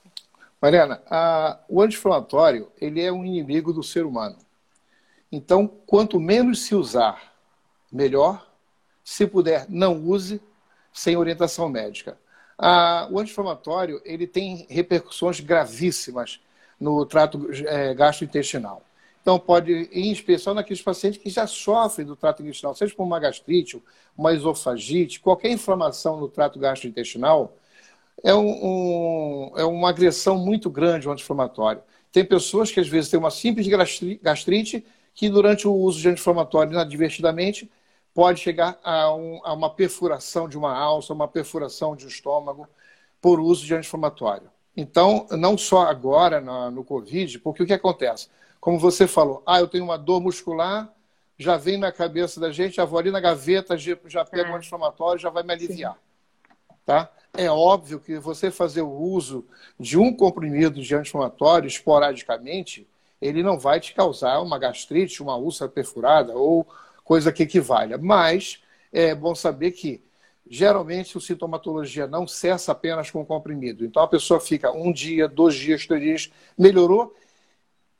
Mariana, 0.61 1.03
a, 1.11 1.61
o 1.69 1.83
anti-inflamatório 1.83 2.71
ele 2.81 3.03
é 3.03 3.13
um 3.13 3.25
inimigo 3.25 3.73
do 3.73 3.83
ser 3.83 4.07
humano. 4.07 4.37
Então, 5.31 5.67
quanto 5.67 6.19
menos 6.19 6.63
se 6.65 6.75
usar, 6.75 7.35
melhor. 7.93 8.47
Se 9.05 9.27
puder, 9.27 9.67
não 9.69 9.95
use 10.03 10.41
sem 10.93 11.17
orientação 11.17 11.69
médica. 11.69 12.19
A, 12.59 13.09
o 13.11 13.19
anti-inflamatório 13.19 14.01
ele 14.05 14.27
tem 14.27 14.67
repercussões 14.71 15.41
gravíssimas 15.41 16.41
no 16.81 17.05
trato 17.05 17.49
é, 17.53 17.95
gastrointestinal. 17.95 18.83
Então, 19.21 19.39
pode, 19.39 19.73
em 19.93 20.13
especial 20.13 20.55
naqueles 20.55 20.81
pacientes 20.81 21.21
que 21.21 21.29
já 21.29 21.47
sofrem 21.47 22.07
do 22.07 22.15
trato 22.15 22.43
intestinal, 22.43 22.75
seja 22.75 22.95
por 22.95 23.03
uma 23.03 23.19
gastrite, 23.19 23.83
uma 24.17 24.33
esofagite, 24.33 25.19
qualquer 25.19 25.51
inflamação 25.51 26.19
no 26.19 26.29
trato 26.29 26.59
gastrointestinal, 26.61 27.53
é, 28.23 28.35
um, 28.35 28.49
um, 28.49 29.53
é 29.57 29.65
uma 29.65 29.91
agressão 29.91 30.39
muito 30.39 30.71
grande 30.71 31.09
o 31.09 31.13
anti-inflamatório. 31.13 31.83
Tem 32.11 32.25
pessoas 32.25 32.71
que 32.71 32.81
às 32.81 32.89
vezes 32.89 33.11
têm 33.11 33.19
uma 33.19 33.31
simples 33.31 33.67
gastrite 34.23 34.85
que 35.15 35.29
durante 35.29 35.67
o 35.67 35.73
uso 35.73 36.01
de 36.01 36.09
anti-inflamatório 36.09 36.73
inadvertidamente 36.73 37.71
pode 38.15 38.41
chegar 38.41 38.79
a, 38.83 39.15
um, 39.15 39.41
a, 39.45 39.53
uma 39.53 39.71
perfuração 39.71 40.49
de 40.49 40.57
uma 40.57 40.75
alça, 40.75 41.13
uma 41.13 41.29
perfuração 41.29 41.95
de 41.95 42.07
um 42.07 42.09
estômago 42.09 42.67
por 43.21 43.41
uso 43.41 43.65
de 43.65 43.75
anti-inflamatório. 43.75 44.51
Então, 44.77 45.27
não 45.31 45.57
só 45.57 45.83
agora 45.83 46.41
no, 46.41 46.71
no 46.71 46.85
Covid, 46.85 47.39
porque 47.41 47.63
o 47.63 47.67
que 47.67 47.73
acontece? 47.73 48.29
Como 48.61 48.79
você 48.79 49.07
falou, 49.07 49.43
ah, 49.47 49.61
eu 49.61 49.69
tenho 49.69 49.85
uma 49.85 49.99
dor 49.99 50.21
muscular, 50.21 50.93
já 51.39 51.57
vem 51.57 51.77
na 51.77 51.93
cabeça 51.93 52.41
da 52.41 52.51
gente, 52.51 52.77
já 52.77 52.85
vou 52.85 52.99
ali 52.99 53.11
na 53.11 53.21
gaveta, 53.21 53.77
já 53.77 54.25
pego 54.25 54.49
é. 54.49 54.53
um 54.53 54.57
anti-inflamatório, 54.57 55.21
já 55.21 55.31
vai 55.31 55.43
me 55.43 55.53
aliviar. 55.53 55.99
Tá? 56.85 57.11
É 57.37 57.51
óbvio 57.51 58.01
que 58.01 58.19
você 58.19 58.51
fazer 58.51 58.83
o 58.83 58.91
uso 58.91 59.47
de 59.79 59.99
um 59.99 60.13
comprimido 60.13 60.81
de 60.81 60.95
anti-inflamatório 60.95 61.67
esporadicamente, 61.67 62.87
ele 63.21 63.43
não 63.43 63.59
vai 63.59 63.81
te 63.81 63.95
causar 63.95 64.41
uma 64.41 64.59
gastrite, 64.59 65.23
uma 65.23 65.37
úlcera 65.37 65.71
perfurada 65.71 66.35
ou 66.35 66.67
coisa 67.05 67.33
que 67.33 67.43
equivalha. 67.43 67.99
Mas 67.99 68.63
é 68.93 69.15
bom 69.15 69.35
saber 69.35 69.73
que 69.73 70.03
geralmente 70.49 71.17
a 71.17 71.21
sintomatologia 71.21 72.07
não 72.07 72.27
cessa 72.27 72.73
apenas 72.73 73.11
com 73.11 73.21
o 73.21 73.27
comprimido. 73.27 73.85
Então 73.85 74.03
a 74.03 74.09
pessoa 74.09 74.41
fica 74.41 74.73
um 74.73 74.93
dia, 74.93 75.29
dois 75.29 75.55
dias, 75.55 75.87
três 75.87 76.03
dias, 76.03 76.33
melhorou 76.57 77.15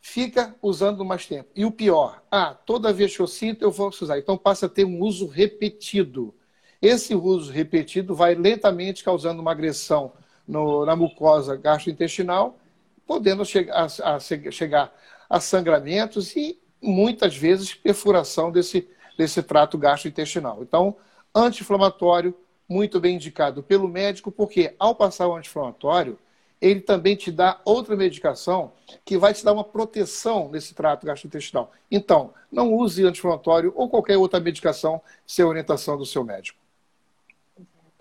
fica 0.07 0.55
usando 0.63 1.05
mais 1.05 1.27
tempo. 1.27 1.51
E 1.55 1.65
o 1.65 1.73
pior, 1.73 2.23
ah, 2.31 2.55
toda 2.55 2.93
vez 2.93 3.15
que 3.17 3.21
eu 3.21 3.27
sinto, 3.27 3.63
eu 3.63 3.73
vou 3.73 3.89
usar. 3.89 4.17
Então 4.17 4.39
passa 4.39 4.67
a 4.67 4.69
ter 4.69 4.85
um 4.85 5.01
uso 5.01 5.27
repetido. 5.27 6.33
Esse 6.81 7.15
uso 7.15 7.51
repetido 7.51 8.15
vai 8.15 8.35
lentamente 8.35 9.03
causando 9.03 9.41
uma 9.41 9.53
agressão 9.53 10.13
no, 10.47 10.85
na 10.85 10.95
mucosa 10.95 11.57
gastrointestinal, 11.57 12.59
podendo 13.07 13.45
chegar 13.45 13.87
a, 14.03 14.15
a, 14.15 14.21
chegar 14.21 14.95
a 15.29 15.41
sangramentos 15.41 16.37
e 16.37 16.59
muitas 16.83 17.37
vezes 17.37 17.75
perfuração 17.75 18.51
desse, 18.51 18.89
desse 19.17 19.43
trato 19.43 19.79
gastrointestinal. 19.79 20.63
Então, 20.63 20.97
anti-inflamatório, 21.35 22.35
muito 22.69 23.01
bem 23.01 23.17
indicado 23.17 23.63
pelo 23.63 23.89
médico, 23.89 24.31
porque 24.31 24.75
ao 24.79 24.95
passar 24.95 25.29
o 25.29 25.37
anti-inflamatório, 25.37 26.19
ele 26.61 26.81
também 26.81 27.15
te 27.17 27.31
dá 27.31 27.61
outra 27.65 27.95
medicação 27.97 28.73
que 29.05 29.19
vai 29.19 29.35
te 29.35 29.45
dar 29.45 29.53
uma 29.53 29.65
proteção 29.65 30.49
nesse 30.51 30.75
trato 30.75 31.07
gastrointestinal. 31.07 31.71
Então, 31.91 32.33
não 32.51 32.73
use 32.73 33.05
anti-inflamatório 33.05 33.73
ou 33.77 33.89
qualquer 33.89 34.17
outra 34.17 34.41
medicação 34.41 35.01
sem 35.27 35.45
orientação 35.45 35.97
do 35.97 36.07
seu 36.07 36.25
médico. 36.25 36.66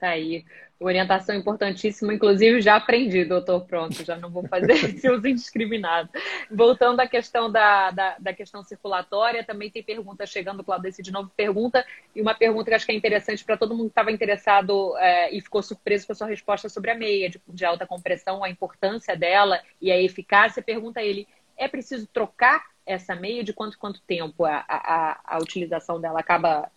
Tá 0.05 0.11
aí. 0.11 0.45
Orientação 0.79 1.33
importantíssima, 1.33 2.13
inclusive 2.13 2.61
já 2.61 2.75
aprendi, 2.75 3.25
doutor, 3.25 3.61
pronto, 3.61 4.05
já 4.05 4.15
não 4.15 4.29
vou 4.29 4.47
fazer 4.47 4.73
esse 4.85 5.09
uso 5.09 5.27
indiscriminado. 5.27 6.09
Voltando 6.51 6.99
à 6.99 7.07
questão 7.07 7.51
da, 7.51 7.89
da, 7.89 8.15
da, 8.19 8.31
questão 8.31 8.61
circulatória, 8.61 9.43
também 9.43 9.71
tem 9.71 9.81
pergunta 9.81 10.27
chegando, 10.27 10.63
Claudice 10.63 11.01
de 11.01 11.11
novo 11.11 11.31
pergunta, 11.35 11.83
e 12.15 12.21
uma 12.21 12.35
pergunta 12.35 12.69
que 12.69 12.75
acho 12.75 12.85
que 12.85 12.91
é 12.91 12.95
interessante 12.95 13.43
para 13.43 13.57
todo 13.57 13.73
mundo 13.73 13.85
que 13.85 13.93
estava 13.93 14.11
interessado 14.11 14.95
é, 14.97 15.35
e 15.35 15.41
ficou 15.41 15.63
surpreso 15.63 16.05
com 16.05 16.11
a 16.13 16.15
sua 16.15 16.27
resposta 16.27 16.69
sobre 16.69 16.91
a 16.91 16.95
meia 16.95 17.31
de, 17.31 17.41
de 17.47 17.65
alta 17.65 17.87
compressão, 17.87 18.43
a 18.43 18.49
importância 18.49 19.15
dela 19.15 19.59
e 19.81 19.91
a 19.91 19.99
eficácia. 19.99 20.61
Pergunta 20.61 21.01
ele, 21.01 21.27
é 21.57 21.67
preciso 21.67 22.05
trocar 22.05 22.63
essa 22.85 23.15
meia? 23.15 23.43
De 23.43 23.53
quanto 23.53 23.79
quanto 23.79 24.01
tempo 24.01 24.45
a, 24.45 24.63
a, 24.67 25.19
a 25.25 25.37
utilização 25.39 25.99
dela 25.99 26.19
acaba 26.19 26.69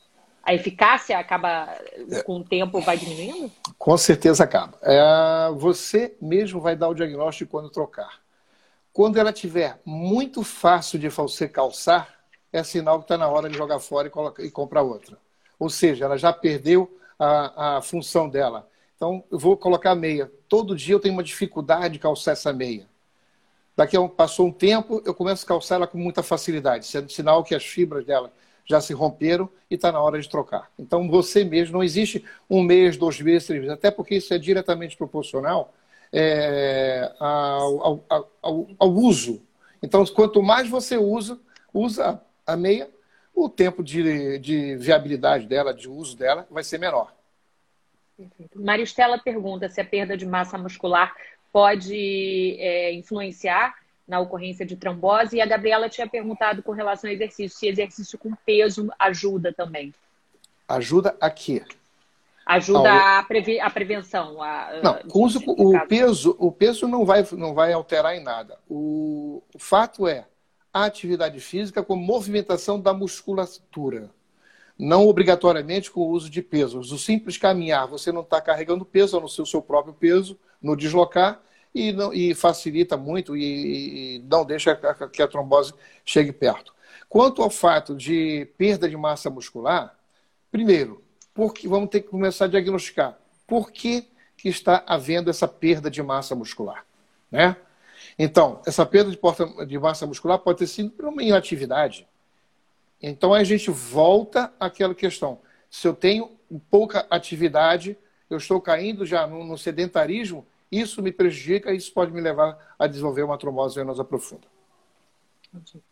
a 0.49 0.55
eficácia 0.55 1.19
acaba 1.19 1.69
com 2.25 2.39
o 2.39 2.45
tempo 2.45 2.81
vai 2.81 2.97
diminuindo? 2.97 3.53
Com 3.77 3.99
certeza 3.99 4.45
acaba. 4.45 4.79
É, 4.81 5.53
você 5.55 6.17
mesmo 6.23 6.59
vai 6.59 6.75
dar 6.75 6.89
o 6.89 6.95
diagnóstico 6.95 7.51
quando 7.51 7.69
trocar. 7.69 8.19
Quando 8.91 9.19
ela 9.19 9.31
tiver 9.31 9.79
muito 9.85 10.43
fácil 10.43 10.99
de 10.99 11.11
você 11.11 11.47
calçar, 11.47 12.09
é 12.51 12.65
sinal 12.65 12.99
que 12.99 13.05
está 13.05 13.19
na 13.19 13.29
hora 13.29 13.51
de 13.51 13.59
jogar 13.59 13.79
fora 13.79 14.09
e, 14.09 14.11
colocar, 14.11 14.43
e 14.43 14.51
comprar 14.51 14.81
outra. 14.81 15.19
Ou 15.59 15.69
seja, 15.69 16.07
ela 16.07 16.17
já 16.17 16.33
perdeu 16.33 16.99
a, 17.19 17.77
a 17.77 17.83
função 17.83 18.27
dela. 18.27 18.67
Então, 18.97 19.23
eu 19.31 19.39
vou 19.39 19.55
colocar 19.55 19.95
meia. 19.95 20.33
Todo 20.49 20.75
dia 20.75 20.95
eu 20.95 21.01
tenho 21.01 21.13
uma 21.13 21.23
dificuldade 21.23 21.93
de 21.93 21.99
calçar 21.99 22.33
essa 22.33 22.55
meia. 22.55 22.89
Daqui 23.77 23.99
a 23.99 24.01
um, 24.01 24.09
passou 24.09 24.47
um 24.47 24.53
tempo, 24.53 25.03
eu 25.05 25.15
começo 25.15 25.45
a 25.45 25.49
calçar 25.49 25.75
ela 25.75 25.87
com 25.87 25.99
muita 25.99 26.23
facilidade, 26.23 26.87
sendo 26.87 27.13
sinal 27.13 27.45
que 27.45 27.55
as 27.55 27.65
fibras 27.65 28.07
dela 28.07 28.33
já 28.69 28.81
se 28.81 28.93
romperam 28.93 29.49
e 29.71 29.75
está 29.75 29.91
na 29.91 30.01
hora 30.01 30.21
de 30.21 30.29
trocar. 30.29 30.71
Então, 30.79 31.09
você 31.09 31.43
mesmo, 31.43 31.75
não 31.75 31.83
existe 31.83 32.25
um 32.49 32.63
mês, 32.63 32.97
dois 32.97 33.21
meses, 33.21 33.47
três 33.47 33.61
meses, 33.63 33.75
até 33.75 33.91
porque 33.91 34.17
isso 34.17 34.33
é 34.35 34.39
diretamente 34.39 34.97
proporcional 34.97 35.75
é, 36.13 37.11
ao, 37.19 37.83
ao, 37.83 38.05
ao, 38.43 38.69
ao, 38.79 38.91
uso. 38.91 39.43
Então, 39.83 40.05
quanto 40.07 40.43
mais 40.43 40.69
você 40.69 40.99
usa, 40.99 41.41
usa 41.73 42.21
a 42.47 42.57
meia, 42.57 42.91
o 43.35 43.49
tempo 43.49 43.83
de, 43.83 44.39
de 44.39 44.77
viabilidade 44.77 45.47
dela, 45.47 45.73
de 45.73 45.89
uso 45.89 46.17
dela, 46.17 46.47
vai 46.51 46.63
ser 46.63 46.79
menor. 46.79 47.15
Maristela 48.55 49.17
pergunta 49.17 49.69
se 49.69 49.81
a 49.81 49.85
perda 49.85 50.17
de 50.17 50.27
massa 50.27 50.59
muscular 50.59 51.15
pode 51.53 52.57
é, 52.59 52.93
influenciar 52.93 53.75
na 54.09 54.19
ocorrência 54.19 54.65
de 54.65 54.75
trombose. 54.75 55.37
E 55.37 55.41
a 55.41 55.47
Gabriela 55.47 55.89
tinha 55.89 56.09
perguntado 56.09 56.63
com 56.63 56.73
relação 56.73 57.09
ao 57.09 57.15
exercício, 57.15 57.57
se 57.59 57.69
exercício 57.69 58.19
com 58.19 58.35
peso 58.47 58.91
ajuda 58.99 59.53
também. 59.53 59.95
Ajuda 60.67 61.17
a 61.21 61.31
quê? 61.31 61.63
Ajuda 62.45 63.19
a, 63.19 63.23
previ 63.23 63.61
a 63.61 63.69
prevenção. 63.69 64.43
A, 64.43 64.81
não, 64.83 64.99
com 65.11 65.23
uso, 65.23 65.39
o, 65.47 65.79
peso, 65.87 66.35
o 66.39 66.51
peso 66.51 66.89
não 66.89 67.05
vai, 67.05 67.27
não 67.33 67.53
vai 67.53 67.75
alterar 67.75 68.17
em 68.17 68.23
nada. 68.23 68.59
O, 68.67 69.43
o 69.55 69.59
fato 69.59 70.09
é 70.09 70.25
a 70.73 70.85
atividade 70.85 71.41
física 71.41 71.83
com 71.83 71.95
movimentação 71.95 72.81
da 72.81 72.95
musculatura. 72.95 74.11
Não 74.79 75.07
obrigatoriamente 75.07 75.91
com 75.91 76.01
o 76.01 76.09
uso 76.09 76.31
de 76.31 76.41
peso. 76.41 76.79
O 76.79 76.99
simples 76.99 77.37
caminhar, 77.37 77.87
você 77.87 78.11
não 78.11 78.23
está 78.23 78.41
carregando 78.41 78.85
peso, 78.85 79.19
a 79.19 79.21
não 79.21 79.29
ser 79.29 79.43
o 79.43 79.47
seu 79.47 79.61
próprio 79.61 79.93
peso, 79.93 80.39
no 80.63 80.75
deslocar, 80.75 81.43
e, 81.75 81.93
não, 81.93 82.13
e 82.13 82.35
facilita 82.35 82.97
muito 82.97 83.37
e, 83.37 84.17
e 84.17 84.19
não 84.21 84.45
deixa 84.45 84.79
que 85.13 85.23
a 85.23 85.29
trombose 85.29 85.73
chegue 86.05 86.33
perto. 86.33 86.75
Quanto 87.09 87.43
ao 87.43 87.51
fato 87.51 87.95
de 87.95 88.49
perda 88.59 88.89
de 88.89 88.97
massa 88.97 89.31
muscular, 89.31 89.97
primeiro, 90.51 91.03
porque 91.33 91.69
vamos 91.69 91.89
ter 91.91 92.01
que 92.01 92.09
começar 92.09 92.47
a 92.47 92.49
diagnosticar 92.49 93.19
por 93.47 93.71
que, 93.71 94.07
que 94.37 94.49
está 94.49 94.85
havendo 94.87 95.31
essa 95.31 95.49
perda 95.49 95.91
de 95.91 96.03
massa 96.03 96.35
muscular. 96.35 96.85
Né? 97.31 97.57
Então, 98.19 98.61
essa 98.67 98.85
perda 98.85 99.11
de, 99.11 99.17
porta, 99.17 99.47
de 99.65 99.79
massa 99.79 100.07
muscular 100.07 100.39
pode 100.39 100.59
ter 100.59 100.67
sido 100.67 100.91
por 100.91 101.07
uma 101.07 101.23
inatividade. 101.23 102.07
Então, 103.01 103.33
a 103.33 103.43
gente 103.45 103.71
volta 103.71 104.53
àquela 104.59 104.95
questão. 104.95 105.39
Se 105.71 105.87
eu 105.87 105.95
tenho 105.95 106.33
pouca 106.71 107.07
atividade, 107.09 107.97
eu 108.29 108.37
estou 108.37 108.61
caindo 108.61 109.07
já 109.07 109.27
no, 109.27 109.45
no 109.45 109.57
sedentarismo, 109.57 110.47
isso 110.71 111.03
me 111.03 111.13
prejudica 111.13 111.73
e 111.73 111.77
isso 111.77 111.93
pode 111.93 112.13
me 112.13 112.21
levar 112.21 112.75
a 112.79 112.87
desenvolver 112.87 113.23
uma 113.23 113.39
trombose 113.39 113.77
venosa 113.77 114.05
profunda. 114.05 114.47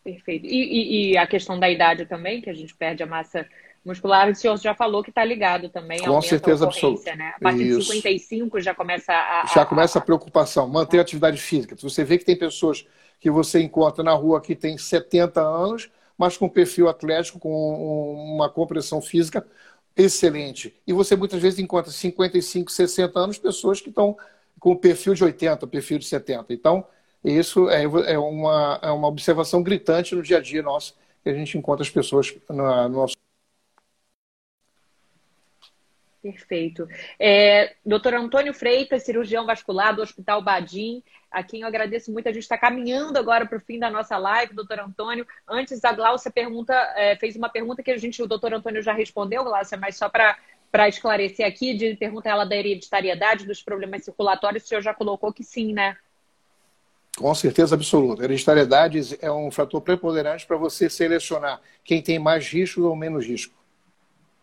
Perfeito. 0.05 0.47
E, 0.47 0.51
e, 0.51 1.13
e, 1.13 1.19
a 1.19 1.27
questão 1.27 1.59
da 1.59 1.69
idade 1.69 2.05
também, 2.07 2.43
que 2.43 2.51
a 2.51 2.55
gente 2.55 2.75
perde 2.75 3.03
a 3.03 3.07
massa 3.07 3.47
muscular, 3.85 4.29
o 4.29 4.35
senhor 4.35 4.57
já 4.59 4.75
falou 4.75 5.03
que 5.03 5.11
está 5.11 5.25
ligado 5.25 5.69
também. 5.71 6.03
Com 6.03 6.21
certeza 6.21 6.67
absoluta. 6.67 7.15
Né? 7.15 7.33
A 7.37 7.41
partir 7.41 7.69
Isso. 7.69 7.79
de 7.79 7.87
55 7.87 8.61
já 8.61 8.75
começa 8.75 9.13
a. 9.13 9.47
Já 9.55 9.65
começa 9.65 9.99
a 9.99 10.03
preocupação, 10.03 10.69
manter 10.69 10.99
a 10.99 11.03
atividade 11.03 11.39
física. 11.39 11.77
Você 11.81 12.05
vê 12.05 12.19
que 12.19 12.25
tem 12.25 12.37
pessoas 12.37 12.87
que 13.19 13.31
você 13.31 13.61
encontra 13.63 14.05
na 14.05 14.13
rua 14.13 14.43
que 14.43 14.55
tem 14.55 14.77
70 14.77 15.41
anos, 15.41 15.91
mas 16.19 16.37
com 16.37 16.49
perfil 16.49 16.89
atlético, 16.89 17.39
com 17.39 18.35
uma 18.35 18.51
compressão 18.51 19.01
física 19.01 19.47
excelente. 19.97 20.79
E 20.87 20.93
você 20.93 21.17
muitas 21.17 21.41
vezes 21.41 21.59
encontra 21.59 21.91
55, 21.91 22.71
60 22.71 23.19
anos 23.19 23.39
pessoas 23.39 23.81
que 23.81 23.89
estão 23.89 24.17
com 24.59 24.73
o 24.73 24.77
perfil 24.77 25.15
de 25.15 25.25
80, 25.25 25.67
perfil 25.67 25.99
de 25.99 26.07
70. 26.07 26.53
Então, 26.53 26.87
isso 27.25 27.69
é, 27.69 27.83
é, 27.83 28.19
uma, 28.19 28.79
é 28.83 28.91
uma 28.91 29.09
observação 29.09 29.63
gritante 29.63 30.15
no 30.15 30.23
dia 30.23 30.39
a 30.39 30.41
dia 30.41 30.63
nosso, 30.63 30.97
que 31.23 31.29
a 31.29 31.35
gente 31.35 31.59
encontra 31.59 31.83
as 31.83 31.91
pessoas 31.91 32.35
no 32.49 32.89
nosso 32.89 33.17
Perfeito. 36.33 36.89
É, 37.21 37.77
doutor 37.85 38.15
Antônio 38.15 38.53
Freitas, 38.53 39.05
cirurgião 39.05 39.47
vascular 39.47 39.95
do 39.95 40.03
Hospital 40.03 40.43
Badim, 40.43 41.01
a 41.31 41.41
quem 41.41 41.61
eu 41.61 41.69
agradeço 41.69 42.13
muito. 42.13 42.29
A 42.29 42.33
gente 42.33 42.43
está 42.43 42.59
caminhando 42.59 43.17
agora 43.17 43.47
para 43.47 43.59
o 43.59 43.61
fim 43.61 43.79
da 43.79 43.89
nossa 43.89 44.19
live, 44.19 44.53
doutor 44.53 44.81
Antônio. 44.81 45.25
Antes, 45.47 45.85
a 45.85 45.93
Glaucia 45.93 46.31
pergunta, 46.31 46.75
é, 46.97 47.15
fez 47.15 47.37
uma 47.37 47.49
pergunta 47.49 47.81
que 47.81 47.93
a 47.93 47.97
gente, 47.97 48.21
o 48.21 48.27
doutor 48.27 48.53
Antônio 48.53 48.83
já 48.83 48.93
respondeu, 48.93 49.45
Glaucia, 49.45 49.79
mas 49.79 49.97
só 49.97 50.09
para 50.09 50.37
para 50.77 50.91
esclarecer 50.91 51.47
aqui, 51.47 51.73
de 51.73 51.97
pergunta 51.97 52.29
ela 52.29 52.45
da 52.45 52.55
hereditariedade 52.55 53.47
dos 53.47 53.63
problemas 53.63 54.05
circulatórios, 54.05 54.63
o 54.63 54.67
senhor 54.67 54.83
já 54.83 54.93
colocou 54.93 55.33
que 55.33 55.43
sim, 55.43 55.73
né? 55.73 55.97
Com 57.17 57.35
certeza 57.35 57.75
absoluta. 57.75 58.23
Hereditariedade 58.23 59.17
é 59.23 59.33
um 59.33 59.51
fator 59.51 59.81
preponderante 59.81 60.45
para 60.45 60.59
você 60.59 60.91
selecionar 60.91 61.63
quem 61.83 62.03
tem 62.03 62.19
mais 62.19 62.47
risco 62.47 62.83
ou 62.83 62.95
menos 62.95 63.25
risco. 63.25 63.55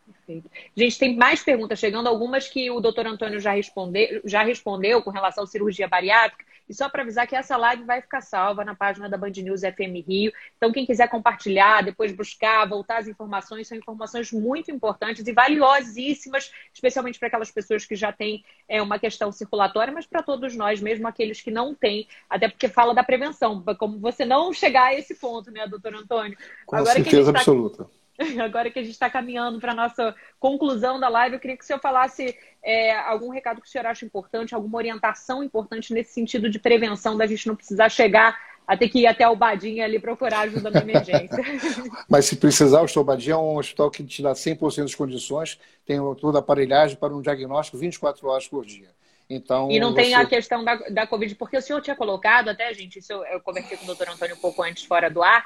Perfeito. 0.08 0.50
Gente, 0.76 0.98
tem 0.98 1.16
mais 1.16 1.44
perguntas 1.44 1.78
chegando, 1.78 2.10
algumas 2.10 2.48
que 2.48 2.72
o 2.72 2.80
doutor 2.80 3.06
Antônio 3.06 3.40
já, 3.40 3.52
responde, 3.52 4.20
já 4.26 4.42
respondeu 4.42 5.04
com 5.04 5.12
relação 5.12 5.44
à 5.44 5.48
cirurgia 5.48 5.88
bariátrica. 5.88 6.44
E 6.68 6.74
só 6.74 6.90
para 6.90 7.02
avisar 7.02 7.28
que 7.28 7.36
essa 7.36 7.58
live 7.58 7.84
vai 7.84 8.02
ficar 8.02 8.22
salva 8.22 8.64
na 8.64 8.76
página 8.76 9.10
da 9.10 9.18
Band 9.18 9.32
News 9.38 9.62
FM 9.62 10.08
Rio. 10.08 10.32
Então, 10.58 10.72
quem 10.72 10.86
quiser 10.86 11.10
compartilhar, 11.10 11.84
depois 11.84 12.12
buscar, 12.12 12.68
voltar 12.68 12.98
as 12.98 13.08
informações, 13.08 13.68
são 13.68 13.78
informações 13.78 14.32
muito 14.32 14.72
importantes 14.72 15.26
e 15.28 15.32
valiosíssimas, 15.34 16.52
especialmente 16.74 17.20
para 17.20 17.28
aquelas 17.28 17.52
pessoas 17.52 17.86
que 17.86 17.96
já 17.96 18.12
têm 18.12 18.44
é, 18.68 18.82
uma 18.82 18.98
questão 19.00 19.32
circulatória, 19.32 19.94
mas 19.94 20.06
para 20.06 20.24
todos 20.24 20.56
nós, 20.56 20.82
mesmo 20.82 21.08
aqueles 21.08 21.42
que 21.42 21.52
não 21.52 21.76
têm, 21.76 22.08
até 22.30 22.48
porque 22.48 22.68
fala 22.68 22.94
da 22.94 23.04
prevenção, 23.04 23.64
como 23.78 24.00
você 24.00 24.26
não 24.26 24.54
chegar 24.54 24.88
a 24.88 24.94
esse 24.94 25.16
ponto, 25.16 25.52
né, 25.52 25.68
doutor 25.68 25.96
Antônio? 25.96 26.38
Com 26.66 26.76
Agora 26.76 26.94
certeza 26.94 27.32
tá... 27.32 27.40
absoluta 27.40 27.88
agora 28.44 28.70
que 28.70 28.80
a 28.80 28.84
gente 28.84 28.94
está 28.94 29.10
caminhando 29.10 29.60
para 29.60 29.72
a 29.72 29.76
nossa 29.76 30.16
conclusão 30.40 31.00
da 31.00 31.10
live, 31.10 31.36
eu 31.36 31.40
queria 31.40 31.58
que 31.58 31.64
o 31.64 31.68
senhor 31.68 31.80
falasse 31.80 32.38
é, 32.62 32.96
algum 32.98 33.30
recado 33.30 33.62
que 33.62 33.68
o 33.68 33.70
senhor 33.70 33.86
acha 33.86 34.06
importante, 34.06 34.54
alguma 34.54 34.78
orientação 34.78 35.44
importante 35.44 35.94
nesse 35.94 36.14
sentido 36.14 36.50
de 36.50 36.60
prevenção, 36.60 37.18
da 37.18 37.26
gente 37.26 37.48
não 37.48 37.56
precisar 37.56 37.90
chegar 37.90 38.38
a 38.66 38.78
ter 38.78 38.88
que 38.88 39.00
ir 39.00 39.08
até 39.08 39.28
o 39.28 39.36
Badinha 39.36 39.84
ali 39.84 40.00
procurar 40.00 40.42
ajuda 40.42 40.70
na 40.70 40.80
emergência. 40.80 41.38
Mas 42.10 42.26
se 42.26 42.38
precisar, 42.38 42.80
o 42.80 42.84
Hospital 42.86 43.04
Badinha 43.04 43.34
é 43.34 43.38
um 43.38 43.58
hospital 43.58 43.92
que 43.92 44.04
te 44.04 44.22
dá 44.22 44.32
100% 44.32 44.84
das 44.84 44.96
condições, 44.96 45.60
tem 45.86 46.00
toda 46.16 46.38
a 46.38 46.40
aparelhagem 46.40 46.96
para 46.96 47.14
um 47.14 47.22
diagnóstico 47.22 47.78
24 47.78 48.28
horas 48.28 48.48
por 48.48 48.66
dia. 48.66 48.90
Então, 49.30 49.70
e 49.72 49.80
não 49.80 49.92
você... 49.92 50.04
tem 50.04 50.16
a 50.16 50.26
questão 50.26 50.64
da, 50.64 50.76
da 50.76 51.08
Covid, 51.08 51.36
porque 51.36 51.58
o 51.58 51.62
senhor 51.62 51.82
tinha 51.82 51.96
colocado, 51.96 52.50
até, 52.50 52.74
gente, 52.74 53.00
isso 53.00 53.12
eu, 53.12 53.26
eu 53.26 53.42
conversei 53.42 53.78
com 53.78 53.84
o 53.84 53.88
doutor 53.88 54.10
Antônio 54.10 54.36
um 54.36 54.40
pouco 54.40 54.62
antes, 54.62 54.84
fora 54.84 55.10
do 55.10 55.24
ar, 55.24 55.46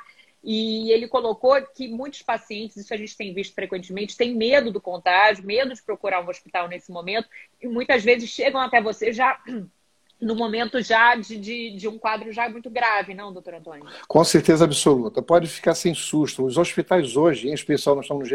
e 0.50 0.94
ele 0.94 1.10
colocou 1.10 1.62
que 1.76 1.90
muitos 1.90 2.22
pacientes, 2.22 2.78
isso 2.78 2.94
a 2.94 2.98
gente 2.98 3.18
tem 3.18 3.34
visto 3.34 3.54
frequentemente, 3.54 4.16
têm 4.16 4.34
medo 4.34 4.72
do 4.72 4.80
contágio, 4.80 5.46
medo 5.46 5.76
de 5.76 5.84
procurar 5.84 6.24
um 6.24 6.30
hospital 6.30 6.70
nesse 6.70 6.90
momento, 6.90 7.28
e 7.62 7.68
muitas 7.68 8.02
vezes 8.02 8.30
chegam 8.30 8.62
até 8.62 8.82
você 8.82 9.12
já 9.12 9.38
no 10.22 10.36
momento 10.36 10.82
já 10.82 11.16
de, 11.16 11.38
de, 11.38 11.76
de, 11.76 11.88
um 11.90 12.00
quadro 12.00 12.32
já 12.32 12.48
muito 12.48 12.70
grave, 12.70 13.14
não, 13.14 13.34
doutor 13.34 13.56
Antônio? 13.56 13.86
Com 14.08 14.24
certeza 14.24 14.64
absoluta. 14.64 15.22
Pode 15.22 15.48
ficar 15.48 15.76
sem 15.76 15.94
susto. 15.94 16.46
Os 16.46 16.58
hospitais 16.58 17.18
hoje, 17.18 17.50
em 17.50 17.54
especial 17.54 17.98
nós 17.98 18.06
estamos 18.06 18.30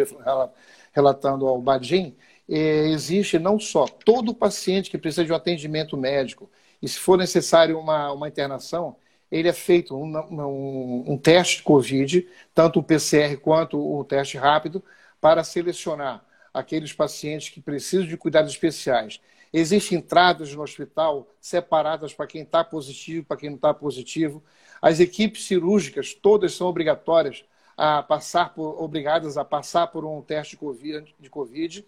relatando 0.93 1.49
ao 1.49 1.63
Badim, 1.63 2.15
eh, 2.47 2.89
existe 2.91 3.39
não 3.39 3.59
só 3.59 3.87
todo 3.87 4.35
paciente 4.35 4.91
que 4.91 4.99
precisa 4.99 5.25
de 5.25 5.33
um 5.33 5.37
atendimento 5.37 5.97
médico, 5.97 6.51
e 6.83 6.87
se 6.87 6.99
for 6.99 7.17
necessário 7.17 7.79
uma, 7.79 8.13
uma 8.13 8.29
internação, 8.29 8.97
ele 9.33 9.49
é 9.49 9.53
feito 9.53 9.97
um, 9.97 10.17
um, 10.17 11.13
um 11.13 11.19
teste 11.19 11.57
de 11.57 11.63
Covid, 11.63 12.29
tanto 12.55 12.79
o 12.79 12.83
PCR 12.83 13.37
quanto 13.39 13.79
o 13.79 14.05
teste 14.05 14.37
rápido, 14.37 14.83
para 15.21 15.43
selecionar 15.43 16.25
aqueles 16.53 16.93
pacientes 16.93 17.49
que 17.49 17.61
precisam 17.61 18.07
de 18.07 18.17
cuidados 18.17 18.53
especiais. 18.53 19.21
Existem 19.53 19.99
entradas 19.99 20.55
no 20.55 20.63
hospital 20.63 21.27
separadas 21.41 22.15
para 22.15 22.27
quem 22.27 22.43
está 22.43 22.63
positivo, 22.63 23.27
para 23.27 23.37
quem 23.37 23.51
não 23.51 23.57
está 23.57 23.73
positivo. 23.73 24.43
As 24.81 25.01
equipes 25.01 25.47
cirúrgicas 25.47 26.15
todas 26.15 26.55
são 26.55 26.67
obrigatórias 26.67 27.45
a 27.77 28.03
passar 28.03 28.55
por, 28.55 28.83
obrigadas 28.83 29.37
a 29.37 29.45
passar 29.45 29.87
por 29.87 30.05
um 30.05 30.21
teste 30.23 30.53
de 30.53 30.59
COVID, 30.59 31.15
de 31.19 31.31
COVID 31.31 31.85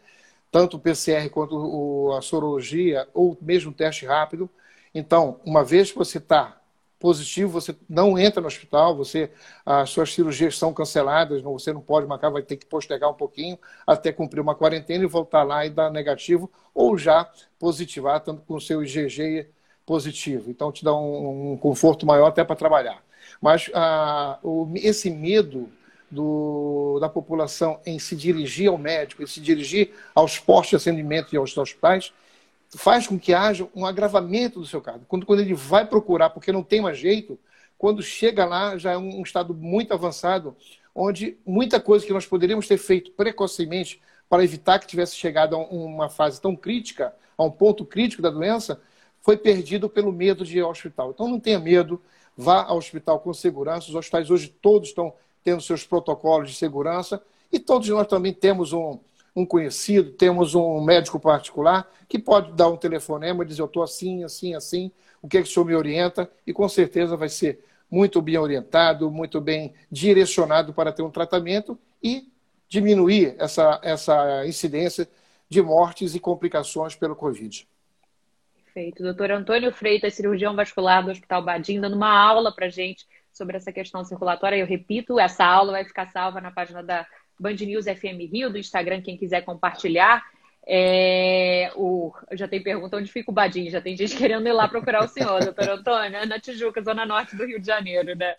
tanto 0.54 0.76
o 0.76 0.80
PCR 0.80 1.28
quanto 1.30 1.56
o, 1.56 2.12
a 2.12 2.22
sorologia 2.22 3.08
ou 3.12 3.36
mesmo 3.42 3.72
o 3.72 3.74
teste 3.74 4.06
rápido. 4.06 4.48
Então, 4.94 5.40
uma 5.44 5.64
vez 5.64 5.90
que 5.90 5.98
você 5.98 6.18
está 6.18 6.60
positivo, 7.04 7.60
você 7.60 7.76
não 7.86 8.18
entra 8.18 8.40
no 8.40 8.46
hospital, 8.46 8.96
você 8.96 9.30
as 9.66 9.90
suas 9.90 10.14
cirurgias 10.14 10.56
são 10.56 10.72
canceladas, 10.72 11.42
você 11.42 11.70
não 11.70 11.82
pode 11.82 12.06
marcar, 12.06 12.30
vai 12.30 12.40
ter 12.40 12.56
que 12.56 12.64
postergar 12.64 13.10
um 13.10 13.14
pouquinho 13.14 13.58
até 13.86 14.10
cumprir 14.10 14.40
uma 14.40 14.54
quarentena 14.54 15.04
e 15.04 15.06
voltar 15.06 15.42
lá 15.42 15.66
e 15.66 15.68
dar 15.68 15.90
negativo, 15.90 16.50
ou 16.74 16.96
já 16.96 17.30
positivar, 17.58 18.20
tanto 18.20 18.40
com 18.40 18.54
o 18.54 18.60
seu 18.60 18.82
IgG 18.82 19.50
positivo. 19.84 20.50
Então, 20.50 20.72
te 20.72 20.82
dá 20.82 20.94
um, 20.94 21.52
um 21.52 21.56
conforto 21.58 22.06
maior 22.06 22.28
até 22.28 22.42
para 22.42 22.56
trabalhar. 22.56 23.04
Mas 23.38 23.70
ah, 23.74 24.38
o, 24.42 24.72
esse 24.74 25.10
medo 25.10 25.70
do, 26.10 26.96
da 27.02 27.08
população 27.10 27.80
em 27.84 27.98
se 27.98 28.16
dirigir 28.16 28.70
ao 28.70 28.78
médico, 28.78 29.22
em 29.22 29.26
se 29.26 29.42
dirigir 29.42 29.90
aos 30.14 30.38
postos 30.38 30.82
de 30.82 30.88
atendimento 30.88 31.34
e 31.34 31.36
aos 31.36 31.54
hospitais, 31.54 32.14
faz 32.76 33.06
com 33.06 33.18
que 33.18 33.32
haja 33.32 33.68
um 33.74 33.86
agravamento 33.86 34.60
do 34.60 34.66
seu 34.66 34.80
caso. 34.80 35.04
Quando, 35.06 35.26
quando 35.26 35.40
ele 35.40 35.54
vai 35.54 35.86
procurar, 35.86 36.30
porque 36.30 36.52
não 36.52 36.62
tem 36.62 36.80
mais 36.80 36.98
jeito, 36.98 37.38
quando 37.78 38.02
chega 38.02 38.44
lá 38.44 38.76
já 38.76 38.92
é 38.92 38.96
um 38.96 39.22
estado 39.22 39.54
muito 39.54 39.92
avançado, 39.92 40.56
onde 40.94 41.36
muita 41.44 41.80
coisa 41.80 42.06
que 42.06 42.12
nós 42.12 42.26
poderíamos 42.26 42.68
ter 42.68 42.78
feito 42.78 43.10
precocemente 43.12 44.00
para 44.28 44.44
evitar 44.44 44.78
que 44.78 44.86
tivesse 44.86 45.16
chegado 45.16 45.54
a 45.54 45.58
uma 45.58 46.08
fase 46.08 46.40
tão 46.40 46.56
crítica, 46.56 47.14
a 47.36 47.44
um 47.44 47.50
ponto 47.50 47.84
crítico 47.84 48.22
da 48.22 48.30
doença, 48.30 48.80
foi 49.20 49.36
perdido 49.36 49.88
pelo 49.88 50.12
medo 50.12 50.44
de 50.44 50.58
ir 50.58 50.60
ao 50.60 50.70
hospital. 50.70 51.10
Então 51.10 51.28
não 51.28 51.40
tenha 51.40 51.58
medo, 51.58 52.00
vá 52.36 52.62
ao 52.62 52.76
hospital 52.76 53.20
com 53.20 53.32
segurança. 53.32 53.88
Os 53.88 53.94
hospitais 53.94 54.30
hoje 54.30 54.48
todos 54.60 54.88
estão 54.88 55.12
tendo 55.42 55.60
seus 55.60 55.84
protocolos 55.84 56.50
de 56.50 56.56
segurança 56.56 57.22
e 57.52 57.58
todos 57.58 57.88
nós 57.88 58.06
também 58.06 58.32
temos 58.32 58.72
um, 58.72 58.98
um 59.34 59.44
conhecido, 59.44 60.12
temos 60.12 60.54
um 60.54 60.80
médico 60.80 61.18
particular 61.18 61.90
que 62.08 62.18
pode 62.18 62.52
dar 62.52 62.68
um 62.68 62.76
telefonema 62.76 63.42
e 63.42 63.46
dizer: 63.46 63.62
Eu 63.62 63.66
estou 63.66 63.82
assim, 63.82 64.22
assim, 64.22 64.54
assim, 64.54 64.92
o 65.20 65.28
que, 65.28 65.38
é 65.38 65.42
que 65.42 65.48
o 65.48 65.50
senhor 65.50 65.66
me 65.66 65.74
orienta? 65.74 66.30
E 66.46 66.52
com 66.52 66.68
certeza 66.68 67.16
vai 67.16 67.28
ser 67.28 67.64
muito 67.90 68.20
bem 68.22 68.38
orientado, 68.38 69.10
muito 69.10 69.40
bem 69.40 69.74
direcionado 69.90 70.72
para 70.72 70.92
ter 70.92 71.02
um 71.02 71.10
tratamento 71.10 71.78
e 72.02 72.28
diminuir 72.68 73.34
essa, 73.38 73.80
essa 73.82 74.46
incidência 74.46 75.08
de 75.48 75.62
mortes 75.62 76.14
e 76.14 76.20
complicações 76.20 76.94
pelo 76.94 77.14
Covid. 77.14 77.68
Perfeito. 78.64 79.02
Doutor 79.02 79.30
Antônio 79.30 79.72
Freitas, 79.72 80.14
cirurgião 80.14 80.56
vascular 80.56 81.04
do 81.04 81.10
Hospital 81.10 81.42
Badim, 81.44 81.80
dando 81.80 81.94
uma 81.94 82.10
aula 82.10 82.52
para 82.52 82.68
gente 82.68 83.06
sobre 83.32 83.56
essa 83.56 83.72
questão 83.72 84.04
circulatória. 84.04 84.56
Eu 84.56 84.66
repito, 84.66 85.18
essa 85.18 85.44
aula 85.44 85.72
vai 85.72 85.84
ficar 85.84 86.06
salva 86.06 86.40
na 86.40 86.50
página 86.50 86.82
da 86.82 87.06
Band 87.38 87.54
News 87.54 87.86
FM 87.86 88.30
Rio, 88.30 88.50
do 88.50 88.58
Instagram, 88.58 89.02
quem 89.02 89.16
quiser 89.16 89.42
compartilhar. 89.42 90.22
É, 90.66 91.70
o, 91.76 92.10
já 92.32 92.48
tem 92.48 92.62
pergunta 92.62 92.96
onde 92.96 93.12
fica 93.12 93.30
o 93.30 93.34
Badinho, 93.34 93.70
já 93.70 93.82
tem 93.82 93.96
gente 93.96 94.16
querendo 94.16 94.46
ir 94.48 94.52
lá 94.52 94.66
procurar 94.66 95.04
o 95.04 95.08
senhor, 95.08 95.44
doutor 95.44 95.68
Antônio, 95.68 96.26
na 96.26 96.40
Tijuca, 96.40 96.82
zona 96.82 97.04
norte 97.04 97.36
do 97.36 97.44
Rio 97.44 97.60
de 97.60 97.66
Janeiro, 97.66 98.16
né? 98.16 98.34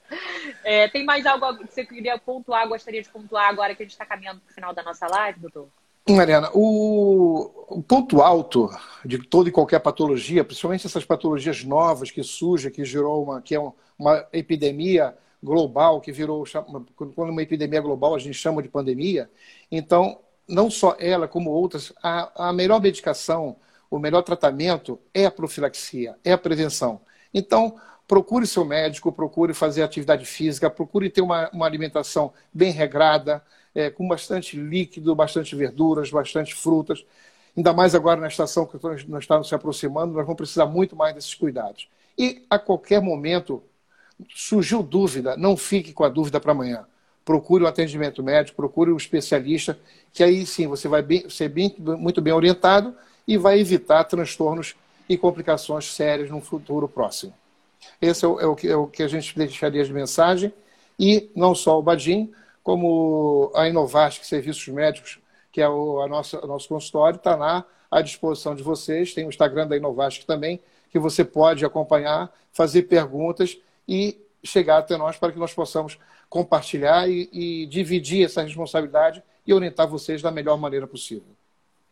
É, 0.63 0.87
tem 0.87 1.05
mais 1.05 1.25
algo 1.25 1.57
que 1.59 1.71
você 1.71 1.85
queria 1.85 2.17
pontuar, 2.17 2.67
gostaria 2.67 3.01
de 3.01 3.09
pontuar 3.09 3.49
agora 3.49 3.75
que 3.75 3.83
a 3.83 3.85
gente 3.85 3.93
está 3.93 4.05
caminhando 4.05 4.39
para 4.39 4.51
o 4.51 4.53
final 4.53 4.73
da 4.73 4.81
nossa 4.81 5.07
live, 5.07 5.39
doutor? 5.39 5.67
Mariana, 6.07 6.51
o, 6.53 7.51
o, 7.67 7.81
ponto 7.81 8.21
alto 8.21 8.69
de 9.03 9.17
toda 9.17 9.49
e 9.49 9.51
qualquer 9.51 9.79
patologia, 9.79 10.43
principalmente 10.43 10.85
essas 10.85 11.03
patologias 11.03 11.63
novas 11.63 12.11
que 12.11 12.23
surgem, 12.23 12.71
que 12.71 12.85
gerou 12.85 13.23
uma, 13.23 13.41
que 13.41 13.55
é 13.55 13.59
uma 13.97 14.27
epidemia 14.31 15.15
global, 15.45 16.01
que 16.01 16.11
virou, 16.11 16.43
quando 16.95 17.29
uma 17.29 17.41
epidemia 17.41 17.79
global 17.79 18.15
a 18.15 18.19
gente 18.19 18.33
chama 18.33 18.61
de 18.61 18.67
pandemia, 18.67 19.29
então, 19.71 20.19
não 20.47 20.69
só 20.69 20.97
ela, 20.99 21.27
como 21.27 21.51
outras, 21.51 21.93
a, 22.03 22.49
a 22.49 22.53
melhor 22.53 22.81
medicação, 22.81 23.55
o 23.89 23.99
melhor 23.99 24.23
tratamento 24.23 24.99
é 25.13 25.25
a 25.25 25.31
profilaxia, 25.31 26.17
é 26.23 26.33
a 26.33 26.37
prevenção. 26.37 27.01
Então, 27.33 27.75
procure 28.07 28.45
seu 28.45 28.65
médico, 28.65 29.11
procure 29.11 29.53
fazer 29.53 29.83
atividade 29.83 30.25
física, 30.25 30.69
procure 30.69 31.09
ter 31.09 31.21
uma, 31.21 31.49
uma 31.51 31.65
alimentação 31.65 32.33
bem 32.53 32.71
regrada, 32.71 33.43
é, 33.73 33.89
com 33.89 34.07
bastante 34.07 34.57
líquido, 34.57 35.15
bastante 35.15 35.55
verduras, 35.55 36.09
bastante 36.09 36.55
frutas. 36.55 37.05
Ainda 37.55 37.73
mais 37.73 37.95
agora 37.95 38.19
na 38.19 38.27
estação 38.27 38.65
que 38.65 38.77
nós 39.07 39.23
estamos 39.23 39.47
se 39.47 39.55
aproximando, 39.55 40.13
nós 40.13 40.25
vamos 40.25 40.37
precisar 40.37 40.65
muito 40.65 40.95
mais 40.95 41.13
desses 41.13 41.33
cuidados. 41.33 41.89
E 42.17 42.45
a 42.49 42.57
qualquer 42.57 43.01
momento, 43.01 43.63
surgiu 44.33 44.81
dúvida, 44.81 45.35
não 45.37 45.57
fique 45.57 45.93
com 45.93 46.03
a 46.03 46.09
dúvida 46.09 46.39
para 46.39 46.51
amanhã. 46.51 46.85
Procure 47.23 47.63
um 47.63 47.67
atendimento 47.67 48.21
médico, 48.23 48.55
procure 48.55 48.91
um 48.91 48.97
especialista, 48.97 49.77
que 50.13 50.23
aí 50.23 50.45
sim 50.45 50.67
você 50.67 50.87
vai 50.87 51.01
bem, 51.01 51.29
ser 51.29 51.49
bem, 51.49 51.75
muito 51.79 52.21
bem 52.21 52.33
orientado 52.33 52.95
e 53.27 53.37
vai 53.37 53.59
evitar 53.59 54.03
transtornos 54.03 54.75
e 55.09 55.17
complicações 55.17 55.91
sérias 55.91 56.29
no 56.29 56.39
futuro 56.41 56.87
próximo. 56.87 57.33
Esse 58.01 58.25
é 58.25 58.27
o, 58.27 58.39
é 58.39 58.45
o, 58.45 58.55
que, 58.55 58.67
é 58.67 58.75
o 58.75 58.87
que 58.87 59.03
a 59.03 59.07
gente 59.07 59.35
deixaria 59.37 59.83
de 59.83 59.93
mensagem. 59.93 60.53
E 60.99 61.29
não 61.35 61.53
só 61.53 61.77
o 61.77 61.83
Badim, 61.83 62.31
como 62.63 63.51
a 63.53 63.67
Inovasc 63.67 64.23
Serviços 64.25 64.67
Médicos, 64.67 65.19
que 65.51 65.61
é 65.61 65.69
o 65.69 66.01
a 66.01 66.07
nossa, 66.07 66.43
o 66.43 66.47
nosso 66.47 66.67
consultório, 66.67 67.17
está 67.17 67.35
lá 67.35 67.65
à 67.91 68.01
disposição 68.01 68.55
de 68.55 68.63
vocês. 68.63 69.13
Tem 69.13 69.25
o 69.25 69.29
Instagram 69.29 69.67
da 69.67 69.77
Inovasc 69.77 70.25
também, 70.25 70.59
que 70.89 70.97
você 70.97 71.23
pode 71.23 71.65
acompanhar, 71.65 72.33
fazer 72.51 72.83
perguntas 72.83 73.57
e 73.87 74.21
chegar 74.43 74.77
até 74.77 74.97
nós 74.97 75.17
para 75.17 75.31
que 75.31 75.39
nós 75.39 75.53
possamos 75.53 75.97
compartilhar 76.29 77.09
e, 77.09 77.29
e 77.31 77.65
dividir 77.67 78.25
essa 78.25 78.41
responsabilidade 78.41 79.23
e 79.45 79.53
orientar 79.53 79.87
vocês 79.87 80.21
da 80.21 80.31
melhor 80.31 80.57
maneira 80.57 80.87
possível. 80.87 81.35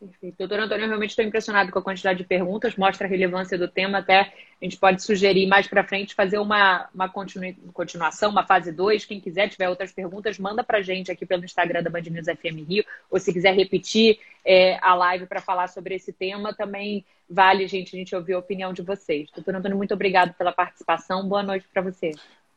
Perfeito. 0.04 0.36
Doutor 0.36 0.60
Antônio, 0.60 0.84
eu 0.84 0.88
realmente 0.88 1.10
estou 1.10 1.24
impressionado 1.24 1.72
com 1.72 1.78
a 1.78 1.82
quantidade 1.82 2.18
de 2.18 2.24
perguntas, 2.24 2.76
mostra 2.76 3.06
a 3.06 3.10
relevância 3.10 3.56
do 3.56 3.66
tema, 3.66 3.98
até 3.98 4.20
a 4.20 4.64
gente 4.64 4.76
pode 4.76 5.02
sugerir 5.02 5.46
mais 5.46 5.66
para 5.66 5.82
frente 5.82 6.14
fazer 6.14 6.38
uma, 6.38 6.88
uma 6.94 7.08
continuação, 7.08 8.30
uma 8.30 8.46
fase 8.46 8.70
2. 8.70 9.06
Quem 9.06 9.18
quiser, 9.18 9.48
tiver 9.48 9.68
outras 9.68 9.92
perguntas, 9.92 10.38
manda 10.38 10.62
para 10.62 10.78
a 10.78 10.82
gente 10.82 11.10
aqui 11.10 11.24
pelo 11.24 11.44
Instagram 11.44 11.82
da 11.82 11.88
Band 11.88 12.02
News 12.02 12.26
FM 12.26 12.68
Rio, 12.68 12.84
ou 13.10 13.18
se 13.18 13.32
quiser 13.32 13.54
repetir 13.54 14.18
é, 14.44 14.78
a 14.82 14.94
live 14.94 15.26
para 15.26 15.40
falar 15.40 15.68
sobre 15.68 15.94
esse 15.94 16.12
tema, 16.12 16.52
também 16.52 17.04
vale, 17.28 17.66
gente, 17.66 17.96
a 17.96 17.98
gente 17.98 18.14
ouvir 18.14 18.34
a 18.34 18.38
opinião 18.38 18.74
de 18.74 18.82
vocês. 18.82 19.30
Doutor 19.34 19.54
Antônio, 19.54 19.76
muito 19.76 19.94
obrigado 19.94 20.34
pela 20.34 20.52
participação, 20.52 21.26
boa 21.26 21.42
noite 21.42 21.66
para 21.72 21.80
você. 21.80 22.12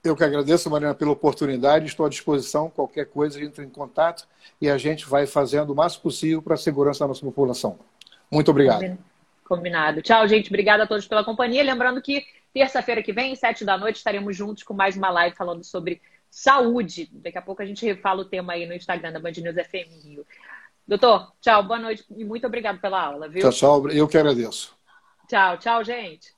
Eu 0.07 0.15
que 0.15 0.23
agradeço, 0.23 0.69
Mariana, 0.69 0.95
pela 0.95 1.11
oportunidade. 1.11 1.85
Estou 1.85 2.05
à 2.05 2.09
disposição. 2.09 2.69
Qualquer 2.69 3.05
coisa, 3.05 3.43
entre 3.43 3.65
em 3.65 3.69
contato 3.69 4.27
e 4.61 4.69
a 4.69 4.77
gente 4.77 5.05
vai 5.05 5.27
fazendo 5.27 5.71
o 5.71 5.75
máximo 5.75 6.03
possível 6.03 6.41
para 6.41 6.55
a 6.55 6.57
segurança 6.57 7.01
da 7.01 7.09
nossa 7.09 7.21
população. 7.21 7.77
Muito 8.31 8.49
obrigado. 8.51 8.97
Combinado. 9.43 10.01
Tchau, 10.01 10.27
gente. 10.27 10.47
Obrigada 10.47 10.83
a 10.83 10.87
todos 10.87 11.07
pela 11.07 11.23
companhia. 11.23 11.63
Lembrando 11.63 12.01
que 12.01 12.25
terça-feira 12.53 13.03
que 13.03 13.13
vem, 13.13 13.35
sete 13.35 13.63
da 13.63 13.77
noite, 13.77 13.97
estaremos 13.97 14.35
juntos 14.35 14.63
com 14.63 14.73
mais 14.73 14.97
uma 14.97 15.09
live 15.09 15.35
falando 15.35 15.63
sobre 15.63 16.01
saúde. 16.29 17.09
Daqui 17.13 17.37
a 17.37 17.41
pouco 17.41 17.61
a 17.61 17.65
gente 17.65 17.95
fala 17.95 18.21
o 18.21 18.25
tema 18.25 18.53
aí 18.53 18.65
no 18.65 18.73
Instagram 18.73 19.11
da 19.11 19.19
Band 19.19 19.31
News 19.31 19.55
FM 19.55 20.03
Rio. 20.03 20.25
Doutor, 20.87 21.33
tchau, 21.41 21.63
boa 21.63 21.79
noite 21.79 22.03
e 22.15 22.23
muito 22.23 22.47
obrigado 22.47 22.79
pela 22.79 23.01
aula, 23.01 23.27
viu? 23.27 23.41
Tchau, 23.41 23.51
tchau. 23.51 23.89
Eu 23.89 24.07
que 24.07 24.17
agradeço. 24.17 24.75
Tchau, 25.27 25.57
tchau, 25.57 25.83
gente. 25.83 26.36